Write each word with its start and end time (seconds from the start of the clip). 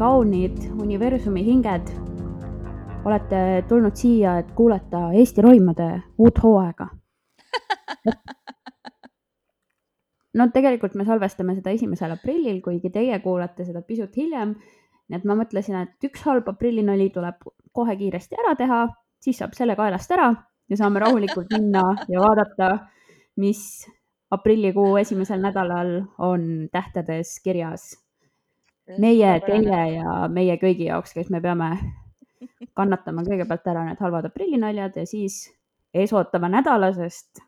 kaunid 0.00 0.56
universumi 0.80 1.42
hinged. 1.44 1.90
olete 3.04 3.64
tulnud 3.68 3.96
siia, 3.96 4.38
et 4.40 4.50
kuulata 4.56 5.10
Eesti 5.16 5.42
roimade 5.44 5.88
uut 6.20 6.40
hooaega. 6.42 6.86
no 10.40 10.48
tegelikult 10.54 10.96
me 10.96 11.04
salvestame 11.04 11.56
seda 11.58 11.76
esimesel 11.76 12.16
aprillil, 12.16 12.62
kuigi 12.64 12.92
teie 12.92 13.20
kuulate 13.20 13.68
seda 13.68 13.84
pisut 13.84 14.16
hiljem. 14.16 14.56
nii 15.08 15.20
et 15.20 15.28
ma 15.28 15.36
mõtlesin, 15.36 15.76
et 15.84 16.08
üks 16.08 16.24
halb 16.24 16.48
aprillinali 16.48 17.10
tuleb 17.12 17.48
kohe 17.72 17.96
kiiresti 18.00 18.40
ära 18.40 18.56
teha, 18.56 18.82
siis 19.20 19.40
saab 19.42 19.56
selle 19.56 19.76
kaelast 19.76 20.16
ära 20.16 20.32
ja 20.70 20.76
saame 20.80 21.00
rahulikult 21.04 21.52
minna 21.58 21.84
ja 22.08 22.24
vaadata, 22.24 22.76
mis 23.36 23.84
aprillikuu 24.32 24.94
esimesel 24.96 25.44
nädalal 25.44 25.98
on 26.18 26.70
tähtedes 26.72 27.36
kirjas 27.44 27.90
meie, 28.98 29.32
teie 29.46 29.80
ja 29.94 30.26
meie 30.32 30.56
kõigi 30.60 30.88
jaoks, 30.88 31.14
kes 31.14 31.30
me 31.30 31.40
peame 31.40 31.70
kannatama 32.76 33.24
kõigepealt 33.26 33.66
ära 33.70 33.84
need 33.86 34.00
halvad 34.00 34.30
aprillinaljad 34.30 34.96
ja 34.96 35.06
siis 35.08 35.42
eesootava 35.94 36.48
nädala, 36.50 36.92
sest 36.96 37.42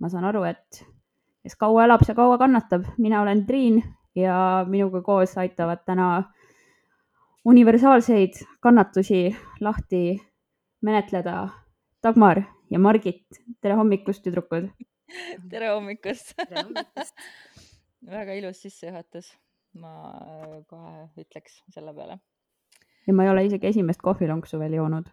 ma 0.00 0.10
saan 0.12 0.26
aru, 0.28 0.44
et 0.48 0.82
kes 1.44 1.56
kaua 1.60 1.86
elab, 1.86 2.04
see 2.06 2.16
kaua 2.16 2.38
kannatab. 2.40 2.86
mina 2.98 3.22
olen 3.22 3.44
Triin 3.46 3.82
ja 4.14 4.66
minuga 4.68 5.02
koos 5.02 5.36
aitavad 5.38 5.84
täna 5.86 6.32
universaalseid 7.44 8.40
kannatusi 8.60 9.36
lahti 9.60 10.20
menetleda 10.82 11.48
Dagmar 12.02 12.42
ja 12.70 12.78
Margit. 12.78 13.26
tere 13.60 13.74
hommikust, 13.74 14.22
tüdrukud! 14.22 14.70
tere 15.50 15.74
hommikust! 15.74 16.34
väga 18.16 18.32
ilus 18.32 18.62
sissejuhatus 18.62 19.34
ma 19.78 19.94
kohe 20.70 21.06
ütleks 21.20 21.60
selle 21.74 21.94
peale. 21.94 22.18
ja 23.06 23.14
ma 23.14 23.24
ei 23.24 23.32
ole 23.32 23.44
isegi 23.46 23.70
esimest 23.70 24.02
kohvilonksu 24.02 24.58
veel 24.62 24.74
joonud. 24.78 25.10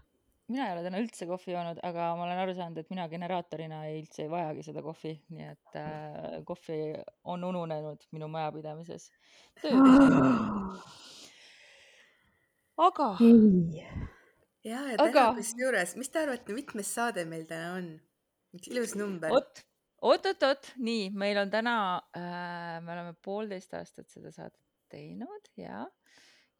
mina 0.47 0.67
ei 0.67 0.73
ole 0.75 0.83
täna 0.85 1.01
üldse 1.03 1.27
kohvi 1.29 1.53
joonud, 1.53 1.81
aga 1.83 2.09
ma 2.17 2.25
olen 2.25 2.41
aru 2.43 2.55
saanud, 2.57 2.77
et 2.81 2.89
mina 2.93 3.07
generaatorina 3.11 3.83
ei, 3.89 4.01
üldse 4.01 4.25
ei 4.25 4.31
vajagi 4.31 4.65
seda 4.69 4.83
kohvi, 4.85 5.13
nii 5.35 5.47
et 5.51 5.79
äh, 5.81 6.39
kohvi 6.47 6.79
on 7.35 7.43
ununenud 7.43 8.07
minu 8.15 8.31
majapidamises. 8.33 9.11
aga. 12.87 13.09
ja, 13.77 13.87
ja 14.63 14.97
täna 14.97 15.29
kusjuures, 15.37 15.95
mis 15.99 16.09
te 16.13 16.25
arvate, 16.25 16.57
mitmes 16.57 16.93
saade 16.99 17.25
meil 17.29 17.45
täna 17.49 17.73
on? 17.77 17.95
üks 18.57 18.71
ilus 18.71 18.95
number. 18.97 19.29
vot 19.33 19.67
oot-oot-oot, 20.05 20.73
nii, 20.83 21.09
meil 21.17 21.39
on 21.41 21.51
täna 21.53 21.77
äh,, 22.17 22.77
me 22.83 22.93
oleme 22.93 23.15
poolteist 23.23 23.73
aastat 23.77 24.09
seda 24.13 24.31
saadet 24.33 24.59
teinud 24.91 25.49
ja, 25.59 25.85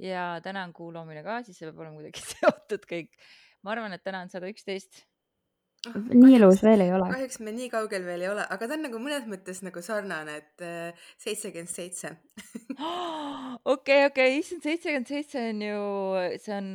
ja 0.02 0.30
täna 0.44 0.66
on 0.68 0.74
kuu 0.76 0.90
loomine 0.94 1.24
ka, 1.26 1.42
siis 1.46 1.60
see 1.60 1.70
peab 1.70 1.84
olema 1.84 2.00
kuidagi 2.00 2.24
seotud 2.34 2.88
kõik. 2.90 3.14
ma 3.64 3.76
arvan, 3.76 3.96
et 3.96 4.04
täna 4.06 4.24
on 4.26 4.34
sada 4.34 4.50
üksteist. 4.50 5.04
Ah, 5.88 5.98
nii 6.10 6.34
ilus 6.40 6.64
veel 6.66 6.82
ei 6.84 6.92
ole. 6.92 7.08
kahjuks 7.14 7.40
me 7.46 7.54
nii 7.54 7.70
kaugel 7.72 8.06
veel 8.08 8.26
ei 8.26 8.32
ole, 8.32 8.46
aga 8.56 8.68
ta 8.68 8.76
on 8.76 8.88
nagu 8.88 9.02
mõnes 9.02 9.28
mõttes 9.30 9.62
nagu 9.64 9.84
sarnane, 9.86 10.40
et 10.42 10.66
äh, 10.66 11.10
seitsekümmend 11.22 11.72
seitse. 11.72 12.16
okei, 13.76 14.08
okei, 14.10 14.40
issand, 14.42 14.66
seitsekümmend 14.66 15.14
seitse 15.14 15.46
on 15.54 15.62
ju, 15.68 15.84
see 16.42 16.58
on 16.58 16.74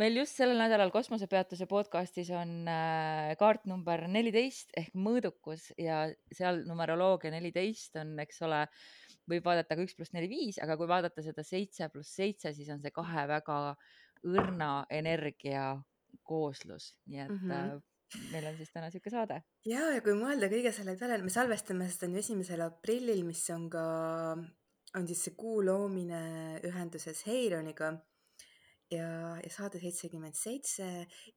meil 0.00 0.16
just 0.20 0.38
sellel 0.38 0.58
nädalal 0.60 0.92
kosmosepeatuse 0.94 1.66
podcastis 1.70 2.30
on 2.34 2.68
äh, 2.70 3.32
kaart 3.40 3.66
number 3.70 4.06
neliteist 4.10 4.72
ehk 4.78 4.94
mõõdukus 4.94 5.70
ja 5.80 6.02
seal 6.34 6.62
numeroloogia 6.68 7.32
neliteist 7.34 7.98
on, 8.00 8.16
eks 8.24 8.42
ole, 8.46 8.64
võib 9.30 9.46
vaadata 9.46 9.76
ka 9.76 9.84
üks 9.84 9.96
pluss 9.98 10.14
neli, 10.16 10.30
viis, 10.30 10.58
aga 10.62 10.76
kui 10.80 10.88
vaadata 10.90 11.24
seda 11.24 11.44
seitse 11.46 11.90
pluss 11.92 12.16
seitse, 12.18 12.54
siis 12.56 12.70
on 12.72 12.82
see 12.82 12.94
kahe 12.94 13.26
väga 13.30 13.60
õrna 14.26 14.72
energia 14.92 15.72
kooslus, 16.26 16.94
nii 17.06 17.22
et 17.24 17.30
mm 17.30 17.50
-hmm. 17.50 17.80
meil 18.32 18.46
on 18.50 18.56
siis 18.56 18.72
täna 18.72 18.90
sihuke 18.90 19.10
saade. 19.10 19.42
ja, 19.66 19.90
ja 19.94 20.00
kui 20.00 20.14
mõelda 20.18 20.50
kõige 20.52 20.72
selle 20.72 20.96
peale, 20.96 21.22
me 21.22 21.30
salvestame 21.30 21.88
seda 21.88 22.06
on 22.06 22.14
ju 22.14 22.24
esimesel 22.24 22.60
aprillil, 22.66 23.24
mis 23.24 23.48
on 23.50 23.70
ka, 23.70 23.84
on 24.98 25.06
siis 25.06 25.24
see 25.24 25.34
kuu 25.36 25.64
loomine 25.64 26.60
ühenduses 26.64 27.26
Heironiga 27.26 27.94
ja, 28.94 29.08
ja 29.38 29.50
saade 29.52 29.80
seitsekümmend 29.82 30.36
seitse. 30.38 30.86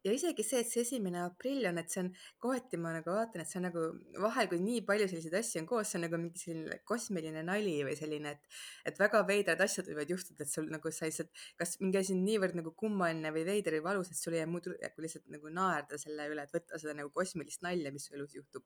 Ja 0.05 0.13
isegi 0.15 0.45
see, 0.45 0.61
et 0.63 0.69
see 0.69 0.83
esimene 0.85 1.21
aprill 1.23 1.67
on, 1.69 1.79
et 1.81 1.91
see 1.93 2.03
on 2.03 2.09
kohati 2.43 2.79
ma 2.81 2.93
nagu 2.95 3.13
vaatan, 3.13 3.43
et 3.43 3.49
see 3.49 3.59
on 3.61 3.67
nagu 3.69 3.85
vahel, 4.23 4.49
kui 4.51 4.61
nii 4.63 4.83
palju 4.87 5.09
selliseid 5.11 5.37
asju 5.39 5.63
on 5.63 5.69
koos, 5.69 5.91
see 5.91 5.99
on 5.99 6.05
nagu 6.07 6.19
mingi 6.21 6.43
selline 6.43 6.79
kosmiline 6.89 7.45
nali 7.47 7.75
või 7.87 7.95
selline, 7.99 8.35
et, 8.35 8.61
et 8.89 9.01
väga 9.01 9.23
veidrad 9.29 9.65
asjad 9.65 9.89
võivad 9.91 10.13
juhtuda, 10.15 10.45
et 10.45 10.53
sul 10.53 10.69
nagu 10.73 10.93
sa 10.93 11.09
lihtsalt, 11.09 11.43
kas 11.59 11.77
mingi 11.83 12.01
asi 12.01 12.15
on 12.17 12.23
niivõrd 12.27 12.57
nagu 12.59 12.73
kummaline 12.79 13.33
või 13.35 13.45
veider 13.49 13.77
või 13.79 13.87
valus, 13.91 14.13
et 14.13 14.19
sul 14.19 14.37
ei 14.37 14.43
jää 14.43 14.49
muud 14.53 14.71
üle, 14.71 14.93
kui 14.95 15.07
lihtsalt 15.07 15.29
nagu 15.33 15.53
naerda 15.53 16.01
selle 16.01 16.29
üle, 16.33 16.47
et 16.47 16.57
võtta 16.57 16.81
seda 16.81 16.97
nagu 16.97 17.13
kosmilist 17.13 17.65
nalja, 17.65 17.93
mis 17.93 18.09
su 18.09 18.17
elus 18.17 18.37
juhtub 18.39 18.65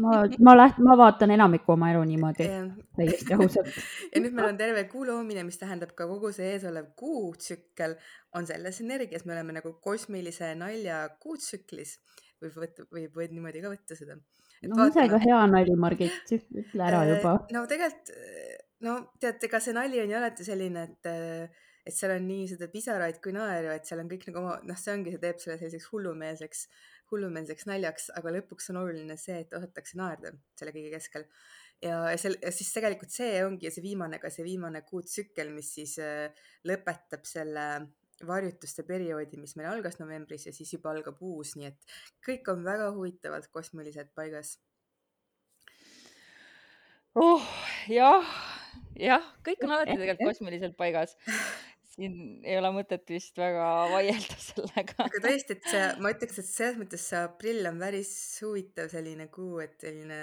ma, 0.00 0.22
ma 0.46 0.54
läht-, 0.56 0.80
ma 0.84 0.96
vaatan 0.98 1.34
enamikku 1.36 1.74
oma 1.74 1.90
elu 1.92 2.02
niimoodi, 2.08 2.48
täiesti 2.96 3.36
ausalt. 3.36 3.70
ja 4.14 4.22
nüüd 4.22 4.34
meil 4.36 4.50
on 4.52 4.58
terve 4.60 4.84
kuu 4.90 5.06
loomine, 5.08 5.44
mis 5.46 5.60
tähendab 5.60 5.94
ka 5.98 6.08
kogu 6.10 6.32
see 6.36 6.52
eesolev 6.54 6.90
kuutsükkel 7.00 7.96
on 8.38 8.48
selles 8.48 8.80
energias, 8.84 9.26
me 9.26 9.36
oleme 9.36 9.56
nagu 9.58 9.74
kosmilise 9.84 10.52
nalja 10.58 11.02
kuutsüklis, 11.22 11.96
võib 12.42 12.60
võtta, 12.64 12.86
võib, 12.90 13.14
võib 13.16 13.34
niimoodi 13.36 13.64
ka 13.64 13.72
võtta 13.74 13.98
seda. 13.98 14.18
no 14.18 14.76
vaatame. 14.76 14.92
ise 14.92 15.08
ka 15.14 15.22
hea 15.24 15.40
nali, 15.54 15.78
Margit, 15.86 16.36
ütle 16.36 16.86
ära 16.90 17.02
äh, 17.06 17.14
juba. 17.14 17.38
no 17.56 17.64
tegelikult, 17.70 18.14
no 18.86 19.00
tead, 19.22 19.42
ega 19.48 19.62
see 19.62 19.76
nali 19.76 20.02
on 20.02 20.14
ju 20.14 20.20
alati 20.20 20.46
selline, 20.46 20.86
et 20.90 21.58
et 21.90 21.96
seal 21.96 22.12
on 22.14 22.26
nii 22.28 22.46
seda 22.50 22.68
pisaraid 22.70 23.20
kui 23.24 23.32
naeru, 23.34 23.72
et 23.72 23.88
seal 23.88 24.02
on 24.02 24.08
kõik 24.10 24.26
nagu 24.28 24.42
oma, 24.42 24.56
noh, 24.68 24.78
see 24.78 24.92
ongi, 24.92 25.14
see 25.14 25.22
teeb 25.22 25.38
selle 25.40 25.56
selliseks 25.60 25.88
hullumeelseks 25.90 26.66
hullumeelseks 27.10 27.66
naljaks, 27.68 28.10
aga 28.18 28.34
lõpuks 28.36 28.70
on 28.72 28.80
oluline 28.82 29.16
see, 29.20 29.40
et 29.44 29.56
osatakse 29.56 29.98
naerda 30.00 30.32
selle 30.58 30.74
kõige 30.76 30.92
keskel. 30.94 31.26
ja 31.82 32.02
sel-, 32.20 32.38
ja 32.42 32.52
siis 32.54 32.72
tegelikult 32.74 33.12
see 33.14 33.40
ongi 33.44 33.70
see 33.72 33.84
viimane, 33.84 34.20
ka 34.22 34.30
see 34.32 34.44
viimane 34.44 34.82
kuutsükkel, 34.88 35.52
mis 35.54 35.72
siis 35.78 35.96
äh, 36.02 36.46
lõpetab 36.68 37.24
selle 37.28 37.66
varjutuste 38.26 38.84
perioodi, 38.84 39.38
mis 39.40 39.54
meil 39.56 39.70
algas 39.70 39.96
novembris 40.00 40.46
ja 40.48 40.52
siis 40.52 40.72
juba 40.74 40.92
algab 40.92 41.20
uus, 41.24 41.54
nii 41.56 41.70
et 41.70 41.94
kõik 42.26 42.50
on 42.52 42.64
väga 42.66 42.90
huvitavalt 42.96 43.48
kosmiliselt 43.54 44.12
paigas. 44.16 44.58
oh 47.16 47.48
jah, 47.90 48.28
jah, 49.00 49.24
kõik 49.46 49.64
on 49.64 49.74
alati 49.76 49.96
tegelikult 49.96 50.34
kosmiliselt 50.34 50.76
paigas 50.78 51.16
siin 52.00 52.44
ei 52.46 52.56
ole 52.58 52.70
mõtet 52.74 53.04
vist 53.12 53.36
väga 53.38 53.66
vaielda 53.92 54.38
sellega. 54.48 55.06
aga 55.06 55.22
tõesti, 55.26 55.56
et 55.56 55.68
see, 55.72 55.82
ma 56.00 56.12
ütleks, 56.14 56.40
et 56.40 56.48
selles 56.48 56.78
mõttes 56.80 57.04
see 57.12 57.20
aprill 57.20 57.68
on 57.70 57.80
päris 57.82 58.12
huvitav 58.44 58.90
selline 58.92 59.28
kuu, 59.32 59.60
et 59.64 59.76
selline, 59.82 60.20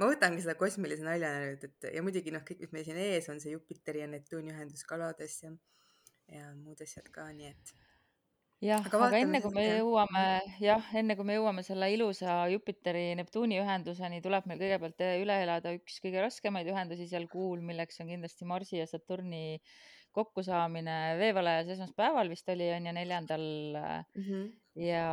ma 0.00 0.10
võtangi 0.10 0.44
seda 0.44 0.56
kosmilise 0.60 1.06
naljana 1.06 1.46
nüüd, 1.46 1.68
et 1.68 1.88
ja 1.94 2.02
muidugi 2.04 2.34
noh, 2.34 2.44
kõik, 2.46 2.64
mis 2.64 2.74
meil 2.74 2.88
siin 2.88 3.00
ees 3.04 3.30
on, 3.32 3.40
see 3.42 3.54
Jupiteri 3.54 4.02
ja 4.02 4.10
Neptuuni 4.10 4.54
ühendus 4.54 4.86
kalades 4.88 5.38
ja, 5.44 5.52
ja 6.34 6.50
muud 6.58 6.82
asjad 6.84 7.10
ka, 7.14 7.28
nii 7.36 7.52
et 7.52 7.74
jah, 8.64 8.84
aga, 8.88 9.00
aga 9.08 9.20
enne 9.20 9.40
kui 9.44 9.52
me 9.54 9.64
jõuame, 9.68 10.24
jah, 10.62 10.90
enne 10.96 11.16
kui 11.18 11.28
me 11.28 11.38
jõuame 11.38 11.64
selle 11.66 11.90
ilusa 11.94 12.42
Jupiteri-Neptuuni 12.52 13.60
ühenduseni, 13.62 14.22
tuleb 14.24 14.48
meil 14.50 14.60
kõigepealt 14.62 15.04
üle 15.20 15.40
elada 15.44 15.74
üks 15.76 16.00
kõige 16.04 16.24
raskemaid 16.24 16.70
ühendusi 16.72 17.08
seal 17.10 17.28
kuul, 17.32 17.62
milleks 17.64 18.00
on 18.02 18.12
kindlasti 18.12 18.48
Marsi 18.48 18.80
ja 18.80 18.88
Saturni 18.90 19.60
kokkusaamine 20.14 20.98
veevalajas 21.18 21.72
esmaspäeval 21.74 22.30
vist 22.30 22.48
oli, 22.52 22.70
on 22.76 22.86
ju, 22.88 22.92
neljandal 22.96 23.44
mm. 23.44 24.26
-hmm. 24.26 24.44
ja. 24.86 25.06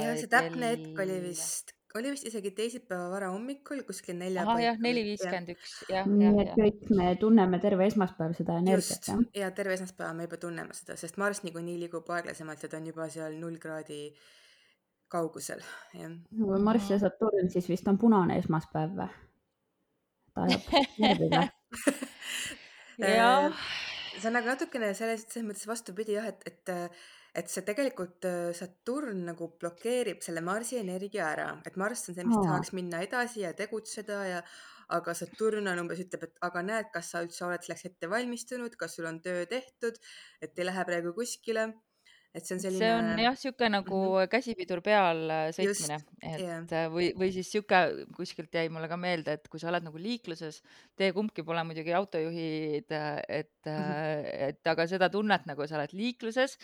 ja 0.00 0.14
see 0.16 0.30
täpne 0.30 0.72
hetk 0.74 1.02
oli 1.02 1.18
vist, 1.24 1.75
oli 1.98 2.12
vist 2.14 2.26
isegi 2.28 2.52
teisipäeva 2.56 3.08
varahommikul 3.12 3.82
kuskil 3.88 4.18
nelja. 4.18 4.44
ahah 4.44 4.62
jah, 4.62 4.80
neli 4.82 5.04
viiskümmend 5.10 5.52
üks, 5.54 5.76
jah. 5.92 6.08
nii 6.10 6.32
et 6.44 6.52
kõik 6.56 6.90
me 6.98 7.10
tunneme 7.20 7.60
terve 7.62 7.88
esmaspäev 7.90 8.36
seda 8.38 8.58
energiat, 8.62 9.10
jah? 9.10 9.22
ja 9.42 9.50
terve 9.56 9.76
esmaspäeva 9.78 10.12
me 10.16 10.28
juba 10.28 10.40
tunneme 10.42 10.76
seda, 10.76 10.98
sest 11.00 11.20
Marss 11.22 11.44
niikuinii 11.46 11.78
liigub 11.84 12.10
aeglasemalt 12.18 12.62
ja 12.62 12.72
ta 12.72 12.80
on 12.80 12.90
juba 12.92 13.08
seal 13.12 13.38
null 13.40 13.60
kraadi 13.62 14.02
kaugusel, 15.12 15.62
jah. 15.94 16.14
Marss 16.62 16.90
ja 16.90 17.00
Saturn 17.02 17.50
siis 17.52 17.68
vist 17.70 17.88
on 17.88 17.98
punane 17.98 18.38
esmaspäev 18.42 18.96
või? 19.00 19.10
ta 20.36 20.46
ajab 20.48 20.72
närvi 21.02 21.32
või? 21.32 21.50
jah 23.16 23.52
see 24.20 24.28
on 24.28 24.36
nagu 24.36 24.48
natukene 24.48 24.92
selles, 24.96 25.26
selles 25.28 25.46
mõttes 25.48 25.68
vastupidi 25.68 26.16
jah, 26.16 26.28
et, 26.30 26.42
et, 26.48 26.72
et 27.36 27.50
see 27.52 27.64
tegelikult 27.66 28.24
äh, 28.28 28.52
Saturn 28.56 29.26
nagu 29.28 29.50
blokeerib 29.60 30.22
selle 30.24 30.42
Marsi 30.44 30.78
energia 30.80 31.28
ära, 31.34 31.50
et 31.68 31.76
Marss 31.80 32.08
on 32.10 32.16
see, 32.16 32.24
mis 32.24 32.38
oh. 32.38 32.46
tahaks 32.48 32.72
minna 32.76 33.02
edasi 33.04 33.44
ja 33.44 33.52
tegutseda 33.56 34.22
ja 34.30 34.40
aga 34.96 35.14
Saturn 35.18 35.66
on 35.70 35.82
umbes 35.82 36.00
ütleb, 36.04 36.28
et 36.28 36.44
aga 36.46 36.62
näed, 36.62 36.90
kas 36.94 37.10
sa 37.12 37.22
üldse 37.24 37.44
oled 37.46 37.64
selleks 37.64 37.88
ette 37.88 38.10
valmistunud, 38.10 38.76
kas 38.78 38.96
sul 38.96 39.08
on 39.10 39.18
töö 39.24 39.44
tehtud, 39.50 39.98
et 40.42 40.58
ei 40.58 40.68
lähe 40.68 40.84
praegu 40.88 41.12
kuskile. 41.16 41.72
Et 42.36 42.44
see 42.44 42.56
on 42.56 42.60
see 42.60 42.70
on 42.70 42.76
selline 42.76 43.24
jah, 43.24 43.36
sihuke 43.40 43.68
nagu 43.72 44.00
mhm, 44.02 44.30
käsipidur 44.32 44.82
peal 44.84 45.22
äh, 45.32 45.46
sõitmine, 45.56 45.98
et 46.20 46.42
jah 46.42 46.74
äh, 46.76 46.88
või, 46.92 47.08
või 47.16 47.30
siis 47.34 47.48
sihuke, 47.52 47.80
kuskilt 48.16 48.54
jäi 48.54 48.68
mulle 48.72 48.90
ka 48.90 48.98
meelde, 49.00 49.38
et 49.38 49.48
kui 49.52 49.62
sa 49.62 49.70
oled 49.70 49.86
nagu 49.86 50.00
liikluses, 50.00 50.60
teie 50.98 51.14
kumbki 51.16 51.44
pole 51.46 51.64
muidugi 51.66 51.94
autojuhid, 51.96 52.92
äh, 52.92 53.22
et, 53.40 53.54
mhm. 53.64 53.96
äh, 53.96 54.50
et 54.50 54.72
aga 54.72 54.88
seda 54.90 55.10
tunnet 55.12 55.48
nagu 55.48 55.66
sa 55.66 55.80
oled 55.80 55.96
liikluses 55.96 56.58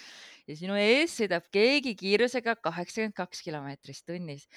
ja 0.48 0.58
sinu 0.58 0.76
ees 0.80 1.16
sõidab 1.20 1.48
keegi 1.54 1.94
kiirusega 1.98 2.58
kaheksakümmend 2.60 3.16
kaks 3.16 3.44
kilomeetrist 3.46 4.06
tunnis 4.08 4.48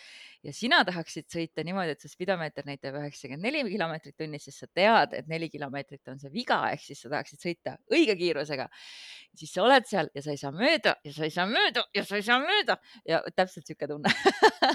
ja 0.46 0.54
sina 0.54 0.82
tahaksid 0.86 1.28
sõita 1.32 1.64
niimoodi, 1.66 1.96
et 1.96 2.04
su 2.04 2.10
spidomeeter 2.12 2.68
näitab 2.68 3.00
üheksakümmend 3.00 3.46
neli 3.46 3.64
kilomeetrit 3.70 4.18
tunnis, 4.20 4.46
sest 4.48 4.64
sa 4.64 4.70
tead, 4.70 5.16
et 5.18 5.30
neli 5.32 5.50
kilomeetrit 5.54 6.14
on 6.14 6.22
see 6.22 6.32
viga, 6.34 6.60
ehk 6.74 6.84
siis 6.86 7.02
sa 7.02 7.12
tahaksid 7.14 7.42
sõita 7.42 7.78
õige 7.94 8.18
kiirusega. 8.20 8.68
siis 9.36 9.52
sa 9.52 9.64
oled 9.66 9.88
seal 9.90 10.10
ja 10.16 10.22
sa 10.24 10.32
ei 10.32 10.40
saa 10.40 10.54
mööda 10.56 10.96
ja 11.06 11.14
sa 11.14 11.28
ei 11.28 11.34
saa 11.34 11.46
mööda 11.50 11.86
ja 11.96 12.04
sa 12.08 12.20
ei 12.20 12.26
saa 12.26 12.40
mööda. 12.42 12.78
Ja 13.08 13.22
täpselt 13.36 13.68
sihuke 13.70 13.88
tunne. 13.90 14.12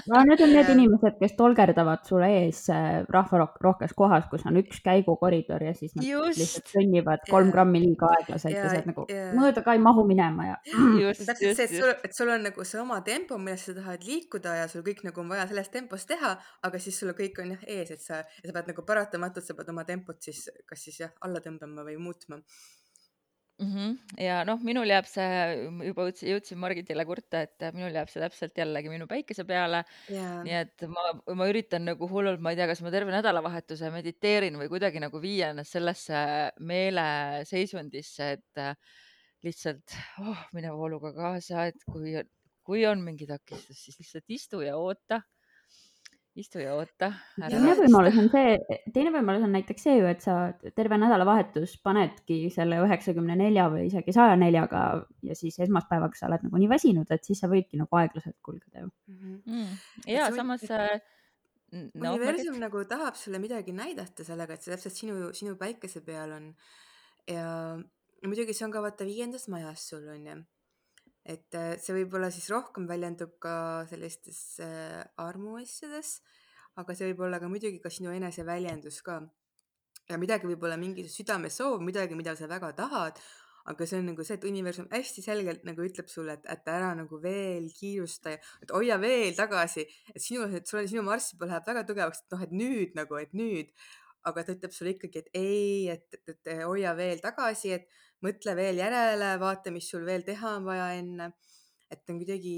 No 0.07 0.23
need 0.27 0.41
on 0.43 0.53
need 0.55 0.71
inimesed, 0.75 1.17
kes 1.19 1.35
tolgerdavad 1.39 2.05
sulle 2.07 2.29
ees 2.41 2.63
äh, 2.71 3.01
rahvarohkes 3.11 3.95
kohas, 3.97 4.27
kus 4.31 4.45
on 4.49 4.59
üks 4.61 4.81
käigukoridor 4.85 5.63
ja 5.65 5.75
siis 5.77 5.95
nad 5.97 6.05
lihtsalt 6.05 6.39
just, 6.39 6.73
kõnnivad 6.75 7.25
kolm 7.29 7.51
grammi 7.53 7.83
liiga 7.83 8.11
aeglaselt 8.15 8.55
ja 8.55 8.61
ja, 8.61 8.69
sa 8.69 8.77
oled 8.77 8.89
nagu 8.91 9.05
mööda 9.37 9.63
ka 9.65 9.75
ei 9.75 9.83
mahu 9.83 10.05
minema 10.07 10.47
ja 10.47 10.57
just, 11.01 11.25
täpselt 11.29 11.59
see, 11.59 11.67
just, 11.67 11.75
et 11.75 11.75
sul, 11.75 11.93
et 12.07 12.17
sul 12.17 12.33
on 12.33 12.45
nagu 12.47 12.65
see 12.67 12.81
oma 12.81 12.99
tempo, 13.05 13.39
milles 13.41 13.65
sa 13.67 13.75
tahad 13.77 14.05
liikuda 14.07 14.57
ja 14.61 14.67
sul 14.71 14.85
kõik 14.87 15.03
nagu 15.07 15.23
on 15.23 15.31
vaja 15.33 15.47
selles 15.51 15.71
tempos 15.73 16.07
teha, 16.09 16.35
aga 16.67 16.83
siis 16.83 16.99
sul 17.01 17.13
kõik 17.17 17.41
on 17.43 17.55
jah 17.55 17.65
ees, 17.77 17.93
et 17.95 18.03
sa, 18.03 18.21
ja 18.23 18.49
sa 18.49 18.57
pead 18.57 18.71
nagu 18.73 18.85
paratamatult, 18.87 19.47
sa 19.47 19.57
pead 19.57 19.73
oma 19.73 19.85
tempot 19.87 20.21
siis 20.23 20.45
kas 20.69 20.85
siis 20.87 21.01
jah 21.03 21.15
alla 21.25 21.43
tõmbama 21.43 21.85
või 21.87 21.97
muutma. 22.01 22.41
-hmm. 23.67 24.23
ja 24.25 24.41
noh, 24.47 24.61
minul 24.65 24.89
jääb 24.89 25.07
see, 25.09 25.27
juba 25.87 26.07
jõudsin, 26.07 26.31
jõudsin 26.33 26.61
Margitile 26.61 27.05
kurta, 27.05 27.43
et 27.45 27.67
minul 27.75 27.93
jääb 27.93 28.09
see 28.09 28.23
täpselt 28.23 28.57
jällegi 28.57 28.89
minu 28.89 29.07
päikese 29.07 29.45
peale. 29.45 29.83
ja 30.09 30.41
nii 30.45 30.57
et 30.63 30.87
ma, 30.89 31.11
ma 31.35 31.47
üritan 31.51 31.85
nagu 31.85 32.09
hullult, 32.09 32.41
ma 32.41 32.51
ei 32.51 32.59
tea, 32.59 32.67
kas 32.71 32.81
ma 32.81 32.91
terve 32.93 33.13
nädalavahetuse 33.13 33.91
mediteerin 33.93 34.57
või 34.57 34.69
kuidagi 34.71 34.99
nagu 35.03 35.21
viia 35.21 35.51
ennast 35.53 35.77
sellesse 35.77 36.51
meeleseisundisse, 36.59 38.31
et 38.37 38.61
äh, 38.61 38.75
lihtsalt 39.45 39.95
oh, 40.21 40.47
mine 40.53 40.71
vooluga 40.73 41.13
kaasa, 41.15 41.67
et 41.71 41.85
kui, 41.89 42.15
kui 42.65 42.85
on 42.89 43.01
mingi 43.05 43.27
takistus, 43.29 43.85
siis 43.85 43.99
lihtsalt 44.01 44.33
istu 44.37 44.61
ja 44.65 44.77
oota. 44.77 45.21
Istu 46.39 46.61
ja 46.61 46.73
oota, 46.77 47.09
teine 47.35 47.73
võimalus 47.75 48.17
on 48.21 48.29
see, 48.31 48.55
teine 48.95 49.11
võimalus 49.11 49.43
on 49.43 49.51
näiteks 49.55 49.83
see 49.83 49.97
ju, 49.97 50.07
et 50.07 50.23
sa 50.23 50.35
terve 50.77 50.99
nädalavahetus 51.01 51.73
panedki 51.83 52.45
selle 52.53 52.79
üheksakümne 52.85 53.35
nelja 53.39 53.67
või 53.73 53.89
isegi 53.89 54.15
saja 54.15 54.37
neljaga 54.39 54.83
ja 55.27 55.35
siis 55.35 55.59
esmaspäevaks 55.67 56.23
sa 56.23 56.29
oled 56.29 56.45
nagu 56.47 56.61
nii 56.61 56.69
väsinud, 56.71 57.11
et 57.11 57.27
siis 57.27 57.41
sa 57.43 57.49
võidki 57.51 57.79
nagu 57.81 57.99
aeglaselt 57.99 58.37
kulgeda 58.45 58.85
ju. 58.85 58.91
Mhm. 59.11 59.39
mm. 59.45 59.81
et 60.05 60.13
ja 60.15 60.29
un- 60.29 60.39
samas 60.39 60.63
et 60.63 60.75
äh, 60.77 61.01
n- 61.73 61.89
noh, 61.93 62.15
universum 62.15 62.55
Margit, 62.55 62.63
nagu 62.63 62.85
tahab 62.93 63.19
sulle 63.19 63.41
midagi 63.43 63.75
näidata 63.75 64.23
sellega, 64.27 64.55
et 64.55 64.63
see 64.63 64.75
täpselt 64.75 64.97
sinu, 65.01 65.33
sinu 65.35 65.57
päikese 65.59 66.03
peal 66.05 66.37
on. 66.37 66.53
ja 67.27 67.77
muidugi 68.23 68.53
see 68.55 68.65
on 68.67 68.73
ka 68.73 68.81
vaata 68.83 69.05
viiendas 69.07 69.49
majas 69.51 69.89
sul 69.91 70.07
on 70.15 70.25
ju, 70.31 70.41
et 71.25 71.57
äh, 71.57 71.75
see 71.81 71.95
võib-olla 71.99 72.31
siis 72.33 72.49
rohkem 72.51 72.87
väljendub 72.89 73.35
ka 73.41 73.53
sellistes 73.89 74.41
äh, 74.63 75.01
armuasjades, 75.21 76.17
aga 76.81 76.95
see 76.95 77.11
võib 77.11 77.27
olla 77.27 77.39
ka 77.41 77.51
muidugi 77.51 77.81
ka 77.83 77.91
sinu 77.93 78.13
eneseväljendus 78.15 79.01
ka. 79.05 79.21
Ja 80.09 80.17
midagi 80.19 80.49
võib-olla 80.49 80.79
mingi 80.81 81.05
südamesoov, 81.07 81.83
midagi, 81.85 82.17
mida 82.17 82.33
sa 82.35 82.49
väga 82.49 82.71
tahad, 82.75 83.19
aga 83.69 83.85
see 83.85 83.99
on 84.01 84.09
nagu 84.09 84.25
see, 84.25 84.37
et 84.39 84.45
universum 84.49 84.87
hästi 84.91 85.23
selgelt 85.23 85.65
nagu 85.67 85.85
ütleb 85.85 86.09
sulle, 86.09 86.35
et, 86.39 86.47
et 86.49 86.69
ära 86.73 86.91
nagu 86.97 87.19
veel 87.21 87.69
kiirusta, 87.77 88.33
et 88.63 88.73
hoia 88.73 88.97
veel 89.01 89.35
tagasi, 89.37 89.85
et 90.15 90.23
sinu, 90.23 90.47
sul 90.65 90.87
sinu 90.89 91.05
marssipall 91.05 91.51
läheb 91.51 91.67
väga 91.69 91.85
tugevaks, 91.87 92.23
et 92.23 92.35
noh, 92.35 92.45
et 92.47 92.55
nüüd 92.63 92.97
nagu, 92.97 93.19
et 93.21 93.35
nüüd, 93.37 93.69
aga 94.27 94.45
ta 94.45 94.55
ütleb 94.57 94.73
sulle 94.73 94.95
ikkagi, 94.95 95.21
et 95.21 95.37
ei, 95.37 95.89
et, 95.93 96.07
et, 96.17 96.33
et 96.33 96.51
hoia 96.65 96.95
veel 96.97 97.21
tagasi, 97.21 97.75
et 97.77 98.01
mõtle 98.25 98.55
veel 98.57 98.81
järele, 98.81 99.31
vaata, 99.41 99.73
mis 99.73 99.87
sul 99.91 100.05
veel 100.07 100.25
teha 100.27 100.57
on 100.57 100.67
vaja 100.67 100.91
enne. 100.99 101.31
et 101.91 102.07
on 102.07 102.21
kuidagi, 102.21 102.57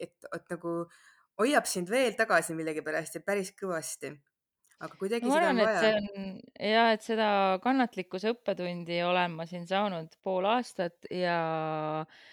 et, 0.00 0.14
et 0.32 0.52
nagu 0.54 0.70
hoiab 1.40 1.66
sind 1.68 1.90
veel 1.92 2.14
tagasi 2.16 2.54
millegipärast 2.56 3.18
ja 3.18 3.20
päris 3.20 3.50
kõvasti, 3.58 4.14
aga 4.80 4.96
kuidagi 4.96 5.28
ma 5.28 5.36
arvan, 5.36 5.60
on 5.60 5.68
et 5.68 5.80
see 5.82 5.98
on 5.98 6.30
ja 6.70 6.86
et 6.94 7.04
seda 7.04 7.26
kannatlikkuse 7.64 8.32
õppetundi 8.32 9.02
olen 9.04 9.36
ma 9.36 9.44
siin 9.50 9.68
saanud 9.68 10.16
pool 10.24 10.48
aastat 10.48 11.10
ja 11.12 11.36
eh, 12.06 12.24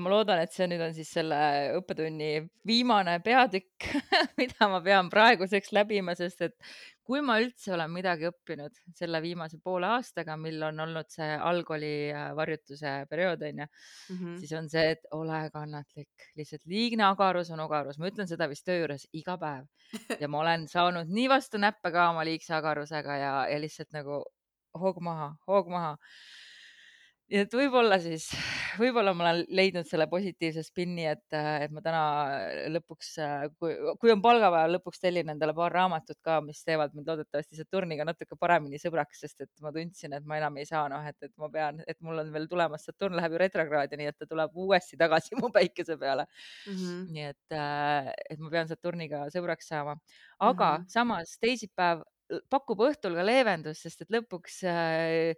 ma 0.00 0.08
loodan, 0.12 0.40
et 0.40 0.52
see 0.54 0.64
nüüd 0.70 0.80
on 0.80 0.94
siis 0.96 1.10
selle 1.12 1.36
õppetunni 1.76 2.28
viimane 2.66 3.18
peatükk, 3.24 3.88
mida 4.40 4.68
ma 4.72 4.78
pean 4.84 5.10
praeguseks 5.12 5.74
läbima, 5.76 6.14
sest 6.16 6.40
et 6.46 6.54
kui 7.08 7.20
ma 7.24 7.38
üldse 7.40 7.72
olen 7.72 7.90
midagi 7.92 8.28
õppinud 8.28 8.74
selle 8.96 9.20
viimase 9.24 9.58
poole 9.64 9.88
aastaga, 9.96 10.36
mil 10.40 10.62
on 10.66 10.80
olnud 10.84 11.08
see 11.12 11.28
algkooli 11.50 11.92
äh, 12.12 12.30
varjutuse 12.36 12.94
periood 13.10 13.44
onju, 13.50 13.66
Mhm. 14.12 14.34
siis 14.40 14.52
on 14.56 14.68
see, 14.72 14.86
et 14.96 15.06
ole 15.12 15.42
kannatlik, 15.52 16.28
lihtsalt 16.36 16.64
liigne 16.68 17.04
agarus 17.08 17.50
on 17.52 17.60
ogarus, 17.64 17.98
ma 17.98 18.08
ütlen 18.08 18.28
seda 18.28 18.48
vist 18.48 18.64
töö 18.68 18.80
juures 18.82 19.06
iga 19.12 19.36
päev 19.40 19.68
ja 20.22 20.28
ma 20.28 20.40
olen 20.44 20.68
saanud 20.68 21.08
nii 21.12 21.28
vastu 21.32 21.60
näppe 21.60 21.92
ka 21.92 22.08
oma 22.10 22.24
liigse 22.28 22.54
agarusega 22.56 23.16
ja, 23.20 23.32
ja 23.52 23.60
lihtsalt 23.60 23.92
nagu 23.96 24.22
hoog 24.78 25.00
maha, 25.04 25.32
hoog 25.48 25.68
maha. 25.72 25.96
Nii 27.28 27.40
et 27.44 27.52
võib-olla 27.52 27.98
siis, 28.00 28.26
võib-olla 28.80 29.12
ma 29.16 29.24
olen 29.26 29.40
leidnud 29.52 29.84
selle 29.88 30.06
positiivse 30.08 30.62
spinni, 30.64 31.04
et, 31.10 31.24
et 31.36 31.72
ma 31.76 31.82
täna 31.84 32.00
lõpuks, 32.72 33.10
kui, 33.60 33.74
kui 34.00 34.12
on 34.14 34.22
palgapäev, 34.24 34.70
lõpuks 34.78 35.02
tellin 35.02 35.28
endale 35.34 35.52
paar 35.56 35.74
raamatut 35.76 36.16
ka, 36.24 36.38
mis 36.46 36.62
teevad 36.64 36.94
mind 36.96 37.10
loodetavasti 37.12 37.58
Saturniga 37.60 38.06
natuke 38.08 38.38
paremini 38.40 38.80
sõbraks, 38.80 39.20
sest 39.26 39.44
et 39.44 39.52
ma 39.64 39.72
tundsin, 39.76 40.16
et 40.16 40.24
ma 40.28 40.38
enam 40.40 40.56
ei 40.62 40.68
saa, 40.70 40.86
noh, 40.92 41.04
et, 41.10 41.18
et 41.28 41.34
ma 41.42 41.50
pean, 41.52 41.82
et 41.86 42.00
mul 42.04 42.22
on 42.24 42.32
veel 42.32 42.48
tulemas, 42.48 42.88
Saturn 42.88 43.18
läheb 43.20 43.36
ju 43.36 43.42
retrokraadi, 43.44 44.00
nii 44.00 44.10
et 44.14 44.18
ta 44.22 44.30
tuleb 44.32 44.56
uuesti 44.64 44.96
tagasi 45.00 45.36
mu 45.42 45.52
päikese 45.54 45.98
peale 46.00 46.24
Mhm. 46.66 47.08
nii 47.12 47.24
et, 47.30 47.54
et 48.30 48.38
ma 48.42 48.50
pean 48.52 48.68
Saturniga 48.70 49.26
sõbraks 49.34 49.68
saama, 49.72 49.96
aga 50.44 50.70
Mhm. 50.70 50.86
samas 50.90 51.36
teisipäev 51.42 52.04
pakub 52.52 52.82
õhtul 52.84 53.16
ka 53.16 53.24
leevendust, 53.24 53.86
sest 53.86 54.02
et 54.04 54.10
lõpuks 54.12 54.58
äh, 54.68 55.32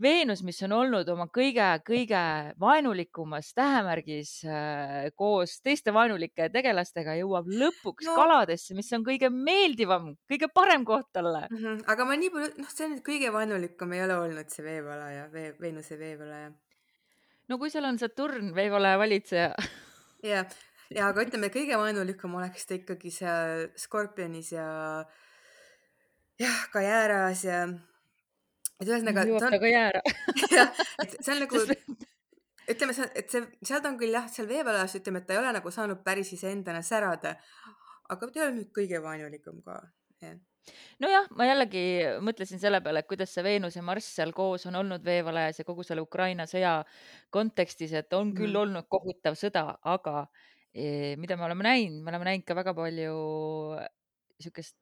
Veenus, 0.00 0.40
mis 0.46 0.56
on 0.64 0.72
olnud 0.72 1.08
oma 1.12 1.26
kõige-kõige 1.28 2.20
vaenulikumas 2.60 3.50
tähemärgis 3.56 4.30
äh, 4.48 5.10
koos 5.18 5.58
teiste 5.60 5.92
vaenulike 5.92 6.48
tegelastega, 6.54 7.18
jõuab 7.18 7.50
lõpuks 7.52 8.08
no 8.08 8.14
kaladesse, 8.16 8.72
mis 8.78 8.88
on 8.96 9.04
kõige 9.04 9.28
meeldivam, 9.34 10.14
kõige 10.30 10.48
parem 10.54 10.86
koht 10.88 11.10
talle. 11.12 11.44
Mhm, 11.50 11.82
aga 11.92 12.06
ma 12.08 12.16
nii 12.16 12.32
palju, 12.32 12.48
noh, 12.62 12.72
see 12.72 12.86
on 12.86 12.94
nüüd 12.94 13.04
kõige 13.04 13.32
vaenulikum 13.34 13.92
ei 13.92 14.04
ole 14.06 14.16
olnud 14.22 14.54
see 14.54 14.64
veevalaja, 14.64 15.28
vee, 15.34 15.52
Veenuse 15.60 16.00
veevalaja. 16.00 16.48
no 17.52 17.60
kui 17.60 17.68
seal 17.72 17.84
on 17.84 18.00
Saturn, 18.00 18.54
veevalaja 18.56 18.98
valitseja 18.98 19.52
ja, 20.32 20.46
ja 20.88 21.10
aga 21.10 21.26
ütleme, 21.26 21.52
kõige 21.52 21.76
vaenulikum 21.76 22.40
oleks 22.40 22.64
ta 22.64 22.78
ikkagi 22.78 23.12
seal 23.12 23.68
Skorpionis 23.76 24.54
ja 24.56 24.66
jah, 26.40 26.60
ka 26.72 26.88
Jääras 26.88 27.44
ja, 27.44 27.66
et 28.80 28.88
ühesõnaga 28.88 29.26
jõuab 29.28 29.44
ta 29.46 29.58
ka 29.62 29.70
jäära 29.74 30.02
jah, 30.56 30.74
et 31.04 31.16
see 31.20 31.32
on 31.34 31.40
nagu 31.44 31.64
ütleme, 32.70 32.94
et 33.18 33.32
see, 33.32 33.42
seal 33.66 33.80
ta 33.82 33.88
on 33.90 33.96
küll 34.00 34.14
jah, 34.14 34.28
seal 34.30 34.46
veevalajas 34.50 34.94
ütleme, 35.00 35.22
et 35.22 35.26
ta 35.28 35.34
ei 35.34 35.40
ole 35.42 35.54
nagu 35.56 35.72
saanud 35.74 36.04
päris 36.06 36.30
iseendana 36.36 36.82
särada, 36.86 37.34
aga 38.10 38.28
ta 38.30 38.40
ei 38.40 38.46
ole 38.46 38.54
nüüd 38.60 38.70
kõige 38.76 39.00
vaenulikum 39.02 39.58
ka, 39.66 39.80
jah. 40.22 40.36
nojah, 41.02 41.26
ma 41.34 41.48
jällegi 41.48 41.82
mõtlesin 42.22 42.60
selle 42.62 42.78
peale, 42.84 43.02
et 43.02 43.08
kuidas 43.10 43.32
see 43.34 43.42
Veenus 43.42 43.74
ja 43.78 43.82
Marss 43.82 44.12
seal 44.14 44.30
koos 44.36 44.66
on 44.70 44.76
olnud 44.78 45.02
veevalajas 45.04 45.58
ja 45.62 45.66
kogu 45.66 45.82
selle 45.86 46.04
Ukraina 46.04 46.46
sõja 46.46 46.76
kontekstis, 47.34 47.92
et 47.96 48.12
on 48.14 48.30
küll 48.36 48.52
Mhm. 48.54 48.60
olnud 48.62 48.88
kohutav 48.92 49.34
sõda, 49.40 49.64
aga 49.82 50.28
eh, 50.74 51.16
mida 51.18 51.36
me 51.36 51.48
oleme 51.48 51.64
näinud, 51.66 52.04
me 52.04 52.12
oleme 52.12 52.28
näinud 52.30 52.46
ka 52.46 52.54
väga 52.54 52.74
palju 52.76 53.16
niisugust, 54.38 54.76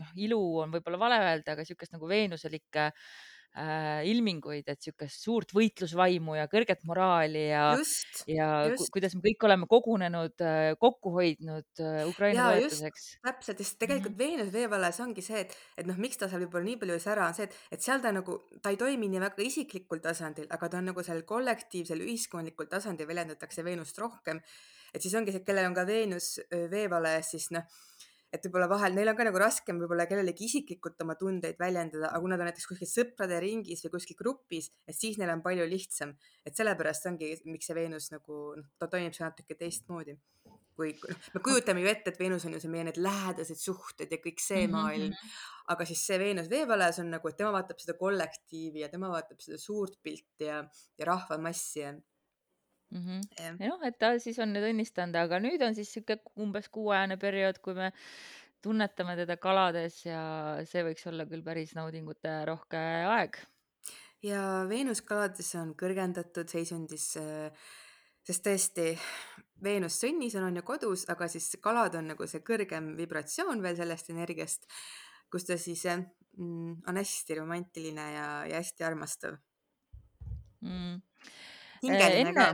noh, 0.00 0.10
ilu 0.16 0.40
on 0.64 0.74
võib-olla 0.74 0.98
vale 1.08 1.22
öelda, 1.28 1.54
aga 1.54 1.64
niisugust 1.64 1.94
nagu 1.94 2.08
veenuselikke 2.10 2.90
äh, 2.90 4.02
ilminguid, 4.10 4.66
et 4.66 4.80
niisugust 4.82 5.22
suurt 5.22 5.52
võitlusvaimu 5.54 6.34
ja 6.34 6.48
kõrget 6.50 6.82
moraali 6.88 7.44
ja, 7.52 7.68
ja 8.26 8.48
just. 8.72 8.90
kuidas 8.94 9.14
me 9.14 9.22
kõik 9.28 9.46
oleme 9.46 9.68
kogunenud, 9.70 10.42
kokku 10.82 11.12
hoidnud 11.14 11.82
äh, 11.84 12.00
Ukraina 12.10 12.48
toetuseks. 12.50 13.04
täpselt, 13.22 13.62
sest 13.62 13.76
Mhm. 13.76 13.80
tegelikult 13.84 14.18
Veenus 14.18 14.50
veevalajas 14.54 15.00
ongi 15.06 15.22
see, 15.22 15.44
et, 15.46 15.54
et 15.78 15.86
noh, 15.86 15.98
miks 16.02 16.18
ta 16.18 16.28
seal 16.28 16.42
võib-olla 16.42 16.66
nii 16.66 16.80
palju 16.82 16.98
ei 16.98 17.04
sära, 17.06 17.28
on 17.30 17.38
see, 17.38 17.46
et, 17.46 17.58
et 17.78 17.82
seal 17.86 18.02
ta 18.02 18.10
nagu, 18.14 18.40
ta 18.62 18.74
ei 18.74 18.80
toimi 18.80 19.08
nii 19.12 19.22
väga 19.22 19.46
isiklikul 19.46 20.02
tasandil, 20.02 20.50
aga 20.50 20.68
ta 20.68 20.80
on 20.82 20.90
nagu 20.90 21.06
sellel 21.06 21.22
kollektiivsel 21.28 22.02
ühiskondlikul 22.02 22.66
tasandil 22.72 23.06
väljendatakse 23.06 23.62
Veenust 23.64 23.98
rohkem. 24.02 24.42
et 24.94 25.02
siis 25.02 25.14
ongi 25.18 25.32
see, 25.34 25.42
kellel 25.46 25.66
on 25.66 25.74
ka 25.74 25.82
Veenus 25.86 26.36
öö, 26.52 26.68
veevalajas, 26.70 27.30
siis 27.34 27.48
noh, 27.50 27.64
et 28.34 28.46
võib-olla 28.46 28.68
vahel 28.70 28.96
neil 28.96 29.10
on 29.12 29.16
ka 29.18 29.26
nagu 29.28 29.40
raskem 29.40 29.78
võib-olla 29.82 30.06
kellelegi 30.10 30.48
isiklikult 30.48 31.00
oma 31.04 31.16
tundeid 31.20 31.58
väljendada, 31.60 32.10
aga 32.10 32.20
kui 32.22 32.32
nad 32.32 32.42
on 32.42 32.50
näiteks 32.50 32.68
kuskil 32.70 32.90
sõprade 32.90 33.38
ringis 33.42 33.84
või 33.86 33.94
kuskil 33.94 34.18
grupis, 34.18 34.70
et 34.90 34.98
siis 34.98 35.18
neil 35.20 35.32
on 35.34 35.42
palju 35.44 35.66
lihtsam, 35.70 36.14
et 36.44 36.56
sellepärast 36.58 37.10
ongi, 37.10 37.34
miks 37.48 37.70
see 37.70 37.78
Veenus 37.78 38.10
nagu 38.14 38.44
noh, 38.58 38.70
ta 38.80 38.90
toimib 38.90 39.14
seal 39.16 39.30
natuke 39.30 39.56
teistmoodi. 39.58 40.16
Kui 40.74 40.90
noh, 40.98 41.26
me 41.36 41.40
kujutame 41.44 41.84
ju 41.84 41.90
ette, 41.92 42.10
et 42.10 42.18
Veenus 42.18 42.44
on 42.48 42.56
ju 42.56 42.62
see 42.64 42.72
meie 42.72 42.88
need 42.88 42.98
lähedased 42.98 43.60
suhted 43.60 44.10
ja 44.10 44.18
kõik 44.18 44.42
see 44.42 44.64
Mhm, 44.64 44.74
maailm, 44.74 45.12
mhm. 45.12 45.36
aga 45.70 45.86
siis 45.86 46.02
see 46.08 46.18
Veenus 46.18 46.50
veevalas 46.50 46.98
on 46.98 47.12
nagu, 47.14 47.30
et 47.30 47.38
tema 47.38 47.54
vaatab 47.54 47.78
seda 47.78 47.94
kollektiivi 48.00 48.82
ja 48.82 48.90
tema 48.90 49.12
vaatab 49.12 49.38
seda 49.44 49.60
suurt 49.62 50.00
pilti 50.02 50.50
ja, 50.50 50.64
ja 50.98 51.08
rahvamassi 51.12 51.84
ja 51.84 51.94
Mhm. 52.94 53.20
jah. 53.38 53.56
ja 53.58 53.72
noh, 53.72 53.82
et 53.86 53.98
ta 53.98 54.12
siis 54.22 54.38
on 54.38 54.52
nüüd 54.54 54.68
õnnistanud, 54.70 55.16
aga 55.18 55.40
nüüd 55.42 55.62
on 55.66 55.74
siis 55.74 55.90
sihuke 55.90 56.20
umbes 56.40 56.68
kuuajane 56.70 57.18
periood, 57.18 57.58
kui 57.64 57.74
me 57.74 57.90
tunnetame 58.64 59.16
teda 59.18 59.36
kalades 59.40 59.98
ja 60.06 60.20
see 60.68 60.84
võiks 60.86 61.04
olla 61.10 61.26
küll 61.28 61.44
päris 61.44 61.74
naudingute 61.76 62.36
rohke 62.48 62.80
aeg. 63.10 63.40
ja 64.24 64.42
Veenus 64.70 65.02
kalades 65.02 65.50
on 65.60 65.74
kõrgendatud 65.80 66.48
seisundis, 66.50 67.08
äh, 67.18 67.72
sest 68.24 68.46
tõesti 68.46 68.92
Veenus 69.64 69.98
sõnnis 69.98 70.36
on, 70.38 70.46
on 70.48 70.60
ju 70.60 70.64
kodus, 70.66 71.04
aga 71.10 71.26
siis 71.30 71.50
kalad 71.62 71.96
on 71.98 72.12
nagu 72.12 72.28
see 72.30 72.44
kõrgem 72.46 72.92
vibratsioon 72.98 73.62
veel 73.64 73.76
sellest 73.78 74.10
energiast, 74.14 74.68
kus 75.30 75.48
ta 75.48 75.58
siis 75.58 75.82
mm, 75.90 76.84
on 76.86 77.00
hästi 77.00 77.40
romantiline 77.40 78.06
ja, 78.14 78.28
ja 78.50 78.62
hästi 78.62 78.86
armastav. 78.86 79.36
mm.. 80.62 81.02
hingeline 81.82 82.22
enne 82.22 82.38
ka. 82.38 82.48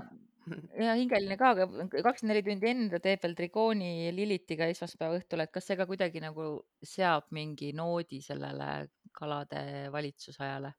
Ja 0.84 0.94
hingeline 0.98 1.36
ka, 1.40 1.50
aga 1.54 1.66
kakskümmend 2.02 2.30
neli 2.32 2.42
tundi 2.46 2.68
enne 2.70 2.88
ta 2.90 2.98
teeb 3.04 3.22
veel 3.24 3.34
trigooni 3.38 4.10
Lilitiga 4.16 4.66
esmaspäeva 4.70 5.18
õhtul, 5.20 5.44
et 5.44 5.52
kas 5.54 5.66
see 5.70 5.76
ka 5.78 5.86
kuidagi 5.86 6.22
nagu 6.24 6.46
seab 6.82 7.28
mingi 7.36 7.72
noodi 7.76 8.20
sellele 8.24 8.88
kalade 9.12 9.88
valitsusajale? 9.92 10.72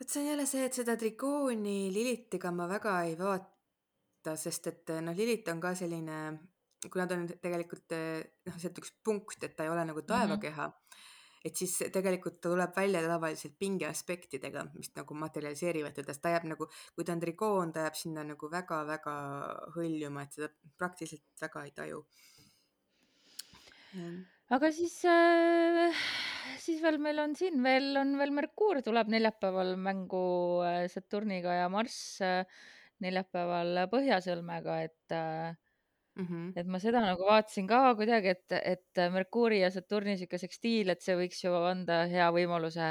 vot 0.00 0.10
see 0.10 0.22
on 0.24 0.28
jälle 0.32 0.46
see, 0.46 0.64
et 0.66 0.74
seda 0.74 0.96
trikooni 1.00 1.92
Lilitiga 1.94 2.50
ma 2.50 2.66
väga 2.70 2.96
ei 3.08 3.14
vaata, 3.18 4.34
sest 4.36 4.66
et 4.66 4.94
noh, 5.04 5.14
Lilit 5.16 5.48
on 5.52 5.60
ka 5.60 5.74
selline, 5.78 6.18
kuna 6.90 7.06
ta 7.06 7.14
on 7.14 7.26
tegelikult 7.28 7.94
noh, 8.46 8.56
sealt 8.58 8.78
üks 8.82 8.90
punkt, 9.04 9.42
et 9.44 9.54
ta 9.56 9.64
ei 9.64 9.70
ole 9.70 9.84
nagu 9.84 10.00
Mhm. 10.00 10.06
taevakeha 10.08 10.66
mm, 10.68 10.72
-hmm. 10.72 11.02
Et 11.44 11.60
siis 11.60 11.74
tegelikult 11.92 12.38
ta 12.40 12.50
tuleb 12.50 12.76
välja 12.76 13.02
tavaliselt 13.04 13.56
pingeaspektidega, 13.60 14.64
mis 14.74 14.92
nagu 14.96 15.16
materialiseerivad 15.20 15.96
teda, 15.98 16.16
ta 16.16 16.32
jääb 16.32 16.48
nagu, 16.48 16.68
kui 16.96 17.04
ta 17.04 17.12
on 17.12 17.22
trikoon, 17.22 17.72
ta 17.74 17.84
jääb 17.84 17.98
sinna 18.00 18.24
nagu 18.26 18.50
väga-väga 18.50 19.16
hõljuma, 19.76 20.24
et 20.24 20.38
seda 20.38 20.48
praktiliselt 20.80 21.44
väga 21.44 21.64
ei 21.68 21.74
taju. 21.76 22.04
aga 24.54 24.70
siis 24.74 24.96
äh,, 25.06 26.06
siis 26.58 26.80
veel 26.82 26.98
meil 26.98 27.20
on 27.22 27.36
siin 27.38 27.60
veel 27.62 27.92
on 28.00 28.16
veel 28.18 28.32
Merkuur 28.34 28.80
tuleb 28.82 29.12
neljapäeval 29.12 29.76
mängu 29.80 30.24
äh, 30.66 30.86
Saturniga 30.90 31.54
ja 31.60 31.68
Marss 31.70 32.20
äh, 32.24 32.42
neljapäeval 33.04 33.84
Põhjasõlmega, 33.92 34.80
et 34.88 35.14
äh, 35.14 35.54
Mm 36.14 36.26
-hmm. 36.26 36.50
et 36.60 36.66
ma 36.70 36.78
seda 36.78 37.00
nagu 37.02 37.24
vaatasin 37.26 37.66
ka 37.66 37.94
kuidagi, 37.98 38.28
et, 38.36 38.52
et 38.72 39.00
Merkuuri 39.10 39.60
ja 39.60 39.70
Saturni 39.74 40.14
sihuke 40.16 40.38
sekstiil, 40.38 40.92
et 40.92 41.02
see 41.02 41.16
võiks 41.18 41.40
ju 41.42 41.54
anda 41.70 42.04
hea 42.06 42.28
võimaluse, 42.30 42.90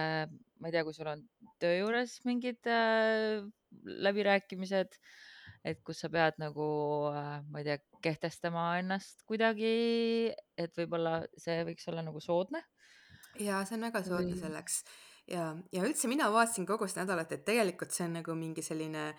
ma 0.59 0.67
ei 0.67 0.75
tea, 0.75 0.83
kui 0.83 0.93
sul 0.97 1.07
on 1.07 1.21
töö 1.63 1.77
juures 1.77 2.17
mingid 2.27 2.67
äh, 2.67 3.45
läbirääkimised, 4.07 4.99
et 5.63 5.79
kus 5.87 6.03
sa 6.03 6.09
pead 6.11 6.35
nagu 6.43 6.67
äh,, 7.15 7.39
ma 7.47 7.63
ei 7.63 7.69
tea, 7.69 7.77
kehtestama 8.03 8.65
ennast 8.81 9.23
kuidagi, 9.23 10.33
et 10.59 10.75
võib-olla 10.75 11.21
see 11.39 11.63
võiks 11.63 11.87
olla 11.87 12.03
nagu 12.03 12.19
soodne 12.19 12.59
ja 13.39 13.63
see 13.65 13.77
on 13.79 13.87
väga 13.87 14.03
soodne 14.03 14.35
selleks 14.37 14.81
ja, 15.31 15.53
ja 15.71 15.85
üldse 15.85 16.09
mina 16.11 16.27
vaatasin 16.33 16.67
kogu 16.67 16.87
seda 16.91 17.05
nädalat, 17.05 17.31
et 17.31 17.45
tegelikult 17.47 17.95
see 17.95 18.05
on 18.07 18.19
nagu 18.19 18.35
mingi 18.37 18.65
selline 18.65 19.11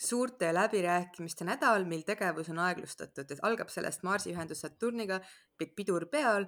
suurte 0.00 0.48
läbirääkimiste 0.54 1.44
nädal, 1.44 1.84
mil 1.84 2.02
tegevus 2.08 2.48
on 2.52 2.58
aeglustatud, 2.64 3.30
et 3.30 3.44
algab 3.46 3.68
sellest 3.68 4.02
Marsi 4.06 4.32
ühendus 4.32 4.62
Saturniga, 4.64 5.20
pidur 5.76 6.06
peal 6.12 6.46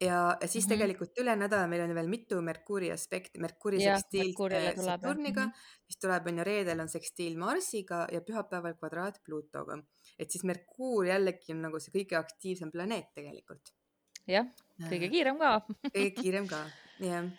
ja, 0.00 0.36
ja 0.40 0.48
siis 0.48 0.64
Mhm. 0.64 0.72
tegelikult 0.74 1.18
üle 1.18 1.34
nädala 1.36 1.66
meil 1.66 1.82
on 1.82 1.94
veel 1.94 2.08
mitu 2.08 2.40
Merkuuri 2.42 2.90
aspekti, 2.92 3.40
Merkuuri 3.42 3.80
sekstiil 3.82 4.30
äh, 4.52 4.76
Saturniga 4.76 5.46
mm, 5.46 5.52
siis 5.86 5.98
tuleb 6.04 6.26
on 6.30 6.38
ju 6.38 6.44
reedel 6.44 6.80
on 6.80 6.88
sekstiil 6.88 7.38
Marsiga 7.38 8.06
ja 8.12 8.20
pühapäeval 8.20 8.76
kvadraat 8.78 9.20
Pluutoga. 9.24 9.78
et 10.18 10.30
siis 10.30 10.44
Merkuur 10.44 11.06
jällegi 11.06 11.52
on 11.52 11.62
nagu 11.66 11.80
see 11.80 11.92
kõige 11.98 12.16
aktiivsem 12.18 12.70
planeet 12.70 13.10
tegelikult. 13.14 13.74
-hmm. 14.22 14.32
jah, 14.32 14.46
kõige 14.90 15.10
kiirem 15.10 15.38
ka 15.38 15.66
kõige 15.90 16.10
kiirem 16.22 16.46
ka, 16.48 16.64
jah. 17.00 17.30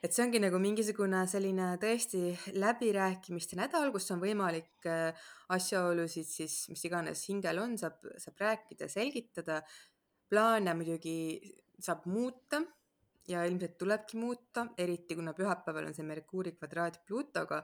Et 0.00 0.14
see 0.14 0.24
ongi 0.24 0.40
nagu 0.40 0.58
mingisugune 0.60 1.20
selline 1.28 1.74
tõesti 1.80 2.30
läbirääkimiste 2.56 3.58
nädal, 3.58 3.90
kus 3.92 4.08
on 4.14 4.22
võimalik 4.22 4.88
äh, 4.88 5.28
asjaolusid 5.52 6.28
siis, 6.28 6.56
mis 6.72 6.84
iganes 6.88 7.26
hingel 7.28 7.60
on, 7.60 7.76
saab, 7.80 8.00
saab 8.20 8.40
rääkida, 8.40 8.88
selgitada. 8.88 9.60
plaane 10.30 10.74
muidugi 10.78 11.40
saab 11.82 12.04
muuta 12.06 12.62
ja 13.28 13.44
ilmselt 13.44 13.76
tulebki 13.78 14.16
muuta, 14.16 14.68
eriti 14.78 15.16
kuna 15.18 15.34
pühapäeval 15.34 15.90
on 15.90 15.94
see 15.94 16.06
Merkuuri 16.06 16.52
kvadraat 16.56 17.00
Pluutoga, 17.04 17.60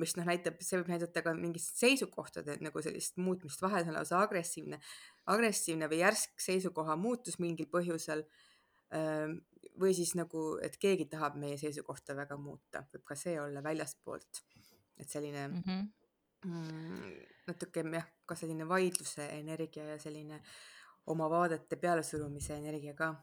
mis 0.00 0.16
noh, 0.16 0.26
näitab, 0.26 0.58
see 0.62 0.80
võib 0.80 0.90
näidata 0.94 1.22
ka 1.22 1.34
mingit 1.34 1.62
seisukohtade 1.62 2.58
nagu 2.64 2.82
sellist 2.82 3.18
muutmist, 3.22 3.62
vahel 3.62 3.86
on 3.90 3.98
lausa 3.98 4.18
agressiivne, 4.24 4.80
agressiivne 5.30 5.90
või 5.90 6.02
järsk 6.02 6.42
seisukoha 6.42 6.96
muutus 6.96 7.38
mingil 7.42 7.70
põhjusel 7.70 8.24
Ehm, 8.90 9.40
või 9.80 9.94
siis 9.94 10.14
nagu, 10.18 10.58
et 10.62 10.76
keegi 10.80 11.06
tahab 11.10 11.38
meie 11.40 11.58
seisukohta 11.60 12.16
väga 12.16 12.36
muuta, 12.40 12.84
võib 12.92 13.04
ka 13.04 13.16
see 13.18 13.38
olla 13.40 13.62
väljastpoolt. 13.62 14.44
et 14.98 15.08
selline 15.08 15.48
mm. 15.48 15.62
-hmm. 15.62 15.88
mm, 16.44 17.12
natuke 17.46 17.84
jah, 17.92 18.06
ka 18.26 18.34
selline 18.34 18.68
vaidluse 18.68 19.28
energia 19.38 19.84
ja 19.84 19.98
selline 19.98 20.40
oma 21.06 21.30
vaadete 21.30 21.76
pealesurumise 21.76 22.56
energia 22.56 22.94
ka. 22.94 23.14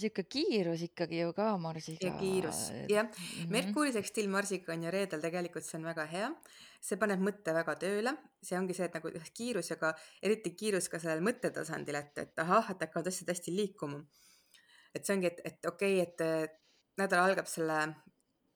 sihuke 0.00 0.22
kiirus 0.22 0.82
ikkagi 0.82 1.18
ju 1.20 1.32
ka 1.32 1.56
Marsiga. 1.58 2.06
ja 2.06 2.18
kiirus, 2.18 2.70
jah. 2.88 3.06
-hmm. 3.06 3.50
Merkuuri 3.50 3.92
sekstil 3.92 4.28
Marsiga 4.28 4.72
on 4.72 4.84
ju 4.84 4.90
reedel, 4.90 5.20
tegelikult 5.20 5.64
see 5.64 5.78
on 5.78 5.84
väga 5.84 6.06
hea. 6.06 6.30
see 6.80 6.96
paneb 6.96 7.20
mõtte 7.20 7.54
väga 7.54 7.74
tööle, 7.80 8.16
see 8.42 8.58
ongi 8.58 8.74
see, 8.74 8.84
et 8.84 8.94
nagu 8.94 9.10
kiirus 9.34 9.70
ja 9.70 9.76
ka 9.76 9.94
eriti 10.22 10.50
kiirus 10.50 10.88
ka 10.88 10.98
sellel 10.98 11.24
mõttetasandil, 11.24 11.94
et, 11.94 12.18
et 12.18 12.38
ahah, 12.38 12.70
et 12.70 12.80
hakkavad 12.80 13.06
asjad 13.06 13.28
hästi 13.32 13.56
liikuma. 13.56 14.04
Et 14.94 15.04
see 15.04 15.16
ongi, 15.16 15.30
et, 15.32 15.40
et 15.44 15.70
okei 15.70 16.00
okay,, 16.02 16.44
et 16.46 17.00
nädal 17.00 17.24
algab 17.24 17.48
selle 17.50 17.78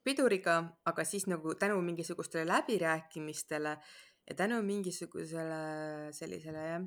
piduriga, 0.07 0.61
aga 0.88 1.04
siis 1.04 1.26
nagu 1.28 1.54
tänu 1.59 1.80
mingisugustele 1.85 2.47
läbirääkimistele 2.49 3.75
ja 4.30 4.37
tänu 4.38 4.62
mingisugusele 4.62 6.12
sellisele 6.16 6.64
jah, 6.68 6.87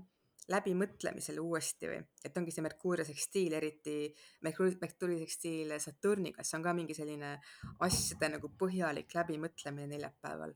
läbimõtlemisele 0.50 1.42
uuesti 1.42 1.90
või, 1.90 2.00
et 2.26 2.38
ongi 2.38 2.54
see 2.54 2.64
Merkuuria 2.66 3.06
sekstiil, 3.06 3.54
eriti 3.58 3.96
Merkuuri, 4.46 4.78
Merkuuri 4.82 5.20
sekstiil 5.22 5.76
Saturniga, 5.80 6.44
see 6.44 6.58
on 6.58 6.66
ka 6.66 6.74
mingi 6.78 6.98
selline 6.98 7.36
asjade 7.86 8.32
nagu 8.36 8.52
põhjalik 8.60 9.14
läbimõtlemine 9.20 9.90
neljapäeval. 9.96 10.56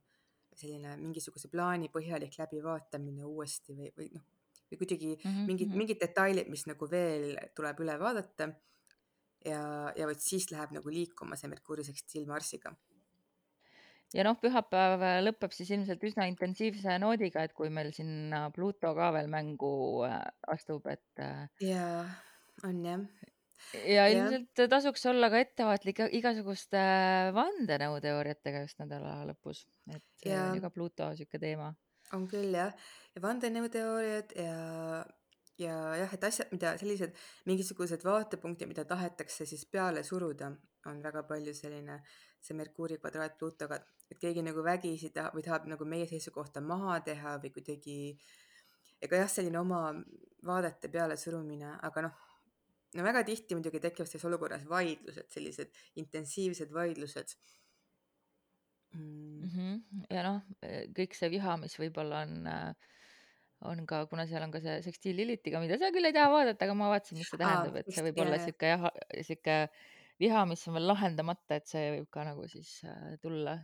selline 0.56 0.94
mingisuguse 0.96 1.50
plaani 1.52 1.90
põhjalik 1.92 2.38
läbivaatamine 2.40 3.26
uuesti 3.28 3.74
või, 3.76 3.90
või 3.98 4.06
noh, 4.14 4.22
või 4.72 4.78
kuidagi 4.80 5.10
mm 5.16 5.32
-hmm. 5.32 5.48
mingid, 5.50 5.74
mingid 5.76 6.00
detailid, 6.00 6.48
mis 6.50 6.64
nagu 6.66 6.88
veel 6.92 7.36
tuleb 7.56 7.82
üle 7.84 7.98
vaadata. 8.00 8.48
ja, 9.46 9.62
ja 9.96 10.10
vot 10.10 10.22
siis 10.22 10.50
läheb 10.52 10.74
nagu 10.76 10.92
liikuma 10.92 11.38
see 11.40 11.52
Merkuuri 11.52 11.86
sekstiil 11.88 12.28
Marsiga. 12.30 12.74
ja 14.16 14.26
noh, 14.28 14.38
pühapäev 14.42 15.04
lõpeb 15.26 15.54
siis 15.56 15.72
ilmselt 15.76 16.04
üsna 16.08 16.28
intensiivse 16.32 16.98
noodiga, 17.02 17.44
et 17.46 17.54
kui 17.58 17.72
meil 17.74 17.92
sinna 17.96 18.48
Pluto 18.56 18.94
ka 18.98 19.12
veel 19.16 19.30
mängu 19.32 19.72
äh, 20.08 20.20
astub, 20.54 20.88
et 20.92 21.24
äh, 21.24 21.48
ja 21.64 21.88
on 22.64 22.84
jah, 22.86 23.02
ja 23.86 24.06
ilmselt 24.14 24.66
tasuks 24.72 25.06
olla 25.12 25.30
ka 25.34 25.42
ettevaatlik 25.44 26.06
igasuguste 26.20 26.86
vandenõuteooriatega 27.36 28.64
just 28.66 28.80
nädala 28.84 29.18
lõpus, 29.32 29.66
et 29.94 30.30
ja 30.30 30.50
oli 30.52 30.64
ka 30.64 30.72
Pluto 30.74 31.12
sihuke 31.18 31.42
teema. 31.42 31.74
on 32.16 32.30
küll 32.32 32.56
jah, 32.56 32.74
ja 33.16 33.26
vandenõuteooriad 33.26 34.36
ja, 34.40 34.58
ja 35.62 35.76
jah, 36.02 36.14
et 36.14 36.24
asjad, 36.28 36.52
mida 36.52 36.76
sellised 36.80 37.16
mingisugused 37.50 38.04
vaatepunktid, 38.04 38.70
mida 38.70 38.86
tahetakse 38.88 39.48
siis 39.48 39.66
peale 39.72 40.04
suruda, 40.04 40.52
on 40.90 41.02
väga 41.04 41.24
palju 41.28 41.54
selline 41.56 42.02
see 42.46 42.58
Merkuuri 42.58 43.00
kvadraat 43.02 43.38
Pluutoga, 43.40 43.80
et 44.12 44.20
keegi 44.22 44.44
nagu 44.46 44.64
vägisi 44.64 45.10
tahab 45.16 45.38
või 45.38 45.46
tahab 45.46 45.66
nagu 45.72 45.88
meie 45.90 46.08
seisukohta 46.10 46.62
maha 46.62 47.00
teha 47.08 47.38
või 47.42 47.52
kuidagi 47.56 47.98
ega 49.02 49.24
jah, 49.24 49.32
selline 49.32 49.60
oma 49.60 49.82
vaadete 50.46 50.92
pealesurumine, 50.94 51.78
aga 51.88 52.06
noh, 52.06 52.24
no 52.96 53.06
väga 53.06 53.24
tihti 53.28 53.58
muidugi 53.58 53.82
tekivad 53.84 54.10
selles 54.12 54.28
olukorras 54.30 54.66
vaidlused, 54.70 55.30
sellised 55.34 55.74
intensiivsed 56.02 56.74
vaidlused 56.74 57.36
mm.. 58.94 59.02
mm. 59.02 59.50
-hmm. 59.56 60.06
ja 60.16 60.28
noh, 60.28 60.42
kõik 61.00 61.18
see 61.18 61.32
viha, 61.34 61.58
mis 61.64 61.80
võib-olla 61.82 62.24
on, 62.28 62.38
on 63.72 63.84
ka, 63.90 64.04
kuna 64.12 64.26
seal 64.30 64.44
on 64.46 64.52
ka 64.54 64.62
see 64.64 64.80
sekstiil 64.86 65.18
Lilitiga, 65.20 65.60
mida 65.64 65.78
sa 65.82 65.92
küll 65.96 66.06
ei 66.10 66.16
taha 66.16 66.32
vaadata, 66.34 66.66
aga 66.68 66.78
ma 66.78 66.90
vaatasin, 66.94 67.20
mis 67.20 67.30
see 67.32 67.40
tähendab, 67.42 67.78
et 67.82 67.92
see 67.94 68.04
võib 68.08 68.18
ja, 68.20 68.26
olla 68.26 68.40
sihuke 68.44 68.72
jah, 68.74 68.88
sihuke 69.30 69.56
viha, 70.24 70.44
mis 70.50 70.66
on 70.70 70.78
veel 70.78 70.88
lahendamata, 70.92 71.58
et 71.62 71.68
see 71.72 71.86
võib 71.98 72.10
ka 72.14 72.24
nagu 72.28 72.48
siis 72.52 72.78
äh, 72.88 73.16
tulla 73.24 73.58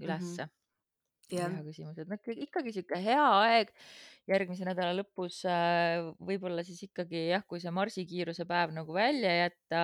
Mhm. 0.00 0.06
ülesse. 0.08 0.48
jah, 1.30 1.50
hea 1.52 1.62
küsimus, 1.62 1.98
et 2.00 2.08
noh, 2.10 2.18
ikkagi 2.44 2.72
sihuke 2.74 2.98
hea 3.04 3.24
aeg 3.44 3.68
järgmise 4.30 4.64
nädala 4.66 4.94
lõpus 4.98 5.42
äh, 5.46 6.00
võib-olla 6.18 6.64
siis 6.66 6.80
ikkagi 6.88 7.28
jah, 7.30 7.44
kui 7.46 7.60
see 7.62 7.70
marsikiiruse 7.70 8.46
päev 8.50 8.72
nagu 8.74 8.96
välja 8.96 9.30
jätta, 9.44 9.82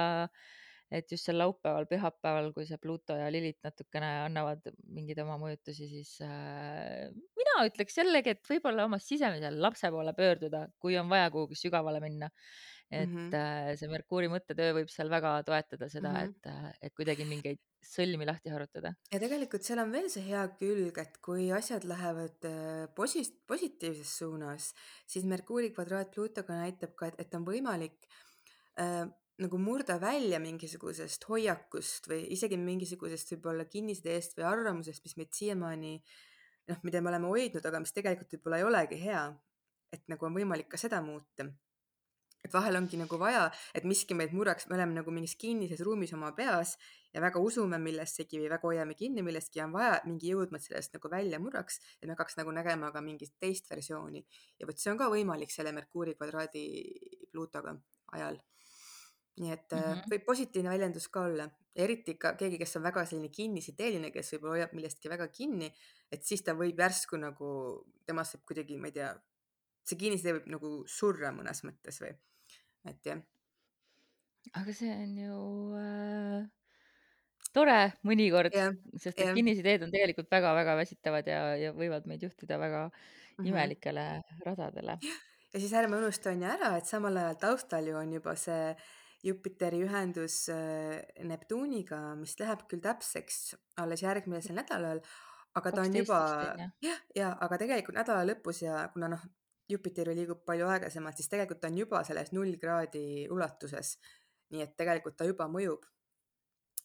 et 0.90 1.10
just 1.10 1.26
sel 1.26 1.40
laupäeval, 1.40 1.88
pühapäeval, 1.90 2.52
kui 2.54 2.66
see 2.68 2.78
Pluto 2.82 3.16
ja 3.18 3.26
Lilith 3.32 3.64
natukene 3.66 4.10
annavad 4.26 4.68
mingeid 4.94 5.18
oma 5.24 5.38
mõjutusi, 5.40 5.88
siis 5.90 6.12
äh, 6.24 7.08
mina 7.38 7.58
ütleks 7.66 7.98
jällegi, 7.98 8.36
et 8.36 8.46
võib-olla 8.46 8.86
oma 8.86 9.00
sisemise 9.02 9.50
lapse 9.56 9.90
poole 9.90 10.14
pöörduda, 10.16 10.66
kui 10.82 10.98
on 11.00 11.10
vaja 11.10 11.30
kuhugi 11.34 11.58
sügavale 11.58 12.02
minna. 12.04 12.30
et 12.86 13.08
mm. 13.08 13.30
-hmm. 13.30 13.76
see 13.76 13.88
Merkuuri 13.90 14.28
mõttetöö 14.30 14.74
võib 14.76 14.90
seal 14.92 15.08
väga 15.10 15.42
toetada 15.42 15.88
seda 15.90 16.12
mm. 16.12 16.34
-hmm. 16.36 16.68
et, 16.70 16.86
et 16.86 16.94
kuidagi 16.94 17.24
mingeid 17.26 17.58
sõlmi 17.82 18.26
lahti 18.26 18.50
harutada. 18.50 18.94
ja 19.12 19.18
tegelikult 19.18 19.66
seal 19.66 19.82
on 19.82 19.90
veel 19.90 20.08
see 20.12 20.22
hea 20.28 20.44
külg, 20.60 20.98
et 21.02 21.18
kui 21.18 21.50
asjad 21.50 21.84
lähevad 21.84 22.46
äh, 22.46 22.86
posi-, 22.94 23.42
positiivses 23.46 24.18
suunas, 24.18 24.72
siis 25.06 25.24
Merkuuri 25.24 25.72
kvadraat 25.74 26.14
Pluutoga 26.14 26.60
näitab 26.62 26.94
ka, 26.94 27.10
et, 27.10 27.20
et 27.26 27.34
on 27.34 27.44
võimalik 27.44 28.06
äh, 28.78 29.06
nagu 29.42 29.58
murda 29.60 29.98
välja 30.00 30.38
mingisugusest 30.40 31.26
hoiakust 31.28 32.08
või 32.08 32.22
isegi 32.32 32.56
mingisugusest 32.56 33.34
võib-olla 33.34 33.66
kinnisideest 33.68 34.38
või 34.38 34.46
arvamusest, 34.48 35.04
mis 35.04 35.16
meid 35.20 35.34
siiamaani 35.36 35.92
noh, 36.70 36.80
mida 36.86 37.02
me 37.02 37.12
oleme 37.12 37.30
hoidnud, 37.30 37.68
aga 37.68 37.80
mis 37.82 37.94
tegelikult 37.94 38.32
võib-olla 38.36 38.60
ei 38.60 38.66
olegi 38.70 39.02
hea. 39.02 39.26
et 39.94 40.02
nagu 40.10 40.26
on 40.26 40.34
võimalik 40.34 40.66
ka 40.68 40.78
seda 40.80 40.98
muuta. 41.02 41.46
et 42.44 42.52
vahel 42.52 42.76
ongi 42.78 42.98
nagu 42.98 43.18
vaja, 43.18 43.50
et 43.74 43.84
miski 43.84 44.14
meid 44.14 44.32
murraks, 44.32 44.68
me 44.70 44.76
oleme 44.76 44.94
nagu 44.94 45.10
mingis 45.10 45.34
kinnises 45.36 45.80
ruumis 45.82 46.12
oma 46.14 46.30
peas 46.32 46.76
ja 47.12 47.20
väga 47.20 47.40
usume 47.42 47.78
millessegi 47.82 48.38
või 48.38 48.50
väga 48.52 48.68
hoiame 48.68 48.94
kinni 48.94 49.22
millestki 49.26 49.58
ja 49.58 49.64
on 49.66 49.72
vaja, 49.74 50.00
mingi 50.06 50.30
jõud 50.30 50.52
meid 50.54 50.62
sellest 50.62 50.94
nagu 50.94 51.10
välja 51.10 51.40
murraks, 51.42 51.80
et 52.00 52.06
me 52.06 52.14
hakkaks 52.14 52.38
nagu 52.38 52.54
nägema 52.54 52.92
ka 52.92 53.02
mingit 53.02 53.34
teist 53.40 53.70
versiooni. 53.70 54.24
ja 54.58 54.66
vot 54.66 54.78
see 54.78 54.92
on 54.92 54.98
ka 54.98 55.10
võimalik 55.10 55.50
selle 55.50 55.72
Merkuuri 55.72 56.14
kvadraadi 56.14 56.66
Pluutoga 57.32 57.76
ajal. 58.12 58.38
Nii 59.36 59.52
et 59.52 59.72
mm. 59.72 59.78
-hmm. 59.78 60.10
võib 60.10 60.24
positiivne 60.24 60.70
väljendus 60.72 61.08
ka 61.12 61.26
olla, 61.28 61.48
eriti 61.76 62.14
ka 62.16 62.32
keegi, 62.40 62.58
kes 62.58 62.76
on 62.78 62.82
väga 62.86 63.04
selline 63.04 63.28
kinnisideeline, 63.28 64.10
kes 64.10 64.32
võib-olla 64.32 64.56
hoiab 64.56 64.72
millestki 64.72 65.12
väga 65.12 65.28
kinni, 65.28 65.70
et 66.12 66.24
siis 66.24 66.42
ta 66.42 66.54
võib 66.56 66.78
järsku 66.80 67.20
nagu, 67.20 67.48
temast 68.06 68.36
saab 68.36 68.44
kuidagi, 68.48 68.78
ma 68.80 68.88
ei 68.88 68.96
tea, 68.96 69.10
see 69.84 69.98
kinnisidee 70.00 70.38
võib 70.38 70.50
nagu 70.56 70.72
surra 70.86 71.32
mõnes 71.36 71.62
mõttes 71.68 72.00
või, 72.00 72.14
et 72.88 73.06
jah 73.06 73.20
aga 74.54 74.72
see 74.72 74.92
on 74.94 75.18
ju 75.18 75.36
äh, 75.82 76.48
tore 77.52 77.92
mõnikord, 78.06 78.54
sest 78.96 79.18
et 79.18 79.34
kinnisideed 79.34 79.82
on 79.82 79.90
tegelikult 79.90 80.30
väga-väga 80.30 80.76
väsitavad 80.76 81.26
ja, 81.26 81.40
ja 81.58 81.72
võivad 81.74 82.06
meid 82.06 82.22
juhtida 82.22 82.58
väga 82.62 82.90
Mhm. 83.38 83.46
imelikele 83.46 84.22
radadele. 84.44 84.98
ja 85.52 85.60
siis 85.60 85.72
ärme 85.72 85.96
unusta 85.96 86.30
on 86.30 86.42
ju 86.42 86.48
ära, 86.48 86.76
et 86.76 86.86
samal 86.86 87.16
ajal 87.16 87.34
taustal 87.40 87.86
ju 87.86 87.96
on 87.96 88.12
juba 88.12 88.34
see 88.36 88.76
Jupiteri 89.26 89.80
ühendus 89.83 90.45
äh, 90.52 91.00
Neptuuniga, 91.26 91.99
mis 92.18 92.37
läheb 92.38 92.66
küll 92.71 92.83
täpseks 92.85 93.56
alles 93.83 94.04
järgmisel 94.04 94.54
nädalal, 94.59 95.00
aga 95.59 95.73
ta 95.73 95.83
on 95.83 95.97
juba 95.99 96.21
jah, 96.85 97.00
ja 97.16 97.33
aga 97.42 97.59
tegelikult 97.62 97.99
nädala 97.99 98.26
lõpus 98.28 98.62
ja 98.62 98.85
kuna 98.95 99.11
noh, 99.16 99.25
Jupiter 99.66 100.06
ju 100.06 100.14
liigub 100.14 100.45
palju 100.47 100.68
aeglasemalt, 100.71 101.18
siis 101.18 101.30
tegelikult 101.33 101.64
on 101.66 101.78
juba 101.80 102.04
selles 102.06 102.30
null 102.37 102.54
kraadi 102.62 103.26
ulatuses. 103.35 103.97
nii 104.54 104.62
et 104.62 104.76
tegelikult 104.78 105.17
ta 105.19 105.26
juba 105.26 105.49
mõjub. 105.50 105.82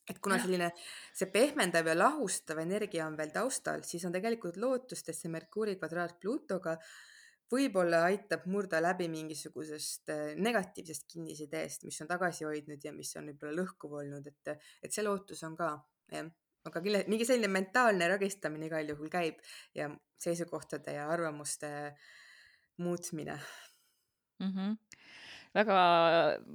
et 0.10 0.18
kuna 0.20 0.40
selline 0.42 0.72
see 1.14 1.30
pehmendav 1.30 1.88
ja 1.88 1.94
lahustav 1.96 2.58
energia 2.60 3.06
on 3.06 3.18
veel 3.18 3.30
taustal, 3.32 3.84
siis 3.86 4.06
on 4.06 4.12
tegelikult 4.12 4.58
lootust, 4.58 5.10
et 5.10 5.16
see 5.16 5.30
Merkuuri 5.30 5.78
kvadraat 5.78 6.18
Pluutoga 6.20 6.78
võib-olla 7.52 8.06
aitab 8.08 8.46
murda 8.52 8.80
läbi 8.84 9.08
mingisugusest 9.12 10.12
äh, 10.14 10.28
negatiivsest 10.40 11.08
kinnisideest, 11.12 11.86
mis 11.88 12.00
on 12.04 12.10
tagasi 12.12 12.48
hoidnud 12.48 12.84
ja 12.84 12.94
mis 12.96 13.12
on 13.20 13.32
võib-olla 13.32 13.58
lõhkuv 13.62 13.98
olnud, 14.04 14.30
et, 14.32 14.56
et 14.84 14.94
see 14.94 15.04
lootus 15.06 15.44
on 15.48 15.58
ka 15.60 15.74
jah, 16.12 16.30
aga 16.70 16.84
kille-, 16.86 17.04
mingi 17.12 17.28
selline 17.28 17.52
mentaalne 17.52 18.08
ragistamine 18.14 18.70
igal 18.70 18.94
juhul 18.94 19.12
käib 19.12 19.42
ja 19.78 19.90
seisukohtade 20.22 20.96
ja 20.98 21.10
arvamuste 21.12 21.72
muutmine. 22.78 23.40
mm. 24.40 24.52
-hmm. 24.56 24.76
väga 25.54 25.78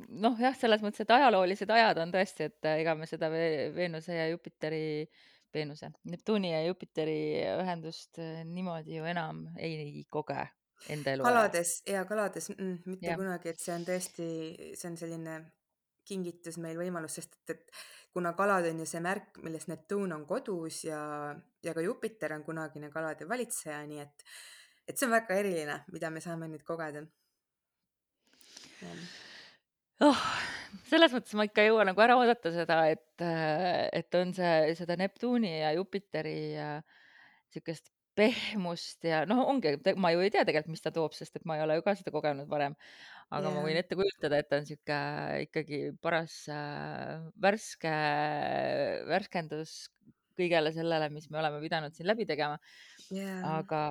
noh, 0.09 0.40
jah, 0.40 0.56
selles 0.56 0.82
mõttes, 0.82 1.04
et 1.04 1.11
ajaloolised 1.11 1.70
ajad 1.70 1.98
on 2.02 2.12
tõesti, 2.12 2.50
et 2.50 2.64
äh, 2.64 2.80
ega 2.82 2.94
me 2.94 3.06
seda 3.06 3.30
Ve- 3.30 3.72
Veenuse 3.74 4.14
ja 4.14 4.28
Jupiteri, 4.28 5.09
Veenuse, 5.54 5.90
Neptuuni 6.04 6.52
ja 6.52 6.62
Jupiteri 6.66 7.42
ühendust 7.62 8.18
äh, 8.18 8.44
niimoodi 8.44 8.96
ju 8.96 9.04
enam 9.04 9.48
ei 9.59 10.04
koge 10.11 10.46
enda 10.92 11.12
eluajal. 11.16 11.34
kalades 11.34 11.74
ja 11.88 12.04
kalades 12.08 12.50
mm, 12.52 12.78
mitte 12.86 13.10
Jah. 13.10 13.18
kunagi, 13.18 13.52
et 13.52 13.60
see 13.62 13.74
on 13.74 13.84
tõesti, 13.86 14.26
see 14.78 14.90
on 14.90 14.98
selline 15.00 15.36
kingitus 16.06 16.58
meil 16.62 16.78
võimalus, 16.78 17.18
sest 17.18 17.36
et, 17.40 17.56
et 17.56 17.78
kuna 18.14 18.32
kalad 18.38 18.68
on 18.70 18.82
ju 18.82 18.88
see 18.88 19.02
märk, 19.04 19.40
milles 19.44 19.66
Neptuun 19.68 20.14
on 20.16 20.26
kodus 20.28 20.84
ja, 20.86 21.00
ja 21.64 21.74
ka 21.76 21.84
Jupiter 21.84 22.36
on 22.36 22.44
kunagine 22.46 22.90
kalade 22.92 23.28
valitseja, 23.28 23.82
nii 23.88 24.02
et, 24.04 24.26
et 24.86 24.96
see 24.96 25.08
on 25.08 25.16
väga 25.16 25.40
eriline, 25.40 25.80
mida 25.92 26.12
me 26.14 26.22
saame 26.24 26.48
nüüd 26.52 26.64
kogeda. 26.66 27.02
oh,. 30.06 30.22
selles 30.86 31.12
mõttes 31.14 31.34
ma 31.38 31.46
ikka 31.48 31.64
ei 31.64 31.72
jõua 31.72 31.86
nagu 31.88 32.02
ära 32.04 32.16
oodata 32.20 32.52
seda, 32.54 32.82
et, 32.92 33.26
et 33.96 34.20
on 34.20 34.32
see, 34.36 34.74
seda 34.78 34.96
Neptuuni 35.00 35.56
ja 35.58 35.72
Jupiteri 35.74 36.36
sihukest 37.50 37.90
pehmust 38.16 39.05
ja 39.07 39.24
noh, 39.29 39.44
ongi, 39.50 39.76
ma 40.00 40.12
ju 40.14 40.24
ei 40.24 40.33
tea 40.33 40.46
tegelikult, 40.48 40.72
mis 40.74 40.85
ta 40.85 40.92
toob, 40.94 41.14
sest 41.16 41.38
et 41.38 41.46
ma 41.48 41.59
ei 41.59 41.64
ole 41.66 41.79
ju 41.79 41.85
ka 41.87 41.96
seda 41.98 42.14
kogenud 42.14 42.48
varem. 42.50 42.76
aga 43.26 43.48
yeah. 43.48 43.57
ma 43.57 43.64
võin 43.66 43.79
ette 43.81 43.98
kujutada, 43.98 44.38
et 44.38 44.48
ta 44.50 44.61
on 44.61 44.68
sihuke 44.68 44.98
ikkagi 45.48 45.81
paras 46.02 46.35
äh, 46.52 47.24
värske, 47.42 47.94
värskendus 49.11 49.79
kõigele 50.37 50.70
sellele, 50.74 51.09
mis 51.11 51.31
me 51.33 51.40
oleme 51.40 51.62
pidanud 51.62 51.96
siin 51.96 52.07
läbi 52.11 52.26
tegema, 52.29 52.61
jaa, 53.11 53.57
aga 53.59 53.83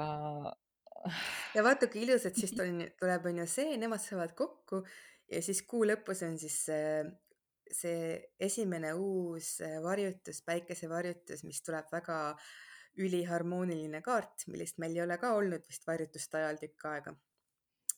ja 1.55 1.63
vaata, 1.65 1.89
kui 1.91 2.05
ilusad 2.05 2.38
siis 2.38 2.53
tuleb, 3.01 3.27
on 3.29 3.43
ju 3.43 3.49
see, 3.49 3.75
nemad 3.81 4.03
saavad 4.03 4.33
kokku 4.38 4.81
ja 5.31 5.41
siis 5.45 5.61
kuu 5.67 5.85
lõpus 5.89 6.23
on 6.25 6.38
siis 6.41 6.57
see, 6.67 7.03
see 7.71 8.13
esimene 8.47 8.93
uus 8.97 9.57
äh, 9.65 9.77
varjutus, 9.83 10.41
päikesevarjutus, 10.45 11.43
mis 11.47 11.61
tuleb 11.65 11.89
väga 11.93 12.19
üliharmooniline 13.01 14.01
kaart, 14.05 14.45
millest 14.51 14.79
meil 14.81 14.95
ei 14.95 15.03
ole 15.05 15.17
ka 15.21 15.34
olnud 15.38 15.65
vist 15.69 15.88
varjutuste 15.88 16.39
ajal 16.41 16.60
tükk 16.62 16.88
aega. 16.91 17.15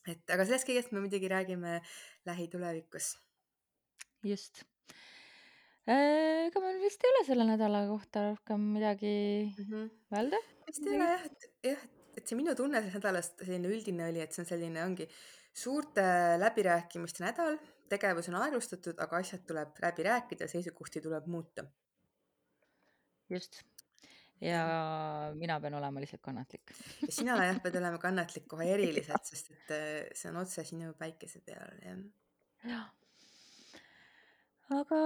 et 0.08 0.32
aga 0.34 0.46
sellest 0.48 0.68
kõigest 0.68 0.92
me 0.92 1.04
muidugi 1.04 1.30
räägime 1.30 1.78
lähitulevikus. 2.26 3.12
just. 4.22 4.64
ega 5.86 6.64
meil 6.64 6.80
vist 6.82 7.04
ei 7.04 7.14
ole 7.14 7.24
selle 7.28 7.46
nädala 7.48 7.86
kohta 7.90 8.28
rohkem 8.30 8.66
midagi 8.74 9.14
öelda. 10.14 10.42
vist 10.66 10.84
ei 10.86 10.96
ole 10.96 11.12
jah, 11.14 11.26
et 11.30 11.48
jah, 11.70 11.88
et 12.18 12.26
see 12.26 12.38
minu 12.38 12.54
tunne 12.58 12.82
sellest 12.82 12.98
nädalast 12.98 13.42
selline 13.44 13.70
üldine 13.70 14.08
oli, 14.10 14.22
et 14.24 14.34
see 14.34 14.42
on 14.42 14.50
selline, 14.50 14.84
ongi 14.84 15.06
suurte 15.58 16.04
läbirääkimiste 16.42 17.24
nädal, 17.24 17.58
tegevus 17.90 18.28
on 18.30 18.38
aeglustatud, 18.42 18.98
aga 19.04 19.22
asjad 19.22 19.46
tuleb 19.48 19.78
läbi 19.82 20.06
rääkida, 20.06 20.48
seisukohti 20.50 21.02
tuleb 21.04 21.26
muuta. 21.26 21.64
just. 23.30 23.62
Ja 24.40 24.62
mina 25.34 25.58
pean 25.60 25.74
olema 25.74 26.00
lihtsalt 26.02 26.22
kannatlik. 26.22 26.72
ja 27.02 27.12
sina 27.14 27.38
jah, 27.42 27.58
pead 27.62 27.78
olema 27.80 27.98
kannatlik 28.02 28.46
kohe 28.50 28.68
eriliselt, 28.76 29.26
sest 29.26 29.50
et 29.54 29.74
äh, 29.74 29.98
see 30.14 30.30
on 30.32 30.40
otse 30.44 30.64
sinu 30.68 30.92
päikese 30.98 31.42
peal 31.46 31.74
jah. 31.84 31.98
jah. 32.72 32.86
aga 34.78 35.02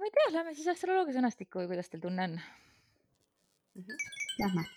ma 0.00 0.08
ei 0.08 0.14
tea, 0.18 0.28
lähme 0.38 0.56
siis 0.56 0.70
astroloogia 0.74 1.18
sõnastikku 1.18 1.62
või 1.62 1.74
kuidas 1.74 1.92
teil 1.92 2.04
tunne 2.04 2.28
on? 2.30 2.40
Lähme. 4.38 4.68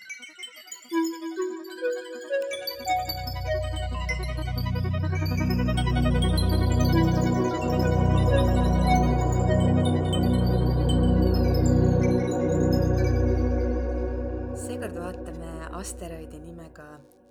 Asteroidi 15.78 16.40
nimega 16.42 16.88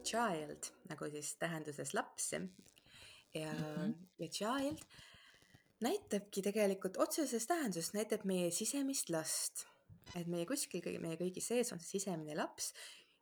Child 0.07 0.71
nagu 0.91 1.11
siis 1.11 1.35
tähenduses 1.41 1.95
laps 1.95 2.33
ja 2.33 3.53
mm. 3.53 3.59
-hmm. 3.59 3.95
ja 4.19 4.29
Child 4.29 4.85
näitabki 5.81 6.43
tegelikult 6.43 6.97
otseses 6.97 7.47
tähenduses 7.47 7.93
näitab 7.95 8.25
meie 8.25 8.51
sisemist 8.51 9.11
last, 9.11 9.67
et 10.15 10.27
meie 10.27 10.47
kuskil 10.47 11.01
meie 11.01 11.19
kõigi 11.21 11.43
sees 11.43 11.73
on 11.73 11.81
see 11.81 11.99
sisemine 11.99 12.37
laps 12.37 12.73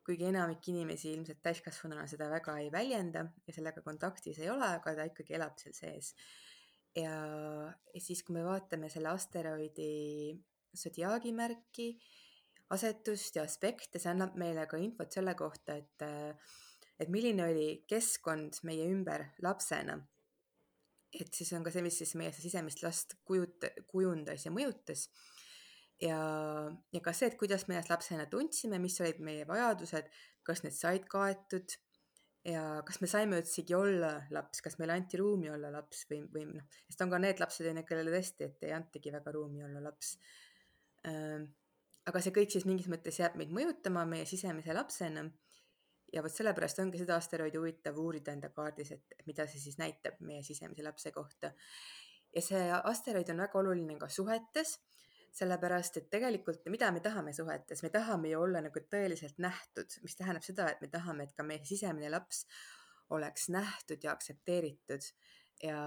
kuigi 0.04 0.28
enamik 0.28 0.66
inimesi 0.68 1.12
ilmselt 1.14 1.40
täiskasvanuna 1.44 2.04
seda 2.10 2.28
väga 2.32 2.58
ei 2.60 2.70
väljenda 2.72 3.24
ja 3.46 3.54
sellega 3.56 3.82
kontaktis 3.84 4.38
ei 4.42 4.50
ole, 4.52 4.66
aga 4.78 4.92
ta 4.98 5.06
ikkagi 5.08 5.36
elab 5.38 5.56
seal 5.60 5.76
sees. 5.76 6.12
ja, 6.94 7.14
siis, 7.98 8.22
kui 8.22 8.36
me 8.36 8.44
vaatame 8.46 8.90
selle 8.92 9.10
asteroidi 9.10 10.34
sodiaagimärki, 10.74 11.88
asetust 12.72 13.36
ja 13.36 13.44
aspekte, 13.44 14.00
see 14.00 14.10
annab 14.12 14.38
meile 14.40 14.66
ka 14.70 14.80
infot 14.80 15.12
selle 15.12 15.34
kohta, 15.38 15.76
et, 15.76 16.04
et 17.00 17.12
milline 17.12 17.44
oli 17.44 17.68
keskkond 17.90 18.62
meie 18.64 18.88
ümber 18.90 19.28
lapsena. 19.44 19.98
et 21.14 21.30
siis 21.30 21.52
on 21.54 21.62
ka 21.62 21.70
see, 21.70 21.82
mis 21.84 21.96
siis 22.00 22.14
meie 22.18 22.32
sisemist 22.34 22.82
last 22.82 23.14
kujut-, 23.28 23.68
kujundas 23.86 24.46
ja 24.46 24.50
mõjutas 24.50 25.04
ja, 26.02 26.18
ja 26.92 27.00
ka 27.04 27.12
see, 27.14 27.28
et 27.30 27.38
kuidas 27.38 27.68
me 27.68 27.76
ennast 27.76 27.92
lapsena 27.92 28.26
tundsime, 28.30 28.80
mis 28.82 28.98
olid 29.02 29.20
meie 29.22 29.46
vajadused, 29.46 30.10
kas 30.46 30.64
need 30.64 30.74
said 30.74 31.06
kaetud 31.10 31.76
ja 32.44 32.64
kas 32.86 33.00
me 33.00 33.08
saime 33.08 33.38
üldsegi 33.40 33.76
olla 33.76 34.16
laps, 34.34 34.60
kas 34.64 34.76
meile 34.80 34.96
anti 34.98 35.20
ruumi 35.20 35.52
olla 35.52 35.70
laps 35.72 36.04
või, 36.10 36.24
või 36.32 36.48
noh, 36.50 36.66
sest 36.88 37.04
on 37.04 37.12
ka 37.14 37.20
need 37.22 37.40
lapsed, 37.40 37.68
onju, 37.70 37.84
kellele 37.88 38.16
tõesti, 38.16 38.50
et 38.50 38.66
ei 38.68 38.74
antagi 38.76 39.14
väga 39.14 39.32
ruumi 39.38 39.64
olla 39.64 39.84
laps 39.86 40.16
aga 42.10 42.20
see 42.20 42.34
kõik 42.36 42.52
siis 42.52 42.66
mingis 42.68 42.88
mõttes 42.92 43.18
jääb 43.20 43.38
meid 43.40 43.52
mõjutama 43.54 44.04
meie 44.08 44.26
sisemise 44.28 44.76
lapsena. 44.76 45.24
ja 46.14 46.22
vot 46.22 46.30
sellepärast 46.30 46.78
ongi 46.78 46.98
seda 47.00 47.16
asteroidi 47.18 47.58
huvitav 47.58 47.96
uurida 47.98 48.32
enda 48.32 48.50
kaardis, 48.54 48.92
et 48.94 49.14
mida 49.26 49.48
see 49.50 49.58
siis 49.58 49.78
näitab 49.78 50.20
meie 50.20 50.42
sisemise 50.42 50.82
lapse 50.82 51.12
kohta. 51.12 51.52
ja 52.34 52.42
see 52.42 52.66
asteroid 52.72 53.30
on 53.30 53.42
väga 53.46 53.58
oluline 53.58 53.98
ka 53.98 54.08
suhetes, 54.08 54.78
sellepärast 55.34 55.96
et 55.98 56.10
tegelikult, 56.10 56.66
mida 56.70 56.90
me 56.92 57.00
tahame 57.00 57.32
suhetes, 57.34 57.82
me 57.82 57.90
tahame 57.90 58.30
ju 58.30 58.40
olla 58.40 58.60
nagu 58.62 58.80
tõeliselt 58.90 59.38
nähtud, 59.38 59.98
mis 60.02 60.16
tähendab 60.16 60.46
seda, 60.46 60.68
et 60.70 60.80
me 60.80 60.88
tahame, 60.88 61.24
et 61.24 61.34
ka 61.34 61.42
meie 61.42 61.64
sisemine 61.66 62.10
laps 62.10 62.44
oleks 63.10 63.48
nähtud 63.48 64.04
ja 64.04 64.12
aktsepteeritud 64.12 65.08
ja 65.62 65.80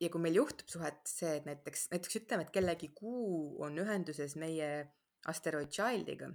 ja 0.00 0.08
kui 0.10 0.22
meil 0.22 0.38
juhtub 0.38 0.68
suhetes 0.70 1.16
see, 1.20 1.30
et 1.40 1.46
näiteks, 1.48 1.88
näiteks 1.92 2.20
ütleme, 2.20 2.44
et 2.46 2.54
kellegi 2.54 2.90
kuu 2.94 3.58
on 3.64 3.78
ühenduses 3.82 4.36
meie 4.38 4.68
asteroid 5.26 5.70
Childiga, 5.72 6.28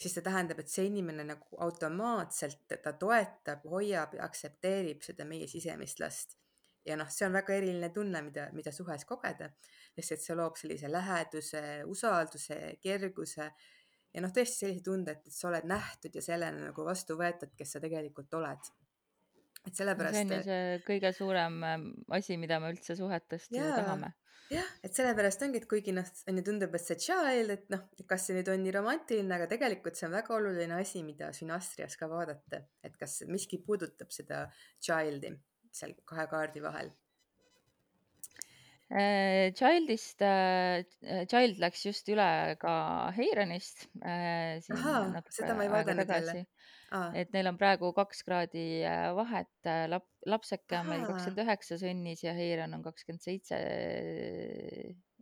siis 0.00 0.14
see 0.16 0.24
tähendab, 0.24 0.60
et 0.60 0.70
see 0.70 0.86
inimene 0.88 1.26
nagu 1.28 1.58
automaatselt, 1.64 2.64
ta 2.82 2.94
toetab, 2.98 3.66
hoiab 3.70 4.16
ja 4.18 4.24
aktsepteerib 4.26 5.04
seda 5.06 5.26
meie 5.28 5.48
sisemist 5.50 6.02
last. 6.02 6.38
ja 6.84 6.98
noh, 7.00 7.08
see 7.08 7.24
on 7.24 7.32
väga 7.32 7.54
eriline 7.56 7.88
tunne, 7.94 8.20
mida, 8.26 8.50
mida 8.52 8.72
suhes 8.72 9.06
kogeda, 9.08 9.48
sest 9.96 10.18
et 10.18 10.24
see 10.24 10.34
loob 10.36 10.58
sellise 10.60 10.90
läheduse, 10.92 11.62
usalduse, 11.88 12.58
kerguse. 12.82 13.46
Ja 14.12 14.20
noh, 14.20 14.30
tõesti 14.34 14.66
sellise 14.66 14.82
tunde, 14.84 15.14
et, 15.16 15.32
sa 15.32 15.48
oled 15.48 15.64
nähtud 15.66 16.14
ja 16.14 16.22
sellena 16.22 16.68
nagu 16.68 16.84
vastu 16.84 17.16
võetud, 17.16 17.54
kes 17.56 17.72
sa 17.76 17.80
tegelikult 17.80 18.36
oled 18.36 18.68
et 19.66 19.78
sellepärast. 19.78 20.18
see 20.18 20.26
on 20.26 20.34
ju 20.36 20.42
see 20.48 20.82
kõige 20.88 21.14
suurem 21.16 21.62
ähm, 21.68 21.88
asi, 22.18 22.38
mida 22.40 22.60
me 22.62 22.72
üldse 22.74 22.96
suhetest 22.98 23.54
ju 23.54 23.64
tahame. 23.64 24.12
jah, 24.52 24.72
et 24.84 24.96
sellepärast 24.96 25.46
ongi, 25.46 25.62
et 25.62 25.68
kuigi 25.70 25.94
noh, 25.96 26.10
on 26.30 26.40
ju 26.40 26.44
tundub, 26.46 26.76
et 26.76 26.84
see 26.84 26.98
child, 27.06 27.54
et 27.54 27.70
noh, 27.72 27.86
kas 28.10 28.28
see 28.28 28.36
nüüd 28.38 28.50
on 28.52 28.60
nii 28.64 28.74
romantiline, 28.76 29.38
aga 29.38 29.48
tegelikult 29.50 29.98
see 29.98 30.08
on 30.10 30.16
väga 30.18 30.36
oluline 30.36 30.80
asi, 30.80 31.04
mida 31.06 31.32
sünastrias 31.36 31.96
ka 32.00 32.10
vaadata, 32.10 32.64
et 32.84 33.00
kas 33.00 33.22
miski 33.30 33.62
puudutab 33.64 34.12
seda 34.14 34.44
child'i 34.84 35.32
seal 35.74 35.96
kahe 36.06 36.28
kaardi 36.30 36.62
vahel 36.62 36.92
äh, 38.90 39.52
Childist, 39.56 40.22
äh, 40.22 40.84
Child 41.30 41.58
läks 41.62 41.84
just 41.86 42.08
üle 42.12 42.56
ka 42.60 42.74
Heironist. 43.16 43.88
Äh, 44.02 44.60
ahaa, 44.76 45.22
seda 45.30 45.54
ma 45.54 45.66
ei 45.68 45.72
vaadanud 45.72 46.10
jälle 46.16 46.44
et 47.18 47.32
neil 47.34 47.48
on 47.50 47.56
praegu 47.58 47.90
kaks 47.96 48.22
kraadi 48.26 48.66
äh, 48.86 49.08
vahet, 49.16 49.50
äh, 49.66 49.86
lap-, 49.90 50.10
lapseke 50.30 50.78
on 50.78 50.90
meil 50.92 51.06
kakskümmend 51.08 51.42
üheksa 51.44 51.78
sünnis 51.80 52.22
ja 52.24 52.34
Heiran 52.36 52.76
on 52.76 52.84
kakskümmend 52.84 53.24
seitse, 53.24 53.58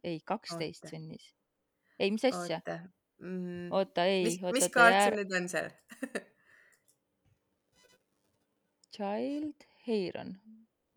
ei, 0.03 0.19
kaksteist 0.29 0.91
sünnis. 0.91 1.31
ei, 1.99 2.11
mis 2.13 2.27
asja? 2.29 2.61
oota 2.61 2.79
mm,, 3.23 3.73
oota, 3.73 4.05
ei, 4.11 4.27
mis, 4.27 4.39
oota, 4.43 4.55
mis 4.59 4.69
oota, 4.69 4.77
kaart 4.77 4.99
jää- 4.99 5.09
sul 5.09 5.19
nüüd 5.23 5.37
on 5.41 5.49
seal 5.55 5.71
Child, 8.93 9.65
Heiron. 9.87 10.35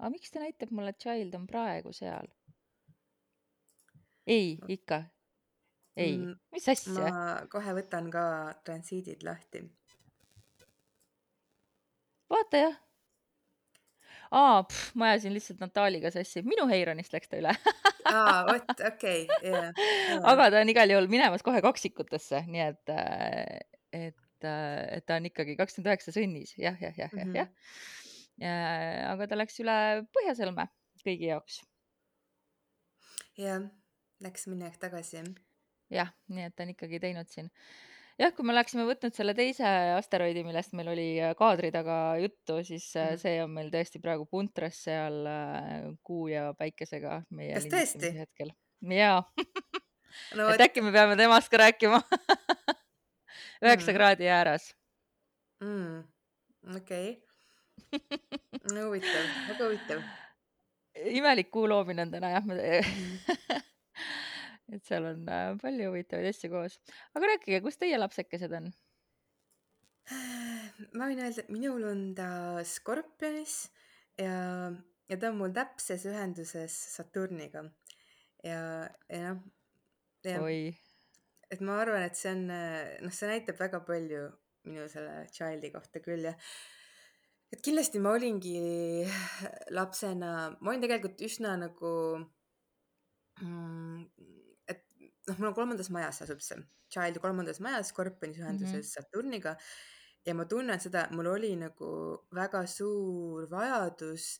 aga 0.01 0.09
miks 0.11 0.33
ta 0.33 0.43
näitab 0.43 0.73
mulle, 0.75 0.91
et 0.91 0.99
Child 0.99 1.37
on 1.39 1.47
praegu 1.47 1.95
seal? 1.95 2.27
Ei, 4.27 4.57
ikka. 4.67 5.03
ei 5.97 6.17
Mm, 6.17 6.35
mis 6.51 6.69
asja? 6.69 6.93
ma 6.93 7.25
kohe 7.51 7.75
võtan 7.77 8.09
ka 8.13 8.25
transiidid 8.67 9.23
lahti 9.23 9.63
vaata 12.31 12.61
jah. 12.63 12.75
aa, 14.35 14.63
ma 14.97 15.11
ajasin 15.11 15.33
lihtsalt 15.35 15.61
Nataliga 15.61 16.11
sassi, 16.13 16.41
minu 16.47 16.65
Heironist 16.71 17.13
läks 17.15 17.29
ta 17.31 17.39
üle 17.39 17.53
aa, 17.53 18.41
vot, 18.49 18.73
okei, 18.89 19.25
jaa. 19.45 19.69
aga 20.33 20.49
ta 20.51 20.61
on 20.63 20.73
igal 20.73 20.91
juhul 20.95 21.09
minemas 21.11 21.45
kohe 21.45 21.61
kaksikutesse, 21.65 22.43
nii 22.49 22.65
et, 22.65 22.95
et, 23.93 24.47
et 24.49 25.05
ta 25.05 25.19
on 25.19 25.29
ikkagi 25.29 25.55
kakskümmend 25.59 25.93
üheksa 25.93 26.15
sünnis, 26.15 26.55
jah, 26.57 26.77
jah, 26.81 26.97
jah, 26.97 27.13
jah, 27.13 27.31
jah. 27.41 27.53
Mhm. 28.41 29.13
aga 29.13 29.29
ta 29.31 29.37
läks 29.39 29.61
üle 29.63 29.77
Põhjasõlme 30.17 30.67
kõigi 31.05 31.29
jaoks. 31.29 31.61
jah, 33.39 33.61
läks 34.25 34.47
mingi 34.49 34.67
aeg 34.67 34.79
tagasi, 34.81 35.19
jah. 35.19 35.33
jah, 36.01 36.15
nii 36.33 36.49
et 36.49 36.55
ta 36.55 36.65
on 36.65 36.73
ikkagi 36.73 37.01
teinud 37.03 37.29
siin 37.31 37.51
jah, 38.19 38.31
kui 38.35 38.45
me 38.47 38.53
oleksime 38.55 38.85
võtnud 38.87 39.15
selle 39.15 39.35
teise 39.37 39.67
asteroidi, 39.95 40.43
millest 40.47 40.75
meil 40.77 40.89
oli 40.93 41.07
äh, 41.19 41.33
kaadri 41.37 41.71
taga 41.75 42.15
juttu, 42.21 42.61
siis 42.67 42.87
mm. 42.95 43.19
see 43.21 43.35
on 43.43 43.53
meil 43.57 43.71
tõesti 43.73 44.01
praegu 44.03 44.27
puntras 44.29 44.79
seal 44.87 45.21
äh, 45.29 45.89
kuu 46.05 46.29
ja 46.31 46.49
päikesega 46.57 47.21
meie 47.35 47.57
kas 47.57 47.69
tõesti? 47.71 48.13
hetkel. 48.21 48.53
jaa 48.95 49.19
no, 50.39 50.49
et 50.53 50.65
äkki 50.67 50.83
me 50.85 50.95
peame 50.95 51.19
temast 51.19 51.51
ka 51.51 51.61
rääkima 51.65 52.01
üheksa 53.65 53.91
mm. 53.91 53.95
kraadi 53.97 54.31
ääres 54.31 54.71
mm.. 55.63 56.03
okei 56.77 57.15
okay. 57.91 58.19
no 58.71 58.89
huvitav, 58.89 59.31
väga 59.51 59.63
huvitav. 59.63 60.03
imelik 61.19 61.51
kuu 61.51 61.67
loomine 61.69 62.07
on 62.07 62.15
täna 62.15 62.35
jah 62.37 62.51
mm 62.51 63.63
et 64.73 64.83
seal 64.87 65.07
on 65.11 65.27
äh, 65.29 65.51
palju 65.61 65.91
huvitavaid 65.91 66.31
asju 66.31 66.51
koos. 66.53 66.79
aga 67.15 67.31
rääkige, 67.33 67.61
kus 67.65 67.79
teie 67.81 67.99
lapsekesed 67.99 68.55
on? 68.59 68.71
ma 70.93 71.09
võin 71.09 71.21
öelda, 71.23 71.41
et 71.41 71.51
minul 71.53 71.87
on 71.89 72.05
ta 72.17 72.29
Skorpionis 72.67 73.57
ja, 74.21 74.69
ja 75.09 75.19
ta 75.19 75.31
on 75.31 75.39
mul 75.41 75.53
täpses 75.55 76.05
ühenduses 76.09 76.75
Saturniga. 76.95 77.65
ja, 78.45 78.61
ja 79.09 79.35
noh, 79.35 80.47
et 81.53 81.61
ma 81.61 81.79
arvan, 81.81 82.05
et 82.05 82.17
see 82.17 82.33
on, 82.33 82.47
noh, 82.49 83.13
see 83.13 83.29
näitab 83.29 83.61
väga 83.61 83.81
palju 83.87 84.27
minu 84.65 84.87
selle 84.89 85.25
child'i 85.33 85.69
kohta 85.73 86.01
küll 86.01 86.25
ja 86.25 86.33
et 87.53 87.61
kindlasti 87.65 88.01
ma 88.01 88.15
olingi 88.17 89.05
lapsena, 89.75 90.31
ma 90.59 90.71
olin 90.71 90.83
tegelikult 90.83 91.21
üsna 91.25 91.53
nagu 91.61 91.91
mm, 93.41 94.05
noh, 95.27 95.37
mul 95.39 95.49
on 95.49 95.57
kolmandas 95.57 95.91
majas 95.93 96.21
asub 96.25 96.41
see, 96.43 96.61
Child 96.93 97.19
kolmandas 97.23 97.59
majas 97.63 97.91
Skorpionis 97.93 98.39
ühenduses 98.41 98.73
mm 98.73 98.81
-hmm. 98.81 98.93
Saturniga 98.93 99.55
ja 100.25 100.33
ma 100.33 100.45
tunnen 100.45 100.79
seda, 100.79 101.05
et 101.05 101.11
mul 101.11 101.27
oli 101.27 101.55
nagu 101.55 101.89
väga 102.33 102.65
suur 102.67 103.49
vajadus 103.49 104.39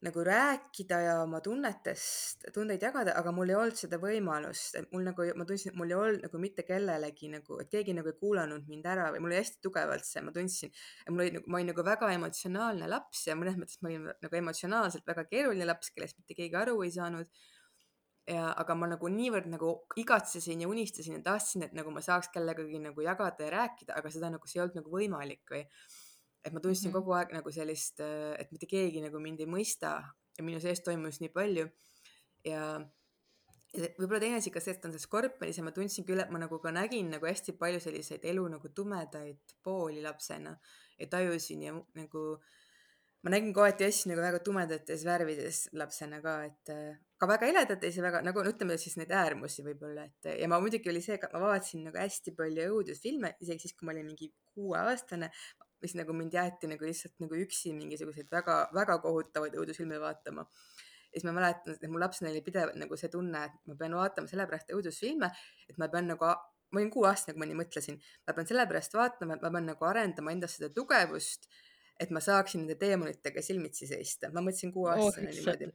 nagu 0.00 0.22
rääkida 0.24 0.98
ja 1.04 1.14
oma 1.20 1.42
tunnetest, 1.44 2.46
tundeid 2.54 2.80
jagada, 2.82 3.12
aga 3.20 3.32
mul 3.36 3.52
ei 3.52 3.56
olnud 3.58 3.76
seda 3.76 3.98
võimalust, 4.00 4.78
et 4.80 4.88
mul 4.94 5.04
nagu, 5.04 5.26
ma 5.36 5.44
tundsin, 5.48 5.74
et 5.74 5.76
mul 5.76 5.92
ei 5.92 5.96
olnud 5.98 6.24
nagu 6.24 6.40
mitte 6.40 6.64
kellelegi 6.64 7.28
nagu, 7.34 7.58
et 7.60 7.68
keegi 7.72 7.92
nagu 7.98 8.08
ei 8.08 8.16
kuulanud 8.22 8.64
mind 8.70 8.88
ära 8.88 9.10
või 9.12 9.20
mul 9.20 9.34
oli 9.34 9.40
hästi 9.42 9.60
tugevalt 9.66 10.08
see, 10.08 10.24
ma 10.24 10.32
tundsin, 10.32 10.72
et 11.04 11.12
mul 11.12 11.26
oli 11.26 11.36
nagu, 11.36 11.52
ma 11.52 11.60
olin 11.60 11.72
nagu 11.74 11.84
väga 11.90 12.12
emotsionaalne 12.16 12.88
laps 12.88 13.26
ja 13.28 13.36
mõnes 13.36 13.60
mõttes 13.60 13.80
ma 13.84 13.92
olin 13.92 14.08
nagu 14.24 14.40
emotsionaalselt 14.40 15.04
väga 15.12 15.26
keeruline 15.28 15.68
laps, 15.68 15.92
kellest 15.92 16.16
mitte 16.22 16.38
keegi 16.38 16.56
aru 16.62 16.80
ei 16.86 16.94
saanud. 16.96 17.42
Ja 18.30 18.50
aga 18.62 18.76
ma 18.78 18.86
nagu 18.86 19.08
niivõrd 19.10 19.48
nagu 19.50 19.70
igatsesin 19.98 20.60
ja 20.62 20.68
unistasin 20.70 21.16
ja 21.16 21.22
tahtsin, 21.24 21.64
et 21.66 21.72
nagu 21.74 21.90
ma 21.90 22.02
saaks 22.04 22.28
kellegagi 22.32 22.78
nagu 22.78 23.02
jagada 23.02 23.48
ja 23.48 23.52
rääkida, 23.56 23.96
aga 23.98 24.12
seda 24.12 24.30
nagu 24.30 24.46
see 24.46 24.60
ei 24.60 24.64
olnud 24.64 24.76
nagu 24.78 24.92
võimalik 24.92 25.50
või 25.50 25.64
et 26.44 26.52
ma 26.52 26.60
tundsin 26.60 26.88
mm 26.88 26.94
-hmm. 26.94 27.00
kogu 27.00 27.12
aeg 27.18 27.34
nagu 27.36 27.52
sellist, 27.52 28.00
et 28.00 28.52
mitte 28.52 28.66
keegi 28.66 29.00
nagu 29.04 29.20
mind 29.20 29.40
ei 29.40 29.46
mõista 29.46 29.90
ja 30.38 30.44
minu 30.44 30.60
sees 30.60 30.80
toimus 30.80 31.20
nii 31.20 31.32
palju 31.34 31.68
ja 32.44 32.62
ja 33.74 33.90
võib-olla 33.98 34.20
teine 34.22 34.38
asi 34.40 34.50
ka 34.50 34.60
see, 34.62 34.74
et 34.74 34.84
on 34.84 34.94
see 34.94 35.02
skorpionis 35.02 35.58
ja 35.60 35.64
ma 35.66 35.72
tundsin 35.74 36.06
küll, 36.06 36.20
et 36.22 36.30
ma 36.34 36.40
nagu 36.42 36.58
ka 36.62 36.72
nägin 36.74 37.10
nagu 37.12 37.26
hästi 37.26 37.54
palju 37.60 37.82
selliseid 37.84 38.24
elu 38.32 38.48
nagu 38.56 38.70
tumedaid 38.74 39.54
pooli 39.62 40.02
lapsena 40.02 40.56
ja 40.98 41.06
tajusin 41.06 41.62
ja 41.68 41.76
nagu 41.94 42.24
ma 43.22 43.30
nägin 43.30 43.54
kohati 43.54 43.86
asju 43.86 44.10
nagu 44.10 44.24
väga 44.24 44.40
tumedates 44.44 45.04
värvides 45.06 45.62
lapsena 45.76 46.20
ka, 46.24 46.34
et 46.48 46.74
ka 47.20 47.28
väga 47.28 47.50
heledates 47.50 47.96
ja 47.96 48.04
väga 48.04 48.22
nagu 48.26 48.42
no 48.42 48.50
ütleme 48.50 48.78
siis 48.80 48.96
neid 48.98 49.12
äärmusi 49.14 49.64
võib-olla, 49.66 50.06
et 50.08 50.30
ja 50.40 50.48
ma 50.50 50.60
muidugi 50.62 50.90
oli 50.90 51.02
see 51.04 51.20
ka, 51.22 51.30
ma 51.34 51.44
vaatasin 51.52 51.84
nagu 51.90 52.00
hästi 52.00 52.34
palju 52.38 52.68
õudusfilme, 52.74 53.36
isegi 53.44 53.66
siis, 53.66 53.76
kui 53.76 53.86
ma 53.86 53.94
olin 53.94 54.08
mingi 54.08 54.32
kuueaastane, 54.54 55.30
mis 55.82 55.96
nagu 55.98 56.14
mind 56.16 56.34
jäeti 56.36 56.68
nagu 56.70 56.86
lihtsalt 56.86 57.16
nagu 57.22 57.38
üksi 57.40 57.72
mingisuguseid 57.76 58.30
väga-väga 58.32 58.98
kohutavaid 59.04 59.56
õudusfilme 59.58 60.00
vaatama. 60.00 60.46
ja 61.10 61.18
siis 61.18 61.26
ma 61.26 61.34
mäletan, 61.34 61.74
et 61.74 61.90
mul 61.90 62.02
lapsena 62.04 62.30
oli 62.30 62.42
pidevalt 62.46 62.78
nagu 62.78 62.96
see 62.96 63.10
tunne, 63.10 63.44
et 63.48 63.66
ma 63.66 63.74
pean 63.78 63.96
vaatama 63.98 64.30
sellepärast 64.30 64.70
õudusfilme, 64.76 65.30
et 65.68 65.78
ma 65.78 65.88
pean 65.88 66.06
nagu 66.12 66.28
ma 66.70 66.78
olin 66.78 66.90
kuueaastane, 66.94 67.34
kui 67.34 67.42
ma 67.42 67.48
nii 67.50 67.58
mõtlesin, 67.58 67.98
ma 68.26 68.36
pean 68.36 68.46
sellepärast 68.46 68.94
vaatama, 68.94 69.36
et 69.36 69.42
ma 69.42 69.50
pean 69.50 69.66
nagu 69.72 69.88
arendama 69.88 70.34
endas 70.36 70.54
seda 70.58 70.70
tugevust, 70.74 71.48
et 72.00 72.12
ma 72.14 72.22
saaksin 72.24 72.62
nende 72.62 72.78
teemonitega 72.80 73.42
silmitsi 73.42 73.88
seista. 73.90 74.30
ma 74.34 74.44
mõtlesin 74.44 74.72
kuueaastane 74.74 75.32
oh, 75.32 75.34
niimoodi. 75.34 75.72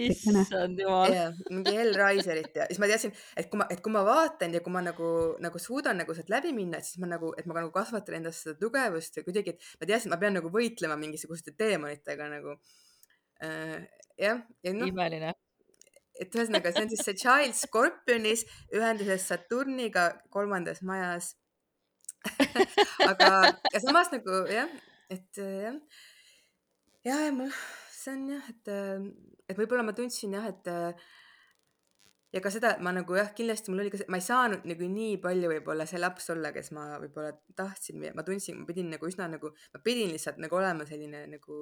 Issand 0.00 0.80
jumal. 0.80 1.12
mingi 1.50 1.74
Hellraiserit 1.76 2.56
ja 2.56 2.66
siis 2.70 2.80
ma 2.80 2.88
teadsin, 2.88 3.12
et 3.36 3.50
kui 3.50 3.60
ma, 3.60 3.66
et 3.70 3.82
kui 3.84 3.92
ma 3.92 4.04
vaatan 4.06 4.56
ja 4.56 4.62
kui 4.64 4.72
ma 4.72 4.80
nagu, 4.84 5.10
nagu 5.44 5.60
suudan 5.60 6.00
nagu 6.00 6.16
sealt 6.16 6.32
läbi 6.32 6.54
minna, 6.56 6.80
et 6.80 6.88
siis 6.88 7.00
ma 7.02 7.10
nagu, 7.10 7.34
et 7.38 7.46
ma 7.50 7.58
nagu 7.58 7.72
kasvatan 7.74 8.20
endas 8.20 8.40
seda 8.44 8.56
tugevust 8.60 9.20
ja 9.20 9.26
kuidagi, 9.26 9.54
et 9.54 9.70
ma 9.80 9.90
teadsin, 9.90 10.08
et 10.08 10.14
ma 10.16 10.20
pean 10.22 10.38
nagu 10.38 10.52
võitlema 10.54 10.96
mingisuguste 11.00 11.54
teemonitega 11.58 12.30
nagu 12.32 12.56
äh,. 13.44 13.84
jah, 14.20 14.40
ja 14.64 14.74
noh. 14.76 14.88
imeline 14.88 15.34
et 16.20 16.34
ühesõnaga, 16.34 16.70
see 16.72 16.84
on 16.86 16.92
siis 16.92 17.04
see 17.04 17.16
Child 17.18 17.56
Scorpionis 17.58 18.44
ühenduses 18.72 19.26
Saturniga 19.28 20.12
kolmandas 20.32 20.80
majas 20.86 21.34
aga, 23.10 23.30
ja 23.72 23.80
samas 23.82 24.10
nagu 24.14 24.44
jah, 24.48 24.70
et 25.12 25.40
jah, 25.40 25.76
ja, 27.04 27.18
ja 27.26 27.32
mul, 27.36 27.52
see 27.92 28.14
on 28.14 28.26
jah, 28.32 28.50
et, 28.52 28.72
et 29.48 29.58
võib-olla 29.58 29.84
ma 29.86 29.92
tundsin 29.96 30.34
jah, 30.36 30.48
et 30.50 30.70
ja 32.34 32.42
ka 32.42 32.50
seda, 32.50 32.74
et 32.74 32.82
ma 32.82 32.90
nagu 32.94 33.14
jah, 33.14 33.30
kindlasti 33.36 33.70
mul 33.70 33.84
oli 33.84 33.92
ka 33.92 34.00
see, 34.00 34.10
ma 34.10 34.18
ei 34.18 34.26
saanud 34.26 34.64
nagu 34.66 34.88
nii 34.90 35.18
palju 35.22 35.50
võib-olla 35.52 35.86
see 35.86 36.00
laps 36.00 36.30
olla, 36.34 36.50
kes 36.54 36.72
ma 36.74 36.86
võib-olla 37.02 37.34
tahtsin, 37.56 38.08
ma 38.16 38.24
tundsin, 38.26 38.58
ma 38.60 38.68
pidin 38.70 38.90
nagu 38.90 39.10
üsna 39.10 39.28
nagu, 39.30 39.52
ma 39.74 39.82
pidin 39.84 40.10
lihtsalt 40.14 40.40
nagu 40.42 40.58
olema 40.58 40.86
selline 40.88 41.24
nagu 41.30 41.60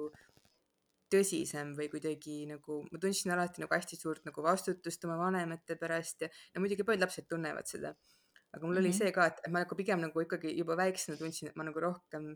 tõsisem 1.13 1.75
või 1.77 1.91
kuidagi 1.93 2.39
nagu, 2.49 2.79
ma 2.89 3.01
tundsin 3.01 3.35
alati 3.35 3.61
nagu 3.61 3.75
hästi 3.75 3.99
suurt 3.99 4.25
nagu 4.25 4.45
vastutust 4.45 5.05
oma 5.05 5.19
vanemate 5.19 5.77
pärast 5.77 6.25
ja, 6.25 6.31
ja 6.55 6.63
muidugi 6.63 6.85
paljud 6.87 7.05
lapsed 7.05 7.29
tunnevad 7.29 7.69
seda. 7.69 7.93
aga 8.53 8.65
mul 8.65 8.73
mm 8.73 8.77
-hmm. 8.77 8.79
oli 8.79 8.89
mhm. 8.89 8.97
see 8.97 9.11
ka, 9.11 9.25
et 9.25 9.47
ma 9.49 9.63
nagu 9.63 9.75
pigem 9.75 10.01
nagu 10.01 10.21
ikkagi 10.21 10.57
juba 10.57 10.77
väiksena 10.77 11.17
tundsin, 11.17 11.49
et 11.49 11.55
ma 11.55 11.63
nagu 11.63 11.79
rohkem 11.79 12.35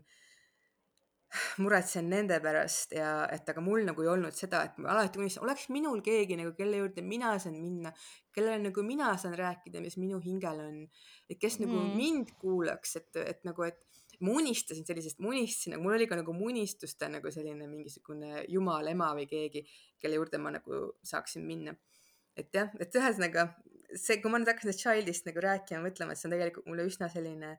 muretsen 1.62 2.08
nende 2.08 2.38
pärast 2.44 2.94
ja 2.96 3.10
et 3.32 3.48
aga 3.50 3.62
mul 3.64 3.84
nagu 3.88 4.04
ei 4.04 4.10
olnud 4.12 4.36
seda, 4.36 4.62
et 4.68 4.78
ma 4.80 4.94
alati 4.94 5.20
unistasin, 5.20 5.44
oleks 5.44 5.66
minul 5.74 6.00
keegi 6.04 6.38
nagu, 6.40 6.54
kelle 6.56 6.80
juurde 6.80 7.04
mina 7.04 7.34
saan 7.42 7.58
minna, 7.60 7.92
kellele 8.34 8.62
nagu 8.68 8.84
mina 8.86 9.12
saan 9.20 9.36
rääkida, 9.38 9.82
mis 9.84 9.98
minu 10.00 10.20
hingel 10.24 10.62
on, 10.64 10.80
et 11.28 11.40
kes 11.40 11.58
mm. 11.58 11.66
nagu 11.66 11.98
mind 11.98 12.32
kuulaks, 12.40 12.96
et, 13.00 13.20
et 13.24 13.44
nagu, 13.48 13.68
et 13.68 13.84
ma 14.24 14.34
unistasin 14.40 14.86
sellisest, 14.88 15.20
ma 15.22 15.32
unistasin, 15.34 15.76
mul 15.82 15.98
oli 15.98 16.08
ka 16.10 16.18
nagu 16.18 16.32
unistuste 16.32 17.10
nagu 17.12 17.30
selline 17.34 17.68
mingisugune 17.70 18.46
jumal, 18.50 18.88
ema 18.90 19.12
või 19.18 19.28
keegi, 19.30 19.66
kelle 20.00 20.18
juurde 20.18 20.40
ma 20.42 20.56
nagu 20.56 20.86
saaksin 21.06 21.44
minna. 21.46 21.76
et 22.38 22.54
jah, 22.54 22.70
et 22.78 22.94
ühesõnaga 22.94 23.48
see, 23.96 24.18
kui 24.22 24.30
ma 24.30 24.38
nüüd 24.40 24.50
hakkasin 24.50 24.76
Childist 24.76 25.26
nagu 25.28 25.42
rääkima, 25.42 25.80
mõtlema, 25.84 26.14
et 26.14 26.20
see 26.20 26.28
on 26.28 26.34
tegelikult 26.34 26.68
mulle 26.68 26.84
üsna 26.88 27.08
selline 27.12 27.56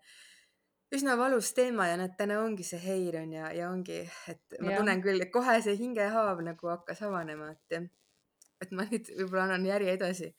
üsna 0.96 1.16
valus 1.18 1.54
teema 1.58 1.88
ja 1.90 1.98
näed, 2.00 2.16
täna 2.18 2.40
ongi 2.44 2.66
see 2.66 2.80
Heiron 2.82 3.32
ja, 3.34 3.52
ja 3.54 3.70
ongi, 3.70 4.02
et 4.32 4.60
ma 4.60 4.74
ja. 4.74 4.80
tunnen 4.82 5.02
küll, 5.06 5.22
et 5.22 5.32
kohe 5.34 5.60
see 5.62 5.78
hingehaav 5.80 6.42
nagu 6.46 6.72
hakkas 6.74 7.04
avanema, 7.06 7.52
et 7.54 7.90
et 8.60 8.72
ma 8.76 8.84
nüüd 8.90 9.12
võib-olla 9.16 9.46
annan 9.48 9.68
järje 9.70 9.94
edasi. 9.96 10.32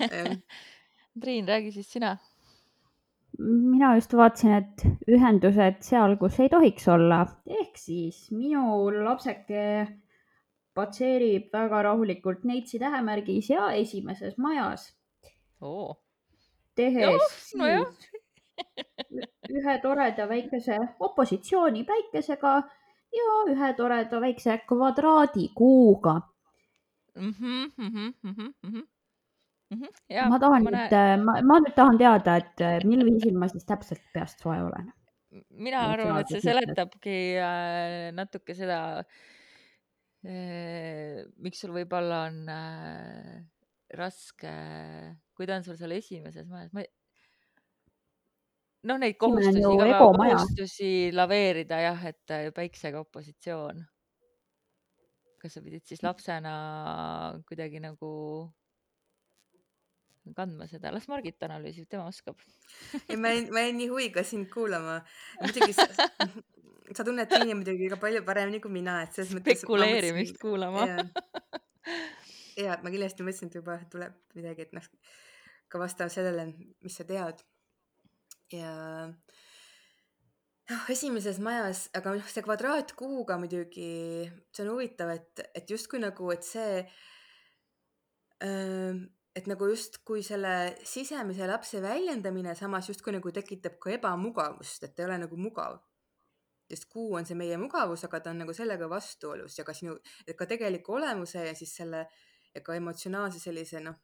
Triin, 1.22 1.46
räägi 1.46 1.70
siis 1.76 1.90
sina. 1.94 2.16
Mina 3.38 3.92
just 3.98 4.14
vaatasin, 4.14 4.54
et 4.56 5.10
ühendused 5.10 5.78
seal, 5.86 6.16
kus 6.18 6.38
ei 6.42 6.50
tohiks 6.50 6.88
olla, 6.90 7.20
ehk 7.50 7.78
siis 7.78 8.24
minu 8.34 8.90
lapseke 8.94 9.64
patseerib 10.74 11.54
väga 11.54 11.82
rahulikult 11.86 12.42
Neitsi 12.46 12.80
tähemärgis 12.82 13.50
ja 13.50 13.70
esimeses 13.78 14.38
majas. 14.38 14.88
Oh.. 15.60 16.00
tehes 16.74 17.54
no, 17.54 17.66
no 17.66 18.13
ühe 19.54 19.76
toreda 19.82 20.28
väikese 20.28 20.78
opositsiooni 21.00 21.84
päikesega 21.84 22.54
ja 23.14 23.36
ühe 23.52 23.72
toreda 23.78 24.20
väikse 24.20 24.58
kvadraadikuuga 24.68 26.14
mm. 27.16 27.30
-hmm, 27.30 27.70
mm 27.76 27.88
-hmm, 27.88 28.12
mm 28.22 28.34
-hmm 28.34 28.82
mm. 29.70 29.82
-hmm. 29.82 30.28
ma 30.28 30.38
tahan 30.38 30.66
mõne... 30.66 30.82
nüüd, 30.82 30.96
äh, 30.98 31.14
ma, 31.22 31.36
ma 31.42 31.60
nüüd 31.62 31.76
tahan 31.76 31.98
teada, 31.98 32.36
et 32.42 32.64
äh, 32.64 32.78
mil 32.88 33.04
viisil 33.06 33.38
ma 33.38 33.48
siis 33.48 33.66
täpselt 33.68 34.02
peast 34.14 34.42
soe 34.44 34.58
olen. 34.62 34.92
mina 35.50 35.86
arvan, 35.90 36.20
et 36.20 36.30
see 36.30 36.42
seletabki 36.44 37.16
äh, 37.42 38.10
natuke 38.14 38.54
seda, 38.54 38.80
miks 41.44 41.58
sul 41.60 41.74
võib-olla 41.74 42.20
on 42.30 42.36
raske, 43.98 44.52
kui 45.36 45.46
ta 45.46 45.58
on 45.58 45.66
sul 45.66 45.76
seal 45.76 45.92
esimeses 45.92 46.46
majas, 46.48 46.70
ma 46.72 46.80
ei 46.80 46.88
noh, 48.88 49.00
neid 49.00 49.16
kohustusi, 49.20 49.62
kohustusi 49.64 50.90
laveerida 51.14 51.80
jah, 51.84 52.06
et 52.10 52.36
päiksega 52.56 53.00
opositsioon. 53.04 53.84
kas 55.44 55.58
sa 55.58 55.60
pidid 55.60 55.84
siis 55.84 56.00
lapsena 56.00 56.52
kuidagi 57.48 57.82
nagu 57.84 58.10
kandma 60.32 60.64
seda, 60.70 60.88
las 60.94 61.04
Margit 61.10 61.42
analüüsib, 61.44 61.84
tema 61.90 62.06
oskab 62.08 62.40
ei, 63.10 63.16
ma 63.20 63.34
jäin, 63.34 63.50
ma 63.52 63.64
jäin 63.66 63.76
nii 63.76 63.90
huviga 63.90 64.24
sind 64.24 64.48
kuulama. 64.52 65.00
muidugi 65.42 65.76
sa, 65.76 65.84
sa 66.96 67.04
tunned 67.04 67.28
Triini 67.28 67.56
muidugi 67.58 67.90
ka 67.92 67.98
palju 68.00 68.24
paremini 68.24 68.62
kui 68.64 68.72
mina, 68.72 69.02
et 69.04 69.16
selles 69.16 69.34
mõttes. 69.36 69.60
spekuleerimist 69.60 70.40
kuulama. 70.40 70.86
ja, 72.64 72.78
ma 72.80 72.92
kindlasti 72.94 73.26
mõtlesin, 73.26 73.52
et 73.52 73.58
juba 73.60 73.76
tuleb 73.92 74.16
midagi, 74.38 74.64
et 74.68 74.72
noh, 74.76 74.88
ka 75.68 75.82
vastavalt 75.82 76.14
sellele, 76.14 76.48
mis 76.84 76.96
sa 77.00 77.06
tead. 77.08 77.44
Ja 78.54 78.74
noh, 80.70 80.84
esimeses 80.92 81.40
majas, 81.44 81.88
aga 81.96 82.14
noh, 82.16 82.30
see 82.30 82.44
kvadraatkuuga 82.46 83.38
muidugi, 83.40 83.90
see 84.54 84.64
on 84.64 84.72
huvitav, 84.74 85.12
et, 85.16 85.44
et 85.60 85.74
justkui 85.74 86.00
nagu, 86.02 86.30
et 86.34 86.46
see 86.46 86.80
öö, 88.44 88.94
et 89.34 89.48
nagu 89.50 89.66
justkui 89.66 90.22
selle 90.22 90.52
sisemise 90.86 91.46
lapse 91.50 91.80
väljendamine 91.82 92.54
samas 92.54 92.88
justkui 92.90 93.16
nagu 93.16 93.32
tekitab 93.34 93.80
ka 93.82 93.90
ebamugavust, 93.96 94.86
et 94.86 95.00
ei 95.00 95.08
ole 95.08 95.18
nagu 95.26 95.38
mugav. 95.40 95.80
sest 96.64 96.86
kuu 96.88 97.12
on 97.18 97.26
see 97.28 97.36
meie 97.36 97.58
mugavus, 97.60 98.06
aga 98.06 98.18
ta 98.24 98.30
on 98.32 98.38
nagu 98.40 98.52
sellega 98.56 98.86
vastuolus 98.88 99.58
ja 99.58 99.64
ka 99.68 99.74
sinu, 99.76 99.98
ka 100.38 100.46
tegeliku 100.48 100.94
olemuse 100.96 101.42
ja 101.44 101.52
siis 101.54 101.74
selle 101.76 102.06
ja 102.54 102.62
ka 102.64 102.74
emotsionaalse 102.74 103.38
sellise 103.38 103.82
noh, 103.84 103.98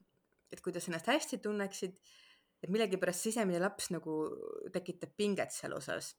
et 0.53 0.61
kuidas 0.61 0.87
ennast 0.91 1.09
hästi 1.09 1.39
tunneksid, 1.41 1.97
et 2.61 2.69
millegipärast 2.69 3.27
sisemine 3.29 3.61
laps 3.63 3.91
nagu 3.95 4.21
tekitab 4.73 5.15
pinget 5.17 5.55
seal 5.55 5.75
osas 5.77 6.13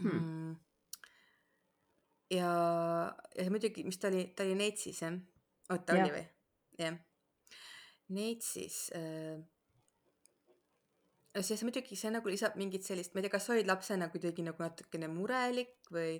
hmm.. 0.00 0.16
Mm. 0.16 0.56
ja, 2.38 2.50
ja 3.36 3.50
muidugi, 3.52 3.84
mis 3.84 4.00
ta 4.00 4.08
oli, 4.12 4.26
ta 4.36 4.46
oli 4.46 4.58
Neitsis 4.58 5.02
jah? 5.04 5.16
oota, 5.70 5.98
oli 5.98 6.12
või? 6.16 6.26
jah 6.80 6.98
Neid 8.10 8.42
siis 8.42 8.88
äh,, 8.98 9.38
siis 11.46 11.62
muidugi 11.62 11.94
see 11.94 12.10
nagu 12.10 12.26
lisab 12.26 12.56
mingit 12.58 12.82
sellist, 12.82 13.14
ma 13.14 13.20
ei 13.20 13.28
tea, 13.28 13.34
kas 13.36 13.46
sa 13.46 13.54
olid 13.54 13.70
lapsena 13.70 14.08
kuidagi 14.10 14.42
nagu 14.42 14.58
natukene 14.64 15.06
murelik 15.12 15.76
või 15.94 16.16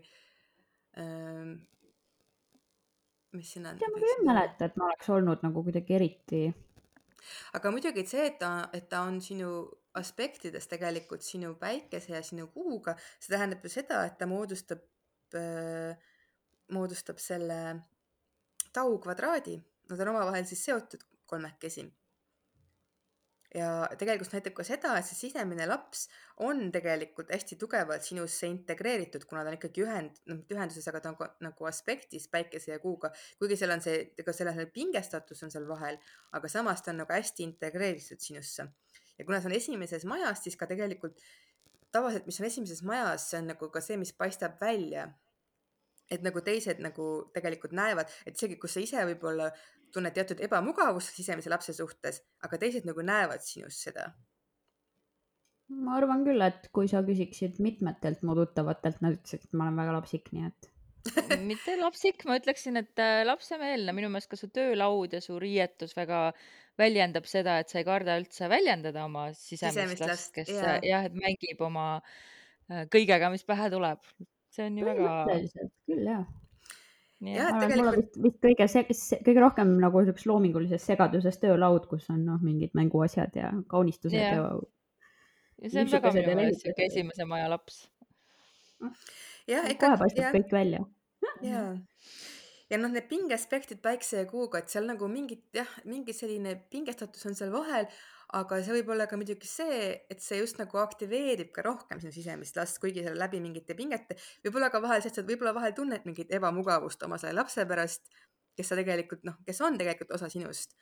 äh,? 0.94 1.56
mis 3.34 3.52
sina. 3.56 3.74
ma 3.74 3.98
küll 3.98 4.12
ei 4.12 4.26
mäleta, 4.26 4.68
et 4.68 4.78
ma 4.78 4.88
oleks 4.90 5.10
olnud 5.14 5.42
nagu 5.46 5.62
kuidagi 5.66 5.96
eriti. 5.98 6.42
Aga 7.58 7.72
muidugi 7.74 8.06
see, 8.08 8.26
et 8.30 8.38
ta, 8.40 8.70
et 8.76 8.88
ta 8.90 9.02
on 9.08 9.20
sinu 9.24 9.50
aspektides 9.98 10.68
tegelikult 10.70 11.24
sinu 11.26 11.54
päikese 11.58 12.14
ja 12.14 12.22
sinu 12.22 12.46
kuuga, 12.54 12.94
see 13.18 13.34
tähendab 13.34 13.64
ju 13.64 13.72
seda, 13.72 14.04
et 14.06 14.18
ta 14.18 14.28
moodustab 14.30 14.82
äh,, 15.38 15.96
moodustab 16.70 17.18
selle 17.18 17.60
taukvadraadi, 18.72 19.56
nad 19.90 20.02
on 20.04 20.12
omavahel 20.12 20.46
siis 20.46 20.62
seotud 20.68 21.02
kolmekesi. 21.26 21.86
Ja 23.54 23.70
tegelikult 23.98 24.34
näitab 24.34 24.54
ka 24.54 24.64
seda, 24.66 24.92
et 24.98 25.06
see 25.08 25.18
sisemine 25.26 25.66
laps 25.66 26.04
on 26.46 26.68
tegelikult 26.74 27.32
hästi 27.34 27.58
tugevalt 27.58 28.06
sinusse 28.06 28.46
integreeritud, 28.50 29.26
kuna 29.28 29.42
ta 29.42 29.50
on 29.50 29.58
ikkagi 29.58 29.84
ühend, 29.84 30.20
noh 30.30 30.38
mitte 30.38 30.54
ühenduses, 30.54 30.86
aga 30.90 31.02
ta 31.02 31.12
on 31.12 31.18
nagu 31.48 31.68
aspektis 31.70 32.28
päikese 32.30 32.74
ja 32.76 32.80
kuuga, 32.82 33.10
kuigi 33.42 33.58
seal 33.58 33.74
on 33.74 33.82
see, 33.84 34.04
ega 34.22 34.34
selle 34.36 34.68
pingestatus 34.74 35.42
on 35.46 35.52
seal 35.54 35.66
vahel, 35.68 35.98
aga 36.36 36.52
samas 36.52 36.84
ta 36.84 36.94
on 36.94 37.02
nagu 37.02 37.16
hästi 37.16 37.46
integreeritud 37.48 38.22
sinusse. 38.22 38.68
ja 39.18 39.26
kuna 39.26 39.40
see 39.40 39.50
on 39.50 39.56
esimeses 39.58 40.06
majas, 40.08 40.44
siis 40.46 40.56
ka 40.56 40.70
tegelikult 40.70 41.18
tavaliselt, 41.92 42.26
mis 42.30 42.38
on 42.40 42.46
esimeses 42.46 42.84
majas, 42.86 43.26
see 43.30 43.42
on 43.42 43.50
nagu 43.50 43.70
ka 43.74 43.82
see, 43.82 43.98
mis 44.00 44.14
paistab 44.14 44.60
välja 44.62 45.08
et 46.10 46.24
nagu 46.26 46.42
teised 46.46 46.80
nagu 46.82 47.10
tegelikult 47.34 47.74
näevad, 47.76 48.10
et 48.26 48.36
isegi 48.36 48.58
kus 48.60 48.74
sa 48.76 48.82
ise 48.82 49.04
võib-olla 49.12 49.50
tunned 49.94 50.14
teatud 50.14 50.42
ebamugavust 50.46 51.14
sisemise 51.16 51.50
lapse 51.52 51.74
suhtes, 51.76 52.20
aga 52.46 52.58
teised 52.62 52.86
nagu 52.88 53.04
näevad 53.06 53.42
sinus 53.46 53.78
seda. 53.86 54.10
ma 55.70 55.94
arvan 56.00 56.24
küll, 56.26 56.42
et 56.42 56.66
kui 56.74 56.88
sa 56.90 57.04
küsiksid 57.06 57.60
mitmetelt 57.62 58.24
mu 58.26 58.34
tuttavatelt, 58.34 58.98
nad 59.04 59.14
ütleksid, 59.14 59.46
et 59.46 59.52
ma 59.54 59.68
olen 59.68 59.76
väga 59.78 59.92
lapsik, 60.00 60.32
nii 60.34 60.48
et 60.48 60.70
mitte 61.50 61.76
lapsik, 61.80 62.24
ma 62.28 62.36
ütleksin, 62.40 62.76
et 62.80 63.00
äh, 63.00 63.20
lapsemeelne, 63.24 63.94
minu 63.96 64.10
meelest 64.12 64.30
ka 64.32 64.38
su 64.38 64.50
töölaud 64.52 65.14
ja 65.16 65.20
su 65.24 65.38
riietus 65.40 65.94
väga 65.96 66.30
väljendab 66.80 67.28
seda, 67.28 67.60
et 67.60 67.72
sa 67.72 67.80
ei 67.80 67.86
karda 67.88 68.18
üldse 68.20 68.50
väljendada 68.52 69.06
oma 69.06 69.30
sisemist 69.36 69.78
sisemist 69.78 70.04
last, 70.04 70.10
last, 70.10 70.34
kes 70.36 70.52
jah, 70.86 71.06
et 71.06 71.16
mängib 71.16 71.62
oma 71.64 71.86
äh, 72.00 72.84
kõigega, 72.92 73.30
mis 73.32 73.46
pähe 73.48 73.70
tuleb. 73.72 74.04
See 74.50 74.66
on 74.66 74.78
ju 74.78 74.86
väga, 74.86 75.16
küll 75.88 76.04
jah. 76.06 76.28
Jah, 77.20 77.50
et 77.50 77.62
tegelikult- 77.66 77.98
vist, 78.00 78.20
vist 78.24 78.38
kõige 78.44 78.66
se-, 78.72 79.20
kõige 79.26 79.40
rohkem 79.44 79.74
nagu 79.82 80.02
siukses 80.06 80.26
loomingulises 80.30 80.86
segaduses 80.88 81.36
töölaud, 81.42 81.84
kus 81.90 82.08
on 82.12 82.22
noh, 82.24 82.38
mingid 82.40 82.72
mänguasjad 82.78 83.36
ja 83.36 83.50
kaunistused 83.68 84.16
Jah. 84.16 84.38
ja 84.38 84.46
ja 85.60 85.70
see 85.70 85.82
on 85.84 85.90
väga 85.92 86.12
minu 86.16 86.30
ja 86.30 86.36
meelest 86.38 86.64
siuke 86.64 86.86
esimese 86.86 87.26
maja 87.28 87.50
laps. 87.52 87.82
jah, 88.80 89.64
kohe 89.66 89.74
ikkagi 89.74 90.00
paistab 90.00 90.24
jah, 90.24 90.36
kõik 90.38 90.54
välja. 90.56 90.84
ja 91.44 91.64
ja 92.70 92.78
noh, 92.78 92.92
need 92.94 93.08
pingeaspektid 93.10 93.82
päikse 93.84 94.22
ja 94.22 94.30
kuuga, 94.30 94.62
et 94.62 94.72
seal 94.72 94.86
nagu 94.88 95.08
mingid 95.10 95.42
jah, 95.56 95.68
mingi 95.84 96.14
selline 96.16 96.54
pingestatus 96.72 97.26
on 97.28 97.36
seal 97.36 97.52
vahel, 97.52 97.90
aga 98.36 98.60
see 98.62 98.74
võib 98.78 98.92
olla 98.94 99.06
ka 99.10 99.18
muidugi 99.18 99.48
see, 99.48 99.78
et 100.12 100.22
see 100.22 100.38
just 100.38 100.60
nagu 100.60 100.78
aktiveerib 100.82 101.50
ka 101.54 101.64
rohkem 101.66 102.00
sinu 102.02 102.14
sisemist 102.14 102.58
last, 102.58 102.78
kuigi 102.82 103.02
seal 103.04 103.18
läbi 103.18 103.40
mingite 103.42 103.74
pingete, 103.78 104.16
võib-olla 104.44 104.70
ka 104.70 104.82
vahel, 104.84 105.02
sa 105.02 105.24
võib-olla 105.26 105.54
vahel 105.56 105.74
tunned 105.76 106.06
mingit 106.06 106.30
ebamugavust 106.38 107.02
oma 107.06 107.18
selle 107.18 107.34
lapse 107.40 107.66
pärast, 107.66 108.06
kes 108.58 108.70
sa 108.70 108.78
tegelikult 108.78 109.26
noh, 109.26 109.40
kes 109.46 109.60
on 109.66 109.78
tegelikult 109.80 110.14
osa 110.18 110.30
sinust. 110.32 110.76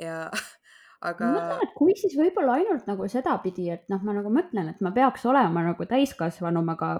ja 0.00 0.26
aga 1.08 1.30
ma 1.30 1.38
mõtlen, 1.38 1.64
et 1.66 1.74
kui 1.78 1.96
siis 1.98 2.16
võib-olla 2.18 2.58
ainult 2.60 2.88
nagu 2.90 3.08
sedapidi, 3.10 3.70
et 3.72 3.88
noh, 3.92 4.02
ma 4.04 4.16
nagu 4.18 4.32
mõtlen, 4.32 4.72
et 4.74 4.84
ma 4.84 4.92
peaks 4.94 5.24
olema 5.30 5.64
nagu 5.70 5.88
täiskasvanum, 5.88 6.68
aga 6.76 6.94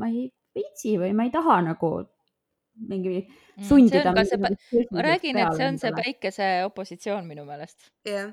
ma 0.00 0.08
ei 0.10 0.30
viitsi 0.56 0.96
või 1.00 1.12
ma 1.16 1.28
ei 1.28 1.34
taha 1.34 1.60
nagu 1.66 1.92
mingi 2.88 3.24
Mm, 3.60 3.66
sundida 3.68 4.08
on 4.08 4.16
ka 4.16 4.22
see, 4.24 4.40
ma 4.40 4.50
sõltuvust 4.54 5.04
räägin, 5.04 5.38
et 5.42 5.58
see 5.58 5.66
on 5.68 5.78
see 5.82 5.92
päikese 5.96 6.46
opositsioon 6.64 7.26
minu 7.28 7.44
meelest 7.48 7.90
jah, 8.08 8.30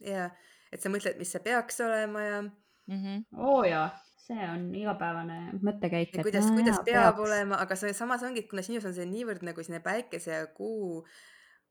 ja 0.00 0.28
et 0.72 0.80
sa 0.80 0.92
mõtled, 0.92 1.18
mis 1.20 1.32
see 1.34 1.42
peaks 1.44 1.82
olema 1.84 2.22
ja 2.24 2.38
mm. 2.44 2.96
-hmm. 2.96 3.18
oo 3.44 3.60
jaa, 3.68 3.88
see 4.24 4.46
on 4.48 4.70
igapäevane 4.78 5.38
mõttekäik, 5.58 6.16
kuidas 6.22 6.48
kuidas 6.48 6.80
jaa, 6.80 6.86
peab 6.86 7.18
peaks. 7.18 7.26
olema, 7.26 7.60
aga 7.60 7.76
see 7.76 7.92
samas 7.96 8.24
ongi, 8.24 8.44
et 8.44 8.50
kuna 8.50 8.64
sinus 8.64 8.86
on 8.88 8.96
see 8.96 9.08
niivõrd 9.10 9.44
nagu 9.44 9.66
sinna 9.66 9.82
päikese 9.84 10.32
ja 10.32 10.46
kuu 10.46 11.04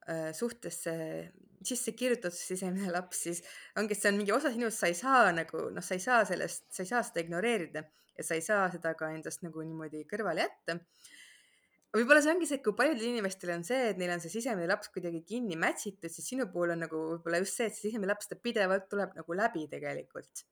äh, 0.05 0.29
suhtesse 0.37 0.93
sisse 1.63 1.95
kirjutatud 1.97 2.37
see 2.37 2.53
sisemine 2.53 2.91
laps, 2.91 3.23
siis 3.25 3.41
ongi, 3.79 3.95
et 3.95 4.01
see 4.01 4.11
on 4.11 4.19
mingi 4.21 4.35
osa 4.35 4.51
sinust, 4.53 4.77
sa 4.77 4.91
ei 4.91 4.99
saa 4.99 5.31
nagu 5.33 5.69
noh, 5.73 5.83
sa 5.83 5.97
ei 5.97 6.03
saa 6.03 6.21
sellest, 6.29 6.67
sa 6.69 6.83
ei 6.83 6.93
saa 6.93 7.01
seda 7.07 7.25
ignoreerida 7.25 7.87
ja 8.17 8.23
sa 8.27 8.37
ei 8.37 8.45
saa 8.45 8.69
seda 8.69 8.93
ka 8.99 9.09
endast 9.15 9.41
nagu 9.41 9.65
niimoodi 9.65 10.05
kõrvale 10.09 10.45
jätta. 10.45 10.77
Võib-olla 11.93 12.23
see 12.23 12.33
ongi 12.33 12.47
see, 12.49 12.59
et 12.59 12.65
kui 12.65 12.75
paljudel 12.77 13.09
inimestel 13.09 13.53
on 13.55 13.65
see, 13.67 13.91
et 13.91 13.99
neil 14.01 14.15
on 14.15 14.23
see 14.23 14.33
sisemine 14.33 14.69
laps 14.69 14.89
kuidagi 14.93 15.21
kinni 15.27 15.59
mätsitud, 15.59 16.09
siis 16.13 16.31
sinu 16.33 16.47
puhul 16.53 16.73
on 16.75 16.83
nagu 16.85 17.03
võib-olla 17.11 17.43
just 17.43 17.59
see, 17.59 17.69
et 17.69 17.77
see 17.77 17.89
sisemine 17.89 18.11
laps, 18.13 18.31
ta 18.31 18.39
pidevalt 18.39 18.89
tuleb 18.91 19.13
nagu 19.19 19.37
läbi 19.37 19.67
tegelikult. 19.71 20.45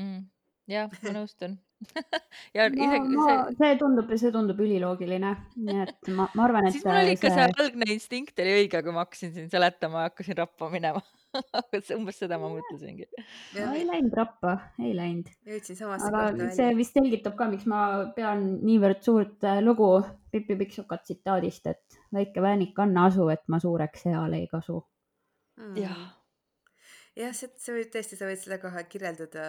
mm. 0.00 0.22
jah, 0.70 0.92
ma 0.92 1.16
nõustun 1.16 1.58
ja 2.56 2.66
ma, 2.68 2.84
isegi 2.84 3.16
ma, 3.16 3.28
see 3.30 3.56
see 3.62 3.78
tundub, 3.80 4.12
see 4.20 4.34
tundub 4.34 4.60
üliloogiline, 4.60 5.32
nii 5.56 5.80
et 5.86 6.12
ma, 6.12 6.28
ma 6.36 6.46
arvan, 6.48 6.68
et 6.68 6.76
siis 6.76 6.84
mul 6.84 7.00
oli 7.00 7.16
ikka 7.16 7.32
see 7.32 7.48
see 7.48 7.64
algne 7.64 7.88
instinkt 7.96 8.44
oli 8.44 8.58
õige, 8.58 8.84
kui 8.84 8.96
ma 8.96 9.06
hakkasin 9.06 9.32
siin 9.36 9.48
seletama 9.52 10.04
ja 10.04 10.12
hakkasin 10.12 10.38
rappa 10.42 10.68
minema 10.72 11.02
umbes 11.96 12.18
seda 12.20 12.38
ma 12.40 12.50
mõtlesingi. 12.50 13.06
no, 13.14 13.66
ei 13.76 13.84
läinud 13.86 14.14
rappa, 14.18 14.56
ei 14.82 14.92
läinud. 14.96 15.30
jõudsin 15.46 15.78
samasse 15.78 16.08
aga 16.08 16.22
kohta 16.26 16.48
see 16.50 16.66
välja. 16.66 16.78
vist 16.80 16.96
selgitab 16.98 17.36
ka, 17.38 17.48
miks 17.52 17.66
ma 17.70 17.80
pean 18.16 18.46
niivõrd 18.66 19.02
suurt 19.06 19.46
äh, 19.46 19.60
lugu 19.64 19.90
Pipi 20.30 20.56
Pikksuka 20.58 21.00
tsitaadist, 21.02 21.66
et 21.70 22.00
väike 22.14 22.42
väänik 22.42 22.78
anna 22.82 23.08
asu, 23.10 23.28
et 23.32 23.42
ma 23.50 23.60
suureks 23.62 24.06
eal 24.10 24.38
ei 24.38 24.46
kasu. 24.50 24.80
jah, 25.78 26.04
jah, 27.18 27.34
see, 27.36 27.50
see 27.60 27.78
võib 27.78 27.92
tõesti, 27.94 28.18
sa 28.18 28.30
võid 28.30 28.42
seda 28.42 28.60
kohe 28.62 28.84
kirjeldada, 28.90 29.48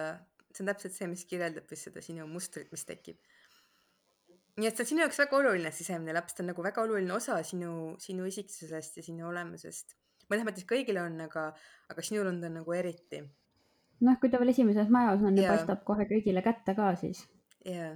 see 0.52 0.64
on 0.64 0.72
täpselt 0.72 0.96
see, 0.96 1.10
mis 1.10 1.24
kirjeldab 1.28 1.70
just 1.70 1.88
seda 1.88 2.04
sinu 2.04 2.28
mustrit, 2.30 2.70
mis 2.74 2.86
tekib. 2.88 3.18
nii 4.60 4.68
et 4.68 4.76
see 4.76 4.86
on 4.86 4.92
sinu 4.92 5.06
jaoks 5.06 5.22
väga 5.24 5.40
oluline 5.40 5.74
sisemine 5.74 6.14
laps, 6.14 6.36
ta 6.36 6.44
on 6.44 6.52
nagu 6.52 6.62
väga 6.62 6.86
oluline 6.86 7.14
osa 7.16 7.40
sinu, 7.46 7.96
sinu 8.02 8.28
isiksusest 8.28 9.00
ja 9.00 9.06
sinu 9.06 9.30
olemusest. 9.32 9.96
Mõnes 10.32 10.48
mõttes 10.48 10.68
kõigil 10.68 11.00
on, 11.02 11.20
aga, 11.28 11.50
aga 11.92 12.06
sinul 12.06 12.32
on 12.32 12.40
ta 12.42 12.52
nagu 12.52 12.78
eriti. 12.78 13.22
noh, 14.02 14.16
kui 14.20 14.32
ta 14.32 14.40
veel 14.42 14.54
esimeses 14.54 14.88
majas 14.90 15.22
on 15.22 15.36
ja 15.38 15.52
paistab 15.52 15.84
kohe 15.86 16.08
kõigile 16.10 16.42
kätte 16.44 16.74
ka, 16.78 16.94
siis 16.98 17.26
jaa. 17.68 17.92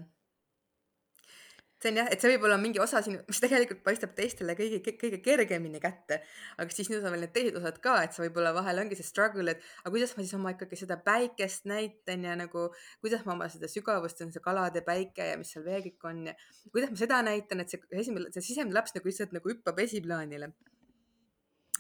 see 1.83 1.90
on 1.90 1.99
jah, 2.01 2.09
et 2.12 2.22
see 2.22 2.31
võib 2.33 2.46
olla 2.46 2.57
mingi 2.61 2.81
osa 2.81 3.03
sinu, 3.05 3.18
mis 3.29 3.40
tegelikult 3.42 3.83
paistab 3.85 4.14
teistele 4.16 4.55
kõige, 4.59 4.94
kõige 5.01 5.18
kergemini 5.25 5.81
kätte, 5.83 6.20
aga 6.57 6.72
siis 6.72 6.88
sinus 6.88 7.03
on 7.05 7.12
veel 7.12 7.27
need 7.27 7.35
teised 7.35 7.59
osad 7.59 7.81
ka, 7.85 7.96
et 8.07 8.14
sa 8.16 8.22
võib-olla 8.22 8.55
vahel 8.57 8.81
ongi 8.85 8.99
see 8.99 9.09
struggle, 9.09 9.53
et 9.53 9.66
aga 9.83 9.92
kuidas 9.96 10.14
ma 10.16 10.25
siis 10.25 10.37
oma 10.38 10.55
ikkagi 10.55 10.79
seda 10.83 10.96
päikest 11.09 11.68
näitan 11.72 12.25
ja 12.29 12.37
nagu 12.38 12.68
kuidas 13.05 13.27
ma 13.27 13.35
oma 13.35 13.51
seda 13.53 13.68
sügavust, 13.70 14.20
see 14.20 14.29
on 14.29 14.33
see 14.37 14.44
kalade 14.44 14.85
päike 14.87 15.33
ja 15.33 15.37
mis 15.40 15.53
seal 15.53 15.66
veel 15.66 15.85
kõik 15.88 16.09
on 16.12 16.25
ja 16.31 16.38
kuidas 16.70 16.94
ma 16.94 17.03
seda 17.03 17.20
näitan, 17.27 17.64
et 17.64 17.75
see 17.75 17.83
esimene, 18.05 18.33
see 18.37 18.49
sisemine 18.53 18.79
laps 18.79 18.96
nagu 18.96 19.12
lihtsalt 19.12 19.37
nagu 19.37 19.53
hüppab 19.53 19.85
esiplaanile. 19.85 20.55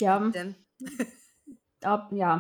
Ja 0.02 0.18
jah, 1.82 2.06
ja 2.16 2.30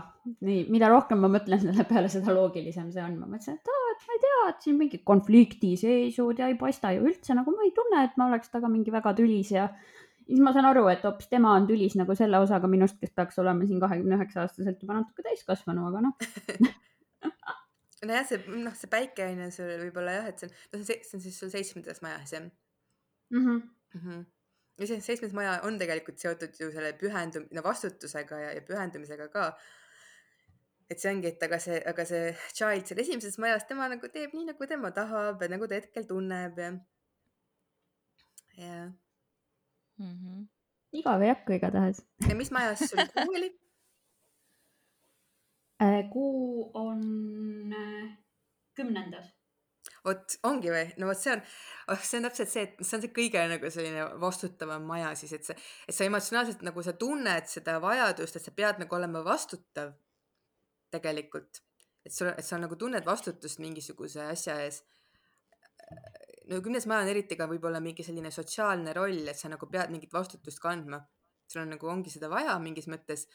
nii, 0.40 0.64
mida 0.72 0.88
rohkem 0.90 1.20
ma 1.22 1.30
mõtlen 1.32 1.60
selle 1.62 1.84
peale, 1.88 2.08
seda 2.12 2.34
loogilisem 2.34 2.88
see 2.94 3.04
on. 3.04 3.18
ma 3.20 3.28
mõtlesin, 3.30 3.58
et 3.60 3.70
aa, 3.72 3.92
et 3.92 4.06
ma 4.08 4.16
ei 4.16 4.22
tea, 4.24 4.40
et 4.50 4.66
siin 4.66 4.80
mingid 4.80 5.04
konfliktiseisud 5.08 6.42
ja 6.42 6.50
ei 6.52 6.58
paista 6.60 6.92
ju 6.96 7.06
üldse 7.10 7.36
nagu 7.38 7.54
ma 7.54 7.66
ei 7.66 7.74
tunne, 7.76 8.02
et 8.04 8.16
ma 8.20 8.30
oleks 8.30 8.50
temaga 8.52 8.72
mingi 8.72 8.94
väga 8.94 9.14
tülis 9.18 9.52
ja 9.54 9.68
siis 10.26 10.42
ma 10.42 10.52
saan 10.56 10.68
aru, 10.70 10.86
et 10.92 11.04
hoopis 11.06 11.30
tema 11.30 11.54
on 11.56 11.68
tülis 11.70 11.94
nagu 11.98 12.16
selle 12.18 12.40
osaga 12.42 12.70
minust, 12.70 12.98
kes 13.00 13.14
peaks 13.14 13.38
olema 13.42 13.68
siin 13.68 13.80
kahekümne 13.82 14.18
üheksa 14.18 14.44
aastaselt 14.44 14.82
juba 14.82 14.98
natuke 14.98 15.24
täiskasvanu, 15.26 15.86
aga 15.90 16.02
noh, 16.08 16.14
nojah, 18.06 18.26
see 18.28 18.42
noh, 18.62 18.74
see 18.76 18.90
päike 18.92 19.26
on 19.30 19.44
ju 19.46 19.50
sul 19.54 19.74
võib-olla 19.86 20.20
jah, 20.20 20.30
et 20.32 20.42
see 20.42 20.50
on, 20.50 20.56
no 20.74 20.86
see, 20.86 21.02
on 21.14 21.22
siis 21.24 21.38
sul 21.42 21.52
seitsmendas 21.52 22.02
majas 22.04 22.36
jah 22.36 22.48
Mhm. 23.30 23.50
mm. 23.50 24.00
-hmm. 24.00 24.24
Ja 24.78 24.86
see 24.86 25.00
seitsmes 25.00 25.32
maja 25.36 25.58
on 25.68 25.78
tegelikult 25.80 26.18
seotud 26.20 26.56
ju 26.60 26.70
selle 26.72 26.92
pühendum-, 27.00 27.48
no 27.56 27.62
vastutusega 27.64 28.38
ja, 28.42 28.50
ja 28.58 28.62
pühendumisega 28.66 29.28
ka. 29.32 29.46
et 30.90 31.00
see 31.02 31.10
ongi, 31.10 31.32
et 31.32 31.42
aga 31.42 31.58
see, 31.58 31.78
aga 31.92 32.04
see 32.06 32.34
child 32.54 32.86
seal 32.86 33.00
esimeses 33.02 33.38
majas, 33.42 33.64
tema 33.68 33.88
nagu 33.90 34.08
teeb 34.12 34.34
nii, 34.36 34.44
nagu 34.52 34.68
tema 34.70 34.92
tahab 34.94 35.42
ja 35.42 35.48
nagu 35.50 35.66
ta 35.68 35.80
hetkel 35.80 36.06
tunneb 36.06 36.58
ja. 36.62 36.70
ja, 38.60 38.84
Mhm. 39.96 40.42
igav 40.92 41.22
ei 41.24 41.28
hakka 41.32 41.54
igatahes. 41.56 42.02
ja 42.28 42.34
mis 42.36 42.50
majas 42.52 42.82
sul 42.90 43.00
kuu 43.14 43.32
oli? 43.38 43.48
Äh, 45.80 46.02
kuu 46.12 46.70
on 46.74 47.72
äh, 47.72 48.16
kümnendas. 48.76 49.26
Vot 50.06 50.36
ongi 50.46 50.70
või, 50.72 50.86
no 51.00 51.10
vot 51.10 51.20
see 51.20 51.34
on, 51.34 51.42
see 51.98 52.20
on 52.20 52.26
täpselt 52.28 52.50
see, 52.52 52.64
et 52.66 52.82
see 52.82 52.98
on 52.98 53.04
see 53.04 53.12
kõige 53.14 53.42
nagu 53.50 53.70
selline 53.72 54.06
vastutavam 54.22 54.84
maja 54.86 55.12
siis, 55.18 55.34
et 55.36 55.48
see, 55.48 55.56
et 55.86 55.96
sa 55.96 56.06
emotsionaalselt 56.06 56.62
nagu 56.66 56.84
sa 56.86 56.94
tunned 56.98 57.48
seda 57.50 57.78
vajadust, 57.82 58.38
et 58.38 58.46
sa 58.46 58.54
pead 58.54 58.82
nagu 58.82 58.98
olema 58.98 59.22
vastutav 59.26 59.94
tegelikult. 60.94 61.62
et 62.06 62.14
sul, 62.14 62.30
et 62.30 62.46
sa 62.46 62.58
nagu 62.62 62.76
tunned 62.78 63.06
vastutust 63.06 63.58
mingisuguse 63.58 64.28
asja 64.30 64.60
ees. 64.62 64.82
no 66.50 66.62
kümnes 66.62 66.86
maja 66.86 67.02
on 67.02 67.10
eriti 67.10 67.38
ka 67.38 67.48
võib-olla 67.50 67.80
mingi 67.82 68.06
selline 68.06 68.30
sotsiaalne 68.30 68.94
roll, 68.94 69.26
et 69.26 69.38
sa 69.38 69.50
nagu 69.50 69.66
pead 69.70 69.90
mingit 69.90 70.12
vastutust 70.14 70.62
kandma. 70.62 71.02
sul 71.46 71.62
on 71.62 71.74
nagu 71.74 71.88
ongi 71.90 72.10
seda 72.10 72.30
vaja 72.30 72.58
mingis 72.58 72.86
mõttes, 72.90 73.26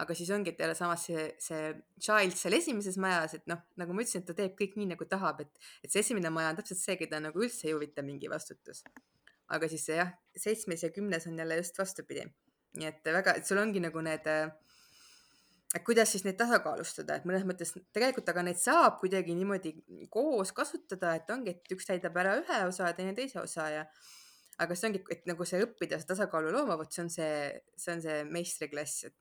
aga 0.00 0.14
siis 0.16 0.30
ongi, 0.32 0.52
et 0.52 0.60
jälle 0.60 0.74
samas 0.76 1.04
see, 1.08 1.24
see 1.42 1.72
child 2.00 2.36
seal 2.38 2.56
esimeses 2.56 2.96
majas, 3.00 3.36
et 3.38 3.44
noh, 3.50 3.60
nagu 3.80 3.94
ma 3.94 4.04
ütlesin, 4.04 4.22
et 4.22 4.30
ta 4.30 4.36
teeb 4.36 4.54
kõik 4.58 4.78
nii, 4.78 4.88
nagu 4.94 5.06
tahab, 5.08 5.42
et 5.44 5.68
et 5.84 5.92
see 5.92 6.00
esimene 6.04 6.32
maja 6.32 6.52
on 6.52 6.60
täpselt 6.60 6.80
see, 6.80 6.96
keda 7.00 7.20
nagu 7.22 7.44
üldse 7.44 7.68
ei 7.68 7.76
huvita 7.76 8.04
mingi 8.06 8.30
vastutus. 8.32 8.84
aga 9.52 9.68
siis 9.68 9.84
see 9.84 9.98
jah, 9.98 10.12
seitsmes 10.38 10.82
ja 10.82 10.90
kümnes 10.90 11.26
on 11.28 11.38
jälle 11.38 11.56
just 11.60 11.78
vastupidi. 11.78 12.24
nii 12.80 12.88
et 12.88 13.04
väga, 13.04 13.34
et 13.36 13.46
sul 13.46 13.58
ongi 13.60 13.80
nagu 13.84 14.00
need, 14.00 14.28
et 15.74 15.84
kuidas 15.84 16.08
siis 16.12 16.24
neid 16.24 16.38
tasakaalustada, 16.40 17.18
et 17.18 17.26
mõnes 17.28 17.44
mõttes 17.44 17.74
tegelikult, 17.92 18.28
aga 18.32 18.46
neid 18.48 18.60
saab 18.60 18.96
kuidagi 19.00 19.36
niimoodi 19.36 19.74
koos 20.10 20.54
kasutada, 20.56 21.14
et 21.20 21.28
ongi, 21.30 21.52
et 21.52 21.76
üks 21.76 21.88
täidab 21.88 22.16
ära 22.16 22.38
ühe 22.40 22.62
osa 22.64 22.88
ja 22.88 22.96
teine 22.96 23.12
teise 23.18 23.42
osa 23.44 23.68
ja 23.68 23.84
aga 24.58 24.76
see 24.76 24.88
ongi, 24.88 25.02
et 25.12 25.28
nagu 25.28 25.44
see 25.48 25.60
õppida 25.66 26.00
seda 26.00 26.14
tasakaalu 26.14 26.52
looma, 26.54 26.78
vot 26.80 26.92
see 26.92 27.04
on 27.04 27.12
see, 27.12 27.36
see 27.76 27.92
on 27.92 28.02
see 28.04 28.24
meistriklass, 28.32 29.04
et 29.10 29.16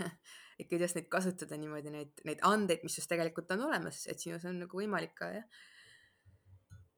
et 0.60 0.68
kuidas 0.70 0.96
neid 0.96 1.08
kasutada 1.12 1.58
niimoodi, 1.60 1.92
neid, 1.94 2.24
neid 2.28 2.42
andeid, 2.48 2.84
mis 2.86 2.98
just 2.98 3.10
tegelikult 3.12 3.50
on 3.56 3.66
olemas, 3.68 4.04
et 4.10 4.20
sinus 4.22 4.46
on 4.48 4.60
nagu 4.64 4.80
võimalik 4.80 5.14
ka 5.18 5.30
jah, 5.34 5.62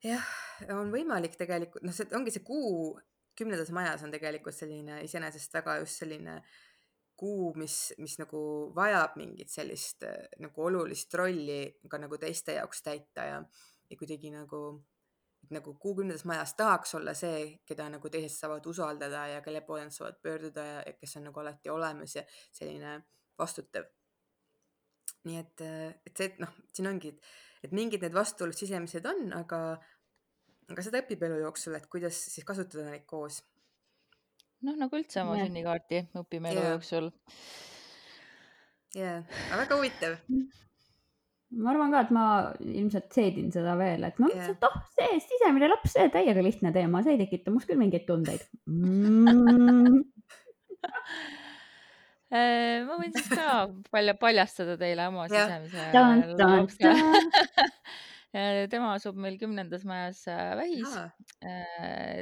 jah, 0.04 0.32
on 0.76 0.92
võimalik 0.94 1.36
tegelikult, 1.38 1.86
noh, 1.86 1.94
see 1.94 2.10
ongi 2.16 2.34
see 2.34 2.46
kuu 2.46 2.96
kümnendas 3.38 3.70
majas 3.74 4.02
on 4.02 4.14
tegelikult 4.14 4.56
selline 4.56 5.02
iseenesest 5.06 5.54
väga 5.54 5.78
just 5.82 6.02
selline 6.02 6.40
kuu, 7.18 7.52
mis, 7.58 7.76
mis 7.98 8.14
nagu 8.20 8.40
vajab 8.76 9.16
mingit 9.18 9.50
sellist 9.50 10.06
nagu 10.42 10.66
olulist 10.68 11.14
rolli 11.18 11.64
ka 11.90 11.98
nagu 11.98 12.18
teiste 12.20 12.54
jaoks 12.58 12.84
täita 12.86 13.26
ja, 13.26 13.40
ja 13.90 13.98
kuidagi 13.98 14.30
nagu, 14.34 14.62
nagu 15.54 15.74
kuu 15.80 15.94
kümnendas 15.98 16.24
majas 16.28 16.54
tahaks 16.58 16.94
olla 16.98 17.14
see, 17.16 17.58
keda 17.68 17.88
nagu 17.94 18.10
teised 18.12 18.34
saavad 18.36 18.66
usaldada 18.70 19.26
ja 19.32 19.42
kelle 19.44 19.62
poole 19.66 19.86
nad 19.86 19.94
saavad 19.94 20.18
pöörduda 20.22 20.64
ja, 20.70 20.96
kes 21.00 21.16
on 21.20 21.28
nagu 21.28 21.40
alati 21.40 21.72
olemas 21.72 22.16
ja 22.16 22.24
selline 22.52 22.98
vastutav. 23.38 23.88
nii 25.28 25.38
et, 25.38 25.60
et 26.06 26.16
see, 26.16 26.30
et 26.30 26.38
noh, 26.40 26.52
siin 26.72 26.88
ongi, 26.88 27.10
et, 27.12 27.30
et 27.66 27.72
mingid 27.74 28.04
need 28.04 28.14
vastuolud 28.16 28.56
sisemised 28.56 29.06
on, 29.10 29.32
aga, 29.36 29.60
aga 30.70 30.84
seda 30.84 31.02
õpib 31.02 31.24
elu 31.26 31.40
jooksul, 31.42 31.74
et 31.76 31.88
kuidas 31.90 32.20
siis 32.30 32.46
kasutada 32.48 32.86
neid 32.88 33.04
koos 33.08 33.42
noh, 34.64 34.76
nagu 34.78 34.98
üldse 34.98 35.22
oma 35.22 35.36
sünnikaarti 35.40 36.04
õpime 36.22 36.52
elu 36.52 36.62
Jaa. 36.64 36.72
jooksul. 36.76 37.10
jaa, 38.96 39.18
aga 39.20 39.60
väga 39.64 39.80
huvitav 39.80 40.18
ma 41.56 41.72
arvan 41.72 41.94
ka, 41.94 42.04
et 42.04 42.12
ma 42.14 42.24
ilmselt 42.60 43.12
seedin 43.14 43.50
seda 43.54 43.74
veel, 43.80 44.04
et 44.04 44.20
ma 44.20 44.28
Jah. 44.28 44.36
mõtlesin, 44.36 44.56
et 44.58 44.68
oh, 44.68 44.78
see 44.98 45.20
sisemine 45.24 45.70
laps, 45.72 45.94
see 45.96 46.08
täiega 46.12 46.44
lihtne 46.44 46.72
teema, 46.74 47.02
see 47.04 47.16
ei 47.16 47.22
tekita 47.22 47.54
must 47.54 47.70
küll 47.70 47.80
mingeid 47.80 48.06
tundeid 48.08 48.44
mm. 48.68 50.00
Äh, 52.28 52.84
ma 52.84 52.98
võin 53.00 53.08
siis 53.14 53.30
ka 53.32 53.70
palju 53.88 54.12
paljastada 54.20 54.74
teile 54.76 55.06
oma 55.08 55.22
sisemise 55.32 55.86
lapse. 56.36 56.90
tema 58.74 58.90
asub 58.98 59.16
meil 59.16 59.38
kümnendas 59.40 59.86
majas 59.88 60.20
äh, 60.28 60.50
Vähis, 60.60 60.92
Aa, 60.92 61.06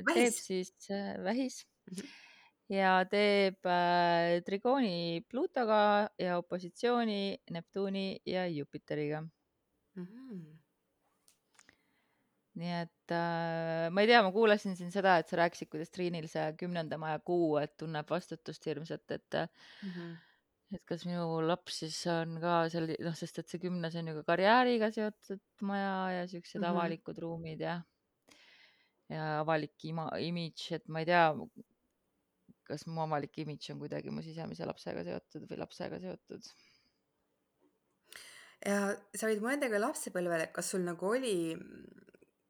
teeb 0.07 0.31
siis 0.31 0.71
äh, 0.95 1.17
Vähis 1.27 1.65
Mhm. 1.91 2.26
Ja 2.73 2.93
teeb 3.11 3.67
äh, 3.71 4.41
trigooni 4.47 5.23
Pluutoga 5.31 6.09
ja 6.19 6.39
opositsiooni 6.41 7.39
Neptuuni 7.51 8.07
ja 8.27 8.47
Jupiteriga. 8.47 9.23
mhm. 9.97 10.59
nii 12.57 12.73
et 12.81 13.13
äh, 13.13 13.91
ma 13.93 14.01
ei 14.03 14.09
tea, 14.09 14.23
ma 14.25 14.31
kuulasin 14.33 14.77
siin 14.79 14.89
seda, 14.95 15.19
et 15.21 15.29
sa 15.29 15.37
rääkisid, 15.43 15.69
kuidas 15.73 15.91
Triinil 15.93 16.25
see 16.33 16.45
kümnenda 16.61 16.97
maja 17.01 17.19
kuu, 17.21 17.59
et 17.61 17.75
tunneb 17.77 18.09
vastutust 18.11 18.65
hirmsat, 18.71 19.05
et 19.19 19.37
Mhm. 19.85 20.15
et 20.75 20.83
kas 20.89 21.05
minu 21.07 21.27
laps 21.47 21.77
siis 21.83 21.99
on 22.11 22.39
ka 22.43 22.55
selli-, 22.73 22.97
noh, 23.05 23.15
sest 23.15 23.39
et 23.43 23.49
see 23.53 23.61
kümnes 23.63 23.95
on 24.01 24.09
ju 24.11 24.15
ka 24.19 24.25
karjääriga 24.33 24.89
seotud 24.95 25.43
maja 25.69 25.93
ja 26.21 26.25
siuksed 26.33 26.63
Mhm. 26.63 26.71
avalikud 26.73 27.19
ruumid 27.23 27.61
ja 27.61 27.83
ja 29.13 29.41
avalik 29.41 29.85
ima-, 29.85 30.11
imidž, 30.19 30.73
et 30.81 30.89
ma 30.89 31.01
ei 31.05 31.07
tea, 31.13 31.27
kas 32.67 32.87
mu 32.91 33.03
avalik 33.05 33.39
imidž 33.43 33.71
on 33.75 33.83
kuidagi 33.83 34.13
mu 34.15 34.25
sisemise 34.25 34.67
lapsega 34.69 35.05
seotud 35.07 35.47
või 35.51 35.61
lapsega 35.63 36.01
seotud. 36.03 36.49
ja 38.67 38.81
sa 39.15 39.31
võid 39.31 39.45
mõelda 39.45 39.71
ka 39.73 39.83
lapsepõlvele, 39.83 40.51
kas 40.57 40.73
sul 40.75 40.85
nagu 40.87 41.13
oli, 41.13 41.37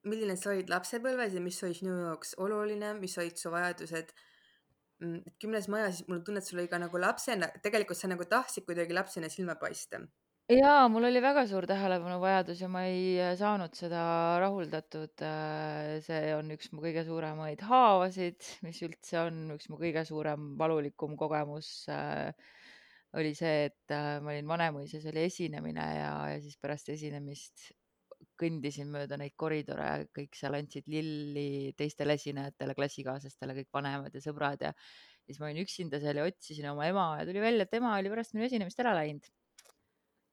milline 0.07 0.37
sa 0.39 0.53
olid 0.55 0.71
lapsepõlves 0.73 1.35
ja 1.37 1.43
mis 1.43 1.62
oli 1.67 1.77
sinu 1.77 1.97
jaoks 2.05 2.37
oluline, 2.43 2.95
mis 3.01 3.19
olid 3.19 3.37
su 3.41 3.53
vajadused. 3.55 4.14
kümnes 5.43 5.67
maja, 5.69 5.91
siis 5.93 6.07
mul 6.09 6.19
on 6.19 6.25
tunne, 6.25 6.41
et 6.41 6.49
sul 6.49 6.62
oli 6.62 6.71
ka 6.73 6.79
nagu 6.81 6.99
lapsena, 6.99 7.51
tegelikult 7.62 7.99
sa 7.99 8.09
nagu 8.09 8.25
tahtsid 8.25 8.64
kuidagi 8.64 8.97
lapsena 8.97 9.29
silma 9.29 9.59
paista. 9.61 10.01
jaa, 10.53 10.89
mul 10.93 11.09
oli 11.09 11.21
väga 11.23 11.43
suur 11.51 11.67
tähelepanuvajadus 11.67 12.61
ja 12.63 12.69
ma 12.71 12.85
ei 12.87 13.17
äh, 13.19 13.33
saanud 13.39 13.75
seda 13.75 14.03
rahuldatud. 14.43 15.25
see 16.07 16.35
on 16.37 16.53
üks 16.55 16.71
mu 16.73 16.83
kõige 16.85 17.03
suuremaid 17.07 17.65
haavasid, 17.67 18.39
mis 18.67 18.83
üldse 18.87 19.25
on 19.27 19.57
üks 19.57 19.67
mu 19.73 19.81
kõige 19.81 20.05
suurem 20.07 20.53
valulikum 20.61 21.17
kogemus 21.19 21.71
äh, 21.91 22.31
oli 23.17 23.33
see, 23.35 23.67
et 23.71 23.95
äh, 23.95 24.21
ma 24.23 24.35
olin 24.35 24.47
Vanemuises, 24.49 25.07
oli 25.11 25.25
esinemine 25.27 25.87
ja, 25.97 26.13
ja 26.35 26.39
siis 26.43 26.59
pärast 26.63 26.91
esinemist 26.95 27.71
kõndisin 28.37 28.91
mööda 28.93 29.17
neid 29.19 29.33
koridore, 29.41 30.07
kõik 30.15 30.37
seal 30.37 30.59
andsid 30.59 30.87
lilli 30.93 31.73
teistele 31.77 32.17
esinejatele, 32.21 32.77
klassikaaslastele, 32.77 33.57
kõik 33.63 33.71
vanemad 33.73 34.15
ja 34.15 34.23
sõbrad 34.23 34.63
ja 34.69 34.73
siis 35.25 35.41
ma 35.41 35.49
olin 35.49 35.63
üksinda 35.65 36.01
seal 36.03 36.21
ja 36.21 36.27
otsisin 36.29 36.69
oma 36.71 36.87
ema 36.91 37.07
ja 37.21 37.27
tuli 37.29 37.43
välja, 37.43 37.65
et 37.67 37.77
ema 37.81 37.97
oli 37.97 38.13
pärast 38.13 38.37
minu 38.37 38.47
esinemist 38.47 38.85
ära 38.85 38.93
läinud. 38.99 39.27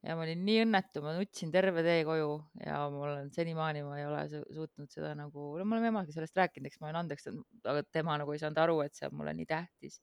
Ja 0.04 0.16
ma 0.20 0.26
olin 0.26 0.42
nii 0.44 0.64
õnnetu, 0.66 1.02
ma 1.04 1.14
nutsin 1.16 1.52
terve 1.54 1.84
tee 1.86 2.02
koju 2.08 2.32
ja 2.66 2.80
ma 2.92 3.04
olen 3.08 3.30
senimaani, 3.32 3.84
ma 3.88 3.96
ei 4.00 4.06
ole 4.08 4.24
su- 4.32 4.44
suutnud 4.58 4.92
seda 4.92 5.14
nagu, 5.16 5.54
no 5.60 5.64
me 5.64 5.78
oleme 5.78 5.92
emaga 5.94 6.12
sellest 6.12 6.36
rääkinud, 6.40 6.68
eks 6.68 6.82
ma 6.82 6.90
olen 6.90 7.00
andeks 7.04 7.30
andnud, 7.32 7.46
aga 7.72 7.84
tema 7.96 8.18
nagu 8.20 8.36
ei 8.36 8.42
saanud 8.42 8.60
aru, 8.66 8.82
et 8.84 9.00
see 9.00 9.08
on 9.08 9.16
mulle 9.22 9.34
nii 9.38 9.48
tähtis. 9.48 10.00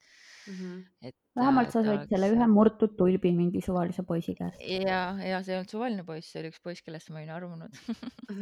et. 1.05 1.14
vähemalt 1.36 1.70
sa 1.74 1.82
said 1.84 2.09
selle 2.09 2.30
ühe 2.32 2.46
murtud 2.51 2.96
tulbi 2.96 3.34
mingi 3.36 3.61
suvalise 3.62 4.03
poisi 4.09 4.34
käest, 4.38 4.64
ja, 4.64 5.03
ja 5.20 5.42
see 5.44 5.55
ei 5.55 5.61
olnud 5.61 5.74
suvaline 5.76 6.07
poiss, 6.09 6.32
see 6.32 6.40
oli 6.42 6.55
üks 6.55 6.64
poiss, 6.64 6.82
kellesse 6.86 7.12
ma 7.12 7.20
olin 7.20 7.34
armunud. 7.36 7.80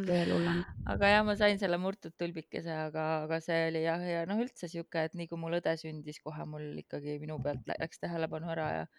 veel 0.06 0.32
hullem. 0.36 0.62
aga 0.94 1.12
jah, 1.16 1.26
ma 1.26 1.34
sain 1.42 1.59
selle 1.59 1.80
murtud 1.82 2.14
tulbikese, 2.22 2.70
aga, 2.86 3.09
aga 3.26 3.42
see 3.44 3.61
oli 3.72 3.82
jah, 3.82 4.06
ja 4.14 4.22
noh, 4.30 4.38
üldse 4.46 4.70
sihuke, 4.70 5.09
et 5.11 5.18
nii 5.18 5.26
kui 5.26 5.42
mul 5.42 5.59
õde 5.59 5.74
sündis, 5.82 6.22
kohe 6.22 6.46
mul 6.46 6.70
ikkagi 6.86 7.18
minu 7.18 7.42
pealt 7.42 7.66
lä- 7.66 7.82
läks 7.82 7.98
tähelepanu 8.06 8.54
ära 8.54 8.70
ja, 8.78 8.90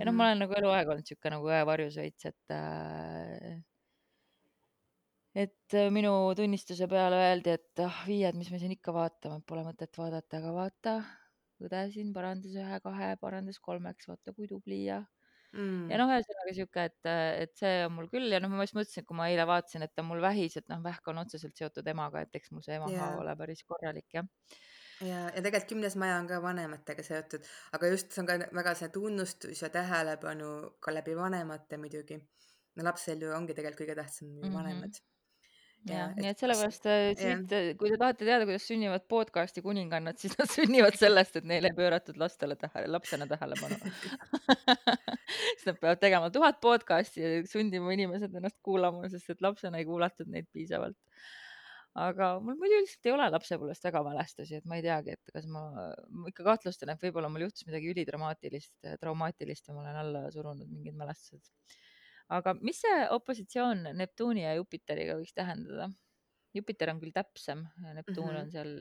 ja 0.00 0.08
noh, 0.08 0.16
ma 0.16 0.28
olen 0.28 0.44
nagu 0.44 0.56
eluaeg 0.58 0.90
olnud 0.94 1.08
sihuke 1.08 1.32
nagu 1.32 1.48
õe 1.50 1.62
varjus 1.68 1.98
veits, 2.00 2.28
et 2.30 2.54
äh, 2.54 3.58
et 5.44 5.76
äh, 5.78 5.90
minu 5.94 6.12
tunnistuse 6.38 6.88
peale 6.90 7.18
öeldi, 7.30 7.56
et 7.58 7.84
ah, 7.84 8.04
viied, 8.08 8.38
mis 8.38 8.50
me 8.54 8.62
siin 8.62 8.74
ikka 8.76 8.94
vaatame, 8.94 9.40
pole 9.46 9.64
mõtet 9.66 9.98
vaadata, 9.98 10.40
aga 10.40 10.54
vaata, 10.54 10.94
õde 11.64 11.82
siin 11.94 12.14
parandas 12.14 12.54
ühe-kahe, 12.58 13.14
parandas 13.22 13.58
kolmeks, 13.62 14.10
vaata 14.10 14.34
kui 14.36 14.50
tubli 14.50 14.84
ja 14.86 15.02
Mm. 15.54 15.86
ja 15.86 15.98
noh, 16.00 16.10
ühesõnaga 16.10 16.52
sihuke, 16.56 16.84
et, 16.88 17.08
et 17.44 17.52
see 17.54 17.74
on 17.86 17.92
mul 17.94 18.08
küll 18.10 18.32
ja 18.32 18.40
noh, 18.42 18.50
ma 18.50 18.64
just 18.66 18.74
mõtlesin, 18.74 19.04
et 19.04 19.06
kui 19.06 19.18
ma 19.18 19.28
eile 19.30 19.44
vaatasin, 19.46 19.84
et 19.86 19.92
ta 19.94 20.02
on 20.02 20.08
mul 20.08 20.22
vähis, 20.24 20.56
et 20.58 20.66
noh, 20.70 20.80
vähk 20.82 21.10
on 21.12 21.20
otseselt 21.22 21.54
seotud 21.60 21.86
emaga, 21.92 22.24
et 22.26 22.38
eks 22.40 22.50
mul 22.50 22.64
see 22.66 22.74
ema 22.74 22.88
Jaa. 22.90 23.04
haav 23.04 23.20
ole 23.22 23.36
päris 23.38 23.62
korralik 23.68 24.16
jah. 24.18 24.26
ja, 25.00 25.24
ja 25.34 25.42
tegelikult 25.42 25.68
kümnes 25.72 25.96
maja 25.96 26.18
on 26.20 26.28
ka 26.30 26.42
vanematega 26.42 27.02
seotud, 27.02 27.46
aga 27.72 27.88
just 27.94 28.12
see 28.12 28.22
on 28.22 28.26
ka 28.30 28.38
väga 28.54 28.74
see 28.78 28.88
tunnustus 28.94 29.62
ja 29.62 29.68
tähelepanu 29.74 30.52
ka 30.80 30.94
läbi 30.94 31.16
vanemate 31.16 31.76
muidugi. 31.80 32.20
no 32.76 32.84
lapsel 32.84 33.20
ju 33.22 33.30
ongi 33.34 33.54
tegelikult 33.54 33.80
kõige 33.84 33.94
tähtsam 34.02 34.30
ju 34.36 34.42
Mhm. 34.44 34.54
vanemad. 34.54 34.94
et 36.08 36.16
nii 36.16 36.28
et 36.30 36.38
sellepärast 36.40 36.86
äh, 36.88 37.10
siit, 37.18 37.50
kui 37.78 37.90
te 37.90 37.96
tahate 38.00 38.24
teada, 38.24 38.46
kuidas 38.48 38.64
sünnivad 38.70 39.02
podcast'i 39.08 39.60
kuningannad, 39.62 40.16
siis 40.22 40.32
nad 40.38 40.48
sünnivad 40.48 40.96
sellest, 40.96 41.36
et 41.36 41.44
neile 41.44 41.68
ei 41.68 41.76
pööratud 41.76 42.16
lastele 42.16 42.56
tähele, 42.56 42.88
lapsena 42.88 43.26
tähelepanu. 43.28 43.76
siis 45.54 45.66
nad 45.68 45.78
peavad 45.80 46.00
tegema 46.00 46.30
tuhat 46.32 46.60
podcast'i 46.64 47.20
ja 47.20 47.42
sundima 47.50 47.92
inimesed 47.92 48.34
ennast 48.34 48.56
kuulama, 48.64 49.08
sest 49.12 49.30
et 49.36 49.44
lapsena 49.44 49.78
ei 49.78 49.84
kuulatud 49.88 50.30
neid 50.32 50.48
piisavalt. 50.52 50.96
Aga 51.94 52.28
mul 52.42 52.56
muidu 52.58 52.78
üldiselt 52.80 53.06
ei 53.06 53.12
ole 53.14 53.26
lapsepõlvest 53.30 53.84
väga 53.86 54.02
mälestusi, 54.06 54.56
et 54.58 54.64
ma 54.66 54.76
ei 54.76 54.82
teagi, 54.82 55.14
et 55.14 55.30
kas 55.34 55.46
ma, 55.46 55.62
ma 56.10 56.28
ikka 56.30 56.44
kahtlustan, 56.48 56.90
et 56.90 57.02
võib-olla 57.02 57.28
mul 57.30 57.46
juhtus 57.46 57.66
midagi 57.68 57.90
ülidramaatilist, 57.94 58.72
traumaatilist 59.00 59.68
ja 59.68 59.74
ma 59.76 59.84
olen 59.84 59.96
alla 60.02 60.24
surunud 60.34 60.68
mingid 60.70 60.94
mälestused. 60.98 61.50
aga 62.34 62.54
mis 62.60 62.80
see 62.80 63.08
opositsioon 63.10 63.82
Neptuuni 63.98 64.42
ja 64.46 64.54
Jupiteriga 64.56 65.14
võiks 65.20 65.34
tähendada? 65.36 65.90
Jupiter 66.54 66.90
on 66.90 67.00
küll 67.02 67.12
täpsem 67.12 67.66
Neptuun 67.94 68.30
Mhm. 68.30 68.40
on 68.40 68.50
seal 68.50 68.72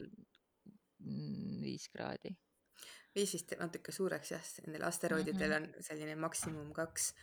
mm, 1.04 1.62
viis 1.62 1.88
kraadi. 1.90 2.36
viis 3.16 3.34
vist 3.36 3.52
natuke 3.60 3.92
suureks 3.94 4.32
jah, 4.32 4.46
nendel 4.66 4.84
asteroididel 4.88 5.52
Mhm. 5.60 5.74
on 5.78 5.84
selline 5.84 6.16
maksimum 6.16 6.74
kaks. 6.74 7.14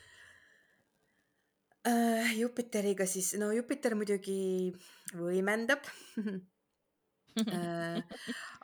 Jupiteriga 2.37 3.07
siis, 3.09 3.33
no 3.41 3.51
Jupiter 3.57 3.97
muidugi 3.97 4.71
võimendab. 5.17 5.87
Äh, 7.39 8.01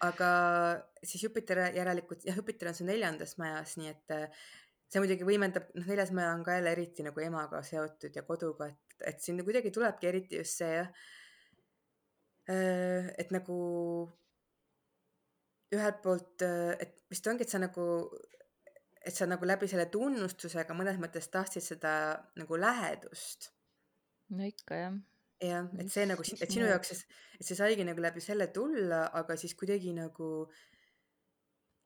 aga 0.02 0.28
siis 1.06 1.22
Jupiter 1.22 1.60
järelikult, 1.72 2.24
jah, 2.26 2.34
Jupiter 2.36 2.72
on 2.72 2.74
su 2.74 2.84
neljandas 2.84 3.36
majas, 3.38 3.76
nii 3.78 3.88
et 3.92 4.12
äh, 4.12 4.48
see 4.90 5.00
muidugi 5.00 5.26
võimendab, 5.28 5.68
noh, 5.78 5.86
neljas 5.86 6.10
maja 6.16 6.32
on 6.34 6.42
ka 6.44 6.56
jälle 6.58 6.72
eriti 6.74 7.06
nagu 7.06 7.22
emaga 7.22 7.62
seotud 7.64 8.18
ja 8.18 8.24
koduga, 8.26 8.66
et, 8.68 8.96
et 9.12 9.22
siin 9.22 9.38
kuidagi 9.46 9.70
tulebki 9.74 10.10
eriti 10.10 10.40
just 10.42 10.58
see 10.60 10.72
jah, 10.74 10.90
et 12.46 13.32
nagu 13.34 13.56
ühelt 15.74 16.02
poolt, 16.02 16.42
et 16.82 17.00
vist 17.10 17.26
ongi, 17.30 17.46
et 17.46 17.54
sa 17.54 17.62
nagu, 17.62 17.86
et 19.06 19.14
sa 19.14 19.28
nagu 19.30 19.46
läbi 19.46 19.68
selle 19.70 19.86
tunnustusega 19.92 20.74
mõnes 20.74 20.98
mõttes 21.02 21.28
tahtsid 21.30 21.64
seda 21.64 21.92
nagu 22.38 22.58
lähedust 22.58 23.50
no 24.34 24.46
ikka 24.46 24.80
jah. 24.80 24.96
jah, 25.42 25.68
et 25.78 25.92
see 25.92 26.06
nagu, 26.10 26.24
et 26.36 26.50
sinu 26.52 26.66
jaoks, 26.70 26.94
et 27.38 27.46
see 27.46 27.58
saigi 27.58 27.86
nagu 27.86 28.02
läbi 28.02 28.22
selle 28.24 28.48
tulla, 28.54 29.06
aga 29.20 29.36
siis 29.38 29.54
kuidagi 29.58 29.94
nagu 29.96 30.30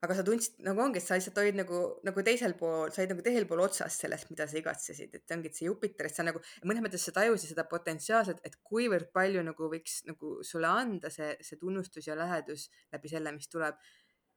aga 0.01 0.17
sa 0.17 0.23
tundsid 0.25 0.63
nagu 0.65 0.81
ongi, 0.81 0.97
et 0.97 1.05
sa 1.05 1.17
lihtsalt 1.19 1.39
olid 1.43 1.59
nagu, 1.59 1.79
nagu 2.09 2.23
teisel 2.25 2.55
pool, 2.57 2.89
sa 2.89 3.03
olid 3.03 3.11
nagu 3.13 3.25
teisel 3.25 3.45
pool 3.49 3.61
otsast 3.67 4.07
sellest, 4.07 4.31
mida 4.33 4.47
sa 4.49 4.57
igatsesid, 4.57 5.19
et 5.19 5.35
ongi, 5.37 5.51
et 5.51 5.59
see 5.59 5.67
Jupiter, 5.69 6.09
et 6.09 6.17
sa 6.17 6.25
nagu 6.25 6.41
mõnes 6.65 6.85
mõttes 6.87 7.05
sa 7.05 7.13
tajusid 7.19 7.53
seda 7.53 7.67
potentsiaalset, 7.69 8.41
et 8.49 8.57
kuivõrd 8.65 9.11
palju 9.17 9.45
nagu 9.45 9.69
võiks 9.75 10.01
nagu 10.09 10.39
sulle 10.47 10.71
anda 10.73 11.13
see, 11.13 11.35
see 11.45 11.61
tunnustus 11.61 12.09
ja 12.09 12.17
lähedus 12.17 12.71
läbi 12.95 13.13
selle, 13.13 13.35
mis 13.37 13.53
tuleb. 13.53 13.77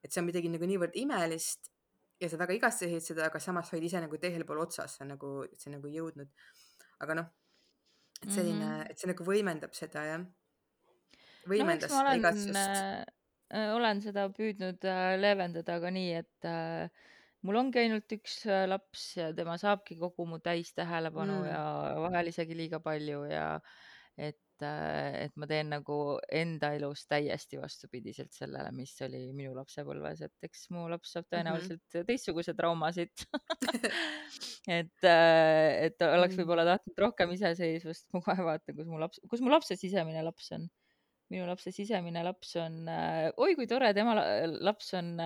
et 0.03 0.11
see 0.11 0.19
on 0.19 0.27
midagi 0.27 0.51
nagu 0.51 0.67
niivõrd 0.67 0.97
imelist 0.99 1.71
ja 2.21 2.29
sa 2.29 2.39
väga 2.41 2.57
igatsesid 2.57 3.03
seda, 3.03 3.27
aga 3.29 3.39
samas 3.39 3.69
sa 3.69 3.77
olid 3.77 3.89
ise 3.89 4.01
nagu 4.03 4.19
teisel 4.21 4.45
pool 4.47 4.61
otsas, 4.63 4.97
sa 4.99 5.07
nagu, 5.07 5.43
see 5.57 5.73
nagu 5.73 5.89
jõudnud. 5.91 6.29
aga 7.03 7.17
noh, 7.19 7.31
et 8.21 8.29
selline 8.31 8.65
mm, 8.65 8.71
-hmm. 8.71 8.91
et 8.91 8.99
see 8.99 9.09
nagu 9.11 9.25
võimendab 9.27 9.73
seda 9.75 10.05
jah. 10.07 10.25
võimendas 11.49 11.91
no, 11.91 11.99
seda 11.99 12.15
igatsust 12.19 12.55
äh, 12.55 13.73
olen 13.73 14.01
seda 14.01 14.27
püüdnud 14.33 14.85
äh, 14.87 15.15
leevendada 15.19 15.79
ka 15.83 15.91
nii, 15.93 16.13
et 16.21 16.47
äh, 16.47 16.89
mul 17.43 17.59
ongi 17.59 17.83
ainult 17.83 18.15
üks 18.15 18.39
äh, 18.47 18.65
laps 18.69 19.05
ja 19.19 19.31
tema 19.35 19.57
saabki 19.61 19.97
kogu 19.99 20.25
mu 20.29 20.39
täistähelepanu 20.43 21.41
mm. 21.41 21.49
ja 21.51 21.63
vahel 22.05 22.31
isegi 22.31 22.57
liiga 22.57 22.79
palju 22.83 23.25
ja 23.29 23.47
et 24.17 24.39
Äh, 24.61 25.25
et 25.25 25.33
ma 25.35 25.47
teen 25.49 25.69
nagu 25.73 26.19
enda 26.31 26.69
elus 26.77 27.07
täiesti 27.09 27.57
vastupidiselt 27.57 28.31
sellele, 28.35 28.69
mis 28.75 28.93
oli 29.01 29.31
minu 29.33 29.55
lapsepõlves, 29.57 30.21
et 30.27 30.47
eks 30.47 30.67
mu 30.69 30.85
laps 30.91 31.15
saab 31.15 31.25
Mhm. 31.25 31.33
tõenäoliselt 31.33 31.81
mm 31.81 31.99
-hmm. 31.99 32.05
teistsuguse 32.11 32.53
trauma 32.53 32.91
siit 32.91 33.25
et, 34.67 35.03
äh, 35.03 35.85
et 35.87 36.01
oleks 36.01 36.35
Mm. 36.35 36.41
võib-olla 36.43 36.65
tahtnud 36.65 36.97
rohkem 36.97 37.31
iseseisvust, 37.31 38.07
ma 38.13 38.21
kohe 38.21 38.43
vaatan, 38.43 38.75
kus 38.75 38.87
mu 38.87 38.99
laps, 38.99 39.19
kus 39.29 39.41
mu 39.41 39.49
lapse 39.49 39.75
sisemine 39.75 40.23
laps 40.23 40.51
on. 40.51 40.69
minu 41.31 41.47
lapse 41.47 41.71
sisemine 41.71 42.23
laps 42.23 42.55
on, 42.55 42.87
äh, 42.87 43.31
oi 43.37 43.55
kui 43.55 43.65
tore, 43.67 43.93
tema 43.93 44.13
laps 44.61 44.93
on 44.93 45.17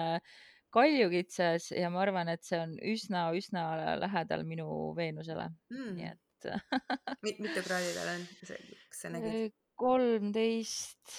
kaljukitses 0.72 1.72
ja 1.72 1.90
ma 1.90 2.02
arvan, 2.02 2.30
et 2.30 2.44
see 2.44 2.60
on 2.60 2.78
üsna-üsna 2.80 3.98
lähedal 4.00 4.44
minu 4.48 4.94
Veenusele 4.96 5.50
mm., 5.72 5.96
nii 5.96 6.06
mm. 6.06 6.18
Et 6.46 6.48
mitu 7.44 7.64
kraadi 7.66 7.94
tal 7.98 8.14
on, 8.16 8.26
kas 8.42 8.54
sa 9.02 9.12
nägid? 9.14 9.56
kolmteist, 9.78 11.12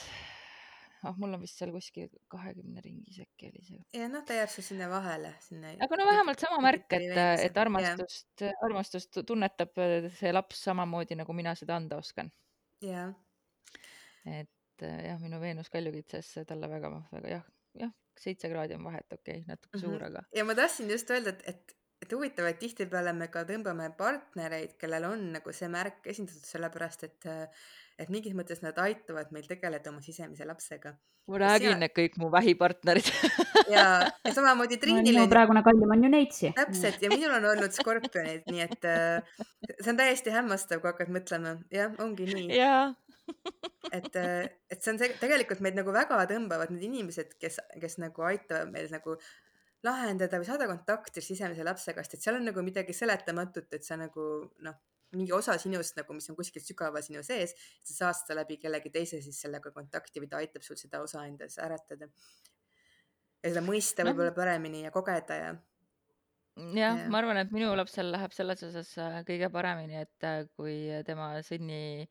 ah 1.07 1.15
mul 1.21 1.37
on 1.37 1.43
vist 1.43 1.61
seal 1.61 1.71
kuskil 1.75 2.09
kahekümne 2.33 2.83
ringis 2.83 3.21
äkki 3.23 3.51
oli 3.53 3.63
see. 3.67 3.83
ja 3.95 4.09
noh, 4.11 4.25
ta 4.27 4.35
jääb 4.39 4.51
seal 4.53 4.67
sinna 4.67 4.89
vahele, 4.91 5.31
sinna. 5.45 5.75
aga 5.87 6.01
no 6.01 6.09
vähemalt 6.09 6.43
sama 6.43 6.59
märk, 6.65 6.89
et, 6.99 7.15
et 7.45 7.61
armastust, 7.63 8.47
armastust 8.67 9.21
tunnetab 9.27 9.79
see 10.19 10.35
laps 10.35 10.65
samamoodi 10.67 11.19
nagu 11.21 11.37
mina 11.39 11.55
seda 11.59 11.79
anda 11.79 12.01
oskan. 12.03 12.33
jah. 12.83 13.15
et 14.27 14.87
jah, 14.87 15.23
minu 15.23 15.41
Veenus 15.43 15.71
kaljukitses 15.71 16.35
talle 16.49 16.71
väga, 16.71 16.91
väga 17.15 17.35
jah, 17.37 17.49
jah, 17.79 17.95
seitse 18.19 18.51
kraadi 18.51 18.75
on 18.79 18.91
vahet, 18.91 19.07
okei 19.13 19.43
okay,, 19.43 19.47
natuke 19.47 19.79
mm 19.79 19.83
-hmm. 19.83 19.87
suur, 19.87 20.05
aga. 20.11 20.27
ja 20.35 20.45
ma 20.45 20.59
tahtsin 20.59 20.91
just 20.91 21.11
öelda, 21.11 21.37
et, 21.37 21.43
et 21.55 21.78
et 22.03 22.15
huvitav, 22.15 22.47
et 22.49 22.59
tihtipeale 22.61 23.13
me 23.17 23.29
ka 23.33 23.45
tõmbame 23.49 23.91
partnereid, 23.99 24.77
kellel 24.81 25.09
on 25.11 25.29
nagu 25.35 25.55
see 25.55 25.69
märk 25.73 26.07
esindatud, 26.13 26.45
sellepärast 26.47 27.07
et, 27.09 27.29
et 27.99 28.13
mingis 28.15 28.37
mõttes 28.39 28.63
nad 28.65 28.79
aitavad 28.83 29.33
meil 29.35 29.49
tegeleda 29.51 29.93
oma 29.93 30.03
sisemise 30.05 30.47
lapsega. 30.49 30.95
ma 31.29 31.39
räägin 31.43 31.83
need 31.83 31.93
kõik 31.93 32.15
mu 32.17 32.31
vähipartnerid 32.33 33.09
ja, 33.75 33.83
ja 34.25 34.31
samamoodi 34.33 34.79
Triinil 34.81 35.13
no,. 35.13 35.25
minu 35.27 35.29
praegune 35.29 35.61
kallim 35.67 35.91
on 35.93 36.05
ju 36.07 36.11
Neitsi. 36.15 36.53
täpselt 36.57 37.03
ja 37.03 37.11
minul 37.13 37.35
on 37.37 37.51
olnud 37.51 37.75
skorpionid, 37.77 38.47
nii 38.49 38.65
et 38.65 38.89
see 39.83 39.93
on 39.93 39.99
täiesti 39.99 40.33
hämmastav, 40.33 40.81
kui 40.81 40.89
hakkad 40.89 41.13
mõtlema, 41.13 41.59
jah, 41.75 41.93
ongi 42.01 42.31
nii. 42.33 42.49
jaa 42.63 42.95
et, 43.93 44.17
et 44.17 44.81
see 44.81 44.93
on 44.93 45.01
see, 45.01 45.11
tegelikult 45.21 45.61
meid 45.65 45.77
nagu 45.79 45.93
väga 45.95 46.21
tõmbavad 46.31 46.73
need 46.73 46.87
inimesed, 46.89 47.35
kes, 47.41 47.61
kes 47.81 47.99
nagu 48.03 48.25
aitavad 48.29 48.73
meil 48.73 48.89
nagu 48.93 49.19
lahendada 49.87 50.41
või 50.41 50.49
saada 50.49 50.67
kontakti 50.71 51.23
sisemise 51.23 51.65
lapsega, 51.67 52.03
sest 52.03 52.19
et 52.19 52.25
seal 52.27 52.39
on 52.41 52.49
nagu 52.51 52.63
midagi 52.67 52.95
seletamatut, 52.97 53.69
et 53.77 53.87
sa 53.87 53.99
nagu 54.01 54.25
noh, 54.65 54.79
mingi 55.17 55.33
osa 55.33 55.57
sinust 55.61 55.97
nagu, 55.99 56.17
mis 56.17 56.29
on 56.31 56.37
kuskil 56.37 56.65
sügaval 56.65 57.05
sinu 57.05 57.23
sees, 57.27 57.55
sa 57.87 57.95
saad 57.95 58.19
seda 58.21 58.41
läbi 58.41 58.59
kellegi 58.61 58.93
teise 58.93 59.23
siis 59.25 59.39
sellega 59.45 59.73
kontakti 59.75 60.21
või 60.23 60.31
ta 60.33 60.43
aitab 60.43 60.67
sul 60.67 60.79
seda 60.81 61.01
osa 61.05 61.25
endas 61.29 61.57
äratada. 61.63 62.11
ja 63.43 63.53
seda 63.53 63.63
mõista 63.65 64.05
no. 64.05 64.13
võib-olla 64.13 64.35
paremini 64.37 64.83
ja 64.85 64.93
kogeda 64.93 65.39
ja. 65.39 65.55
jah 66.59 66.99
ja., 67.05 67.07
ma 67.09 67.23
arvan, 67.23 67.41
et 67.45 67.55
minu 67.55 67.71
lapsel 67.79 68.11
läheb 68.13 68.35
selles 68.37 68.67
osas 68.67 68.93
äh, 68.99 69.23
kõige 69.29 69.49
paremini, 69.55 70.03
et 70.03 70.27
äh, 70.27 70.43
kui 70.59 70.77
tema 71.07 71.31
sünni 71.47 72.09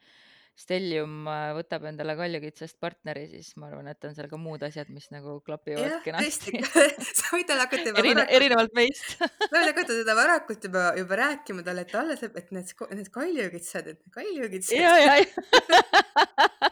Stellium 0.58 1.28
äh, 1.30 1.52
võtab 1.54 1.84
endale 1.86 2.16
kaljukitsast 2.18 2.80
partneri, 2.82 3.28
siis 3.30 3.52
ma 3.62 3.68
arvan, 3.70 3.92
et 3.92 4.08
on 4.10 4.16
seal 4.18 4.30
ka 4.32 4.40
muud 4.42 4.64
asjad, 4.66 4.90
mis 4.90 5.06
nagu 5.14 5.38
klapivad 5.46 6.00
kenasti. 6.06 6.58
sa 7.20 7.36
võid 7.36 7.46
talle 7.50 7.68
hakata 7.68 7.92
juba 7.92 8.02
Erine, 8.02 8.24
varakult, 8.24 8.38
erinevalt 8.40 8.74
meist 8.78 9.12
sa 9.20 9.28
võid 9.54 9.70
hakata 9.70 10.00
teda 10.00 10.16
varakult 10.18 10.66
juba, 10.70 10.88
juba 10.98 11.20
rääkima 11.22 11.66
talle, 11.68 11.86
et 11.86 11.94
alles, 12.02 12.26
et 12.26 12.50
need, 12.58 12.74
need 12.98 13.12
kaljukitsad, 13.14 13.92
et 13.94 14.02
kaljukitsad. 14.18 14.82
ja, 14.82 14.96
ja, 15.04 15.20
ja 15.22 16.68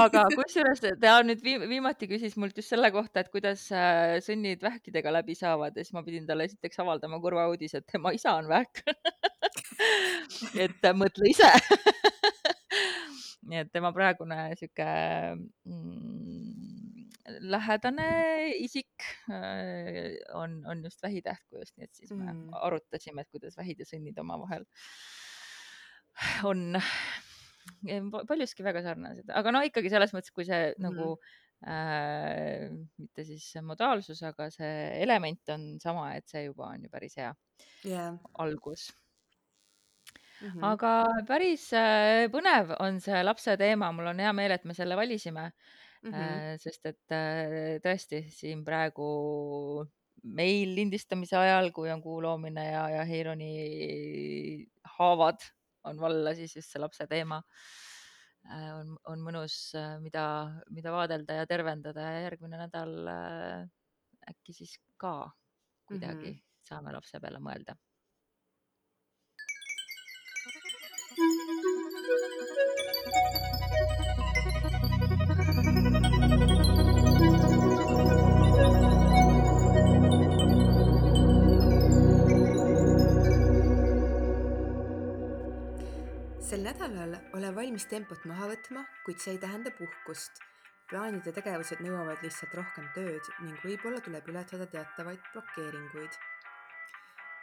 aga 0.00 0.24
kusjuures 0.34 0.80
ta 1.02 1.18
nüüd 1.26 1.42
viimati 1.44 2.08
küsis 2.10 2.36
mult 2.40 2.56
just 2.56 2.72
selle 2.72 2.90
kohta, 2.94 3.20
et 3.22 3.30
kuidas 3.32 3.66
äh, 3.74 4.18
sünnid 4.24 4.64
vähkidega 4.64 5.12
läbi 5.14 5.36
saavad 5.38 5.76
ja 5.76 5.84
siis 5.84 5.94
ma 5.96 6.04
pidin 6.06 6.26
talle 6.28 6.48
esiteks 6.48 6.80
avaldama 6.82 7.20
kurva 7.22 7.46
uudise, 7.52 7.80
et 7.80 7.88
tema 7.90 8.12
isa 8.16 8.34
on 8.40 8.48
vähk 8.50 8.82
et 10.64 10.90
mõtle 10.96 11.30
ise 11.30 11.52
nii 13.50 13.64
et 13.64 13.72
tema 13.74 13.90
praegune 13.94 14.38
sihuke 14.58 14.86
mm, 15.66 16.70
lähedane 17.50 18.08
isik 18.58 19.06
äh, 19.30 20.16
on, 20.38 20.60
on 20.66 20.84
just 20.86 21.02
vähitähtkujust, 21.02 21.76
nii 21.76 21.88
et 21.88 21.94
siis 21.94 22.12
me 22.14 22.30
mm. 22.32 22.54
arutasime, 22.66 23.24
et 23.24 23.30
kuidas 23.34 23.58
vähid 23.58 23.82
ja 23.82 23.88
sünnid 23.88 24.18
omavahel 24.22 24.66
on 26.48 26.80
paljuski 28.28 28.64
väga 28.66 28.82
sarnased, 28.84 29.30
aga 29.34 29.52
no 29.54 29.62
ikkagi 29.66 29.92
selles 29.92 30.14
mõttes, 30.16 30.34
kui 30.34 30.48
see 30.48 30.72
mm 30.72 30.80
nagu 30.80 31.12
äh, 31.68 32.70
mitte 32.96 33.24
siis 33.28 33.50
modaalsus, 33.64 34.22
aga 34.24 34.48
see 34.54 34.72
element 35.04 35.52
on 35.52 35.74
sama, 35.82 36.14
et 36.16 36.28
see 36.30 36.46
juba 36.46 36.70
on 36.70 36.86
ju 36.86 36.92
päris 36.92 37.18
hea 37.20 37.34
yeah. 37.84 38.16
algus 38.40 38.88
Mm 40.40 40.48
-hmm. 40.48 40.64
aga 40.64 41.24
päris 41.28 41.66
äh, 41.76 42.26
põnev 42.32 42.72
on 42.80 43.00
see 43.00 43.22
lapse 43.22 43.56
teema, 43.60 43.90
mul 43.92 44.08
on 44.12 44.20
hea 44.24 44.32
meel, 44.32 44.54
et 44.56 44.64
me 44.64 44.74
selle 44.74 44.96
valisime 44.96 45.50
mm. 46.02 46.12
-hmm. 46.12 46.58
sest 46.58 46.86
et 46.86 47.12
äh, 47.12 47.76
tõesti 47.84 48.22
siin 48.32 48.64
praegu 48.64 49.84
meil 50.22 50.74
lindistamise 50.74 51.36
ajal, 51.36 51.70
kui 51.72 51.90
on 51.90 52.02
kuu 52.02 52.22
loomine 52.22 52.64
ja, 52.70 52.88
ja 52.88 53.04
Heironi 53.04 54.66
haavad 54.96 55.44
on 55.84 56.00
valla, 56.00 56.34
siis 56.34 56.56
just 56.56 56.72
see 56.72 56.80
lapse 56.80 57.06
teema 57.06 57.42
on, 58.78 58.96
on 59.04 59.20
mõnus, 59.20 59.72
mida, 60.00 60.24
mida 60.70 60.92
vaadelda 60.92 61.34
ja 61.40 61.46
tervendada 61.46 62.00
ja 62.00 62.20
järgmine 62.28 62.56
nädal 62.56 62.94
äkki 64.28 64.52
siis 64.52 64.78
ka 64.96 65.30
kuidagi 65.86 66.30
mm 66.30 66.36
-hmm. 66.36 66.42
saame 66.60 66.92
lapse 66.92 67.20
peale 67.20 67.38
mõelda 67.38 67.76
sel 71.10 71.18
nädalal 86.62 87.16
ole 87.34 87.54
valmis 87.54 87.86
tempot 87.90 88.24
maha 88.24 88.46
võtma, 88.52 88.84
kuid 89.04 89.18
see 89.18 89.34
ei 89.34 89.38
tähenda 89.42 89.70
puhkust. 89.74 90.38
plaanid 90.90 91.26
ja 91.26 91.32
tegevused 91.32 91.82
nõuavad 91.82 92.22
lihtsalt 92.22 92.54
rohkem 92.54 92.86
tööd 92.94 93.22
ning 93.42 93.58
võib-olla 93.66 93.98
tuleb 93.98 94.28
ületada 94.30 94.66
teatavaid 94.66 95.18
blokeeringuid. 95.32 96.14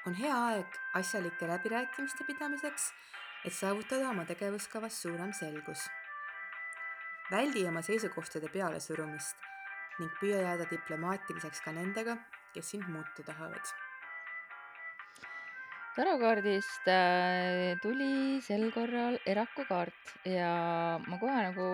on 0.07 0.15
hea 0.15 0.36
aeg 0.47 0.82
asjalike 0.95 1.47
läbirääkimiste 1.47 2.24
pidamiseks, 2.24 2.93
et 3.45 3.53
saavutada 3.53 4.09
oma 4.09 4.25
tegevuskavas 4.25 5.01
suurem 5.01 5.33
selgus. 5.33 5.89
väldi 7.31 7.65
oma 7.67 7.81
seisukohtade 7.81 8.47
pealesurumist 8.53 9.35
ning 9.99 10.11
püüa 10.21 10.39
jääda 10.45 10.69
diplomaatiliseks 10.71 11.61
ka 11.65 11.75
nendega, 11.75 12.17
kes 12.53 12.71
sind 12.71 12.88
muuta 12.88 13.25
tahavad 13.25 13.75
tarokaardist 15.97 16.85
äh, 16.93 17.73
tuli 17.81 18.38
sel 18.45 18.69
korral 18.71 19.17
Eraku 19.25 19.63
kaart 19.65 20.11
ja 20.29 20.51
ma 21.09 21.17
kohe 21.17 21.38
nagu 21.47 21.69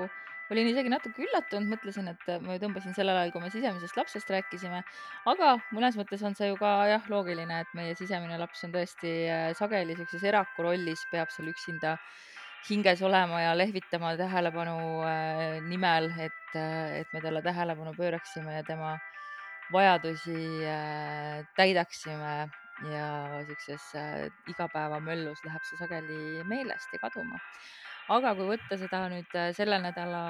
olin 0.53 0.69
isegi 0.71 0.91
natuke 0.91 1.25
üllatunud, 1.25 1.69
mõtlesin, 1.73 2.09
et 2.13 2.27
ma 2.45 2.57
tõmbasin 2.61 2.95
sellel 2.95 3.17
ajal, 3.19 3.33
kui 3.33 3.43
me 3.43 3.49
sisemisest 3.53 3.97
lapsest 3.99 4.29
rääkisime, 4.33 4.83
aga 5.29 5.55
mõnes 5.75 5.97
mõttes 5.99 6.23
on 6.25 6.37
see 6.37 6.51
ju 6.51 6.59
ka 6.59 6.73
jah, 6.91 7.09
loogiline, 7.11 7.63
et 7.65 7.73
meie 7.77 7.95
sisemine 7.99 8.37
laps 8.41 8.63
on 8.67 8.75
tõesti 8.75 9.15
äh, 9.27 9.49
sageli 9.57 9.97
siukses 9.99 10.23
eraku 10.29 10.67
rollis, 10.67 11.03
peab 11.11 11.33
seal 11.33 11.51
üksinda 11.51 11.97
hinges 12.69 13.01
olema 13.03 13.41
ja 13.41 13.55
lehvitama 13.57 14.13
tähelepanu 14.19 14.77
äh, 15.03 15.57
nimel, 15.67 16.11
et, 16.21 16.57
et 17.01 17.15
me 17.15 17.23
talle 17.23 17.43
tähelepanu 17.43 17.95
pööraksime 17.97 18.59
ja 18.59 18.67
tema 18.67 18.95
vajadusi 19.73 20.65
äh, 20.67 21.43
täidaksime 21.57 22.35
ja 22.89 23.07
siukses 23.47 23.95
äh, 23.95 24.29
igapäevamöllus 24.49 25.43
läheb 25.45 25.65
see 25.67 25.79
sageli 25.79 26.43
meelest 26.49 26.93
ja 26.93 27.01
kaduma. 27.03 27.39
Aga 28.11 28.33
kui 28.35 28.49
võtta 28.49 28.77
seda 28.79 29.05
nüüd 29.11 29.37
äh, 29.39 29.51
selle 29.55 29.79
nädala 29.83 30.23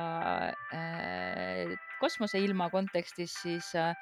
äh, 0.76 1.74
kosmoseilma 2.02 2.70
kontekstis, 2.74 3.34
siis 3.42 3.72
äh, 3.80 3.96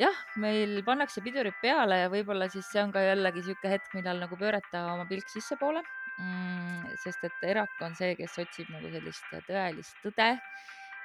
jah, 0.00 0.16
meil 0.40 0.80
pannakse 0.86 1.22
pidurid 1.24 1.56
peale 1.62 2.02
ja 2.04 2.08
võib-olla 2.12 2.48
siis 2.52 2.68
see 2.72 2.82
on 2.82 2.94
ka 2.94 3.02
jällegi 3.04 3.44
sihuke 3.44 3.72
hetk, 3.72 3.92
millal 3.96 4.20
nagu 4.22 4.38
pöörata 4.40 4.86
oma 4.94 5.06
pilk 5.08 5.28
sissepoole 5.32 5.82
mm,. 6.20 6.96
sest 7.04 7.24
et 7.28 7.46
erak 7.52 7.84
on 7.84 7.96
see, 7.98 8.14
kes 8.18 8.38
otsib 8.42 8.72
nagu 8.72 8.90
sellist 8.92 9.36
tõelist 9.48 10.00
tõde 10.04 10.30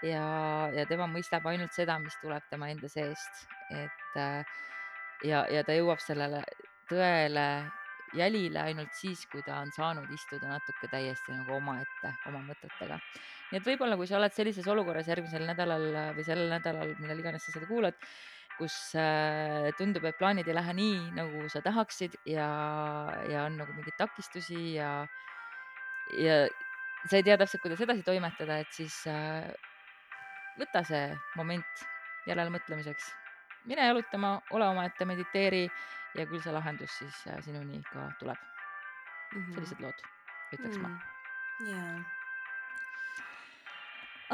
ja, 0.07 0.25
ja 0.75 0.85
tema 0.89 1.07
mõistab 1.11 1.45
ainult 1.51 1.75
seda, 1.75 1.99
mis 2.03 2.17
tuleb 2.23 2.45
tema 2.51 2.71
enda 2.71 2.89
seest, 2.91 3.45
et 3.75 4.19
äh, 4.19 4.57
ja, 5.27 5.45
ja 5.51 5.63
ta 5.67 5.75
jõuab 5.77 6.01
sellele 6.03 6.43
tõele 6.89 7.47
jälile 8.17 8.61
ainult 8.61 8.93
siis, 8.97 9.23
kui 9.31 9.43
ta 9.45 9.61
on 9.63 9.71
saanud 9.75 10.09
istuda 10.13 10.49
natuke 10.51 10.89
täiesti 10.91 11.35
nagu 11.35 11.55
omaette 11.57 12.13
oma 12.29 12.41
mõtetega. 12.49 12.99
nii 13.51 13.59
et 13.59 13.67
võib-olla, 13.67 13.97
kui 13.99 14.07
sa 14.07 14.17
oled 14.19 14.33
sellises 14.35 14.67
olukorras 14.71 15.09
järgmisel 15.11 15.45
nädalal 15.47 15.87
või 16.15 16.25
sellel 16.27 16.51
nädalal, 16.51 16.93
millal 16.99 17.19
iganes 17.19 17.45
sa 17.45 17.55
seda 17.55 17.67
kuulad, 17.67 17.97
kus 18.57 18.75
äh, 18.99 19.71
tundub, 19.77 20.05
et 20.07 20.17
plaanid 20.19 20.47
ei 20.47 20.55
lähe 20.55 20.75
nii, 20.77 20.97
nagu 21.17 21.47
sa 21.51 21.63
tahaksid 21.65 22.17
ja, 22.29 22.47
ja 23.31 23.45
on 23.47 23.57
nagu 23.61 23.73
mingeid 23.77 23.97
takistusi 23.99 24.75
ja, 24.75 24.91
ja 26.19 26.43
sa 27.07 27.17
ei 27.17 27.25
tea 27.25 27.37
täpselt, 27.39 27.63
kuidas 27.63 27.81
edasi 27.81 28.05
toimetada, 28.05 28.59
et 28.61 28.75
siis 28.75 29.01
äh, 29.09 29.47
võta 30.59 30.83
see 30.87 31.07
moment 31.39 31.87
järelemõtlemiseks, 32.27 33.07
mine 33.69 33.87
jalutama, 33.87 34.35
ole 34.53 34.67
omaette, 34.69 35.07
mediteeri 35.09 35.65
ja 36.17 36.25
küll 36.29 36.43
see 36.43 36.53
lahendus 36.55 36.97
siis 36.99 37.21
äh, 37.31 37.39
sinuni 37.45 37.81
ka 37.91 38.09
tuleb 38.19 38.37
mm. 38.37 39.41
-hmm. 39.41 39.53
sellised 39.53 39.83
lood, 39.83 40.05
ütleks 40.53 40.77
mm. 40.77 40.83
ma. 40.83 40.89
jaa. 41.71 41.97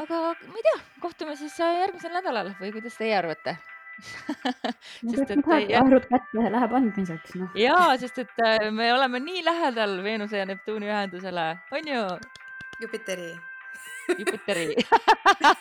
aga 0.04 0.22
ma 0.34 0.60
ei 0.60 0.68
tea, 0.68 0.78
kohtume 1.00 1.36
siis 1.36 1.60
äh, 1.60 1.80
järgmisel 1.84 2.14
nädalal 2.18 2.54
või 2.60 2.72
kuidas 2.76 2.96
teie 3.00 3.18
arvate 3.18 3.56
sest 5.10 5.30
et 5.34 5.48
arvud 5.82 6.06
kätte 6.06 6.50
läheb 6.54 6.74
andmiseks, 6.80 7.34
noh. 7.34 7.54
jaa, 7.58 7.96
sest 7.98 8.24
et 8.24 8.42
äh, 8.46 8.70
me 8.70 8.92
oleme 8.94 9.20
nii 9.20 9.44
lähedal 9.44 10.02
Veenuse 10.02 10.38
ja 10.38 10.46
Neptuuni 10.46 10.90
ühendusele, 10.90 11.50
on 11.74 11.94
ju? 11.94 12.02
Jupiteri 12.78 13.32
Jupiteri 14.18 14.76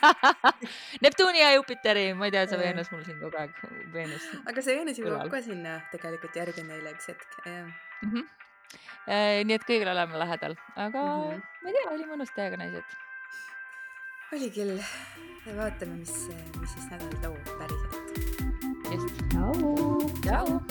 Neptuuni 1.04 1.42
ja 1.42 1.52
Jupiteri, 1.56 2.14
ma 2.18 2.30
ei 2.30 2.34
tea, 2.36 2.46
see 2.50 2.60
Veenus 2.62 2.92
mul 2.94 3.04
siin 3.08 3.20
kogu 3.22 3.40
aeg, 3.42 3.60
Veenus. 3.94 4.30
aga 4.46 4.64
see 4.64 4.78
Veenus 4.78 5.02
jõuab 5.02 5.32
ka 5.34 5.42
sinna 5.46 5.78
tegelikult 5.94 6.40
järgi 6.40 6.66
neile 6.68 6.94
üks 6.96 7.12
hetk, 7.12 7.28
jah 7.46 7.68
mm. 7.68 8.10
-hmm. 8.14 9.44
nii 9.50 9.58
et 9.60 9.68
kõigil 9.68 9.92
oleme 9.92 10.24
lähedal, 10.24 10.58
aga 10.76 11.04
mm 11.04 11.28
-hmm. 11.32 11.44
ma 11.64 11.70
ei 11.70 11.78
tea, 11.78 11.92
oli 11.98 12.10
mõnus 12.14 12.34
teiega, 12.36 12.62
naised. 12.64 12.98
oli 14.34 14.52
küll. 14.56 14.80
vaatame, 15.58 16.00
mis, 16.02 16.16
mis 16.60 16.74
siis 16.74 16.90
nädal 16.92 17.14
toob 17.24 17.54
päriselt. 17.60 17.96
just. 18.92 19.16
tšau. 20.24 20.67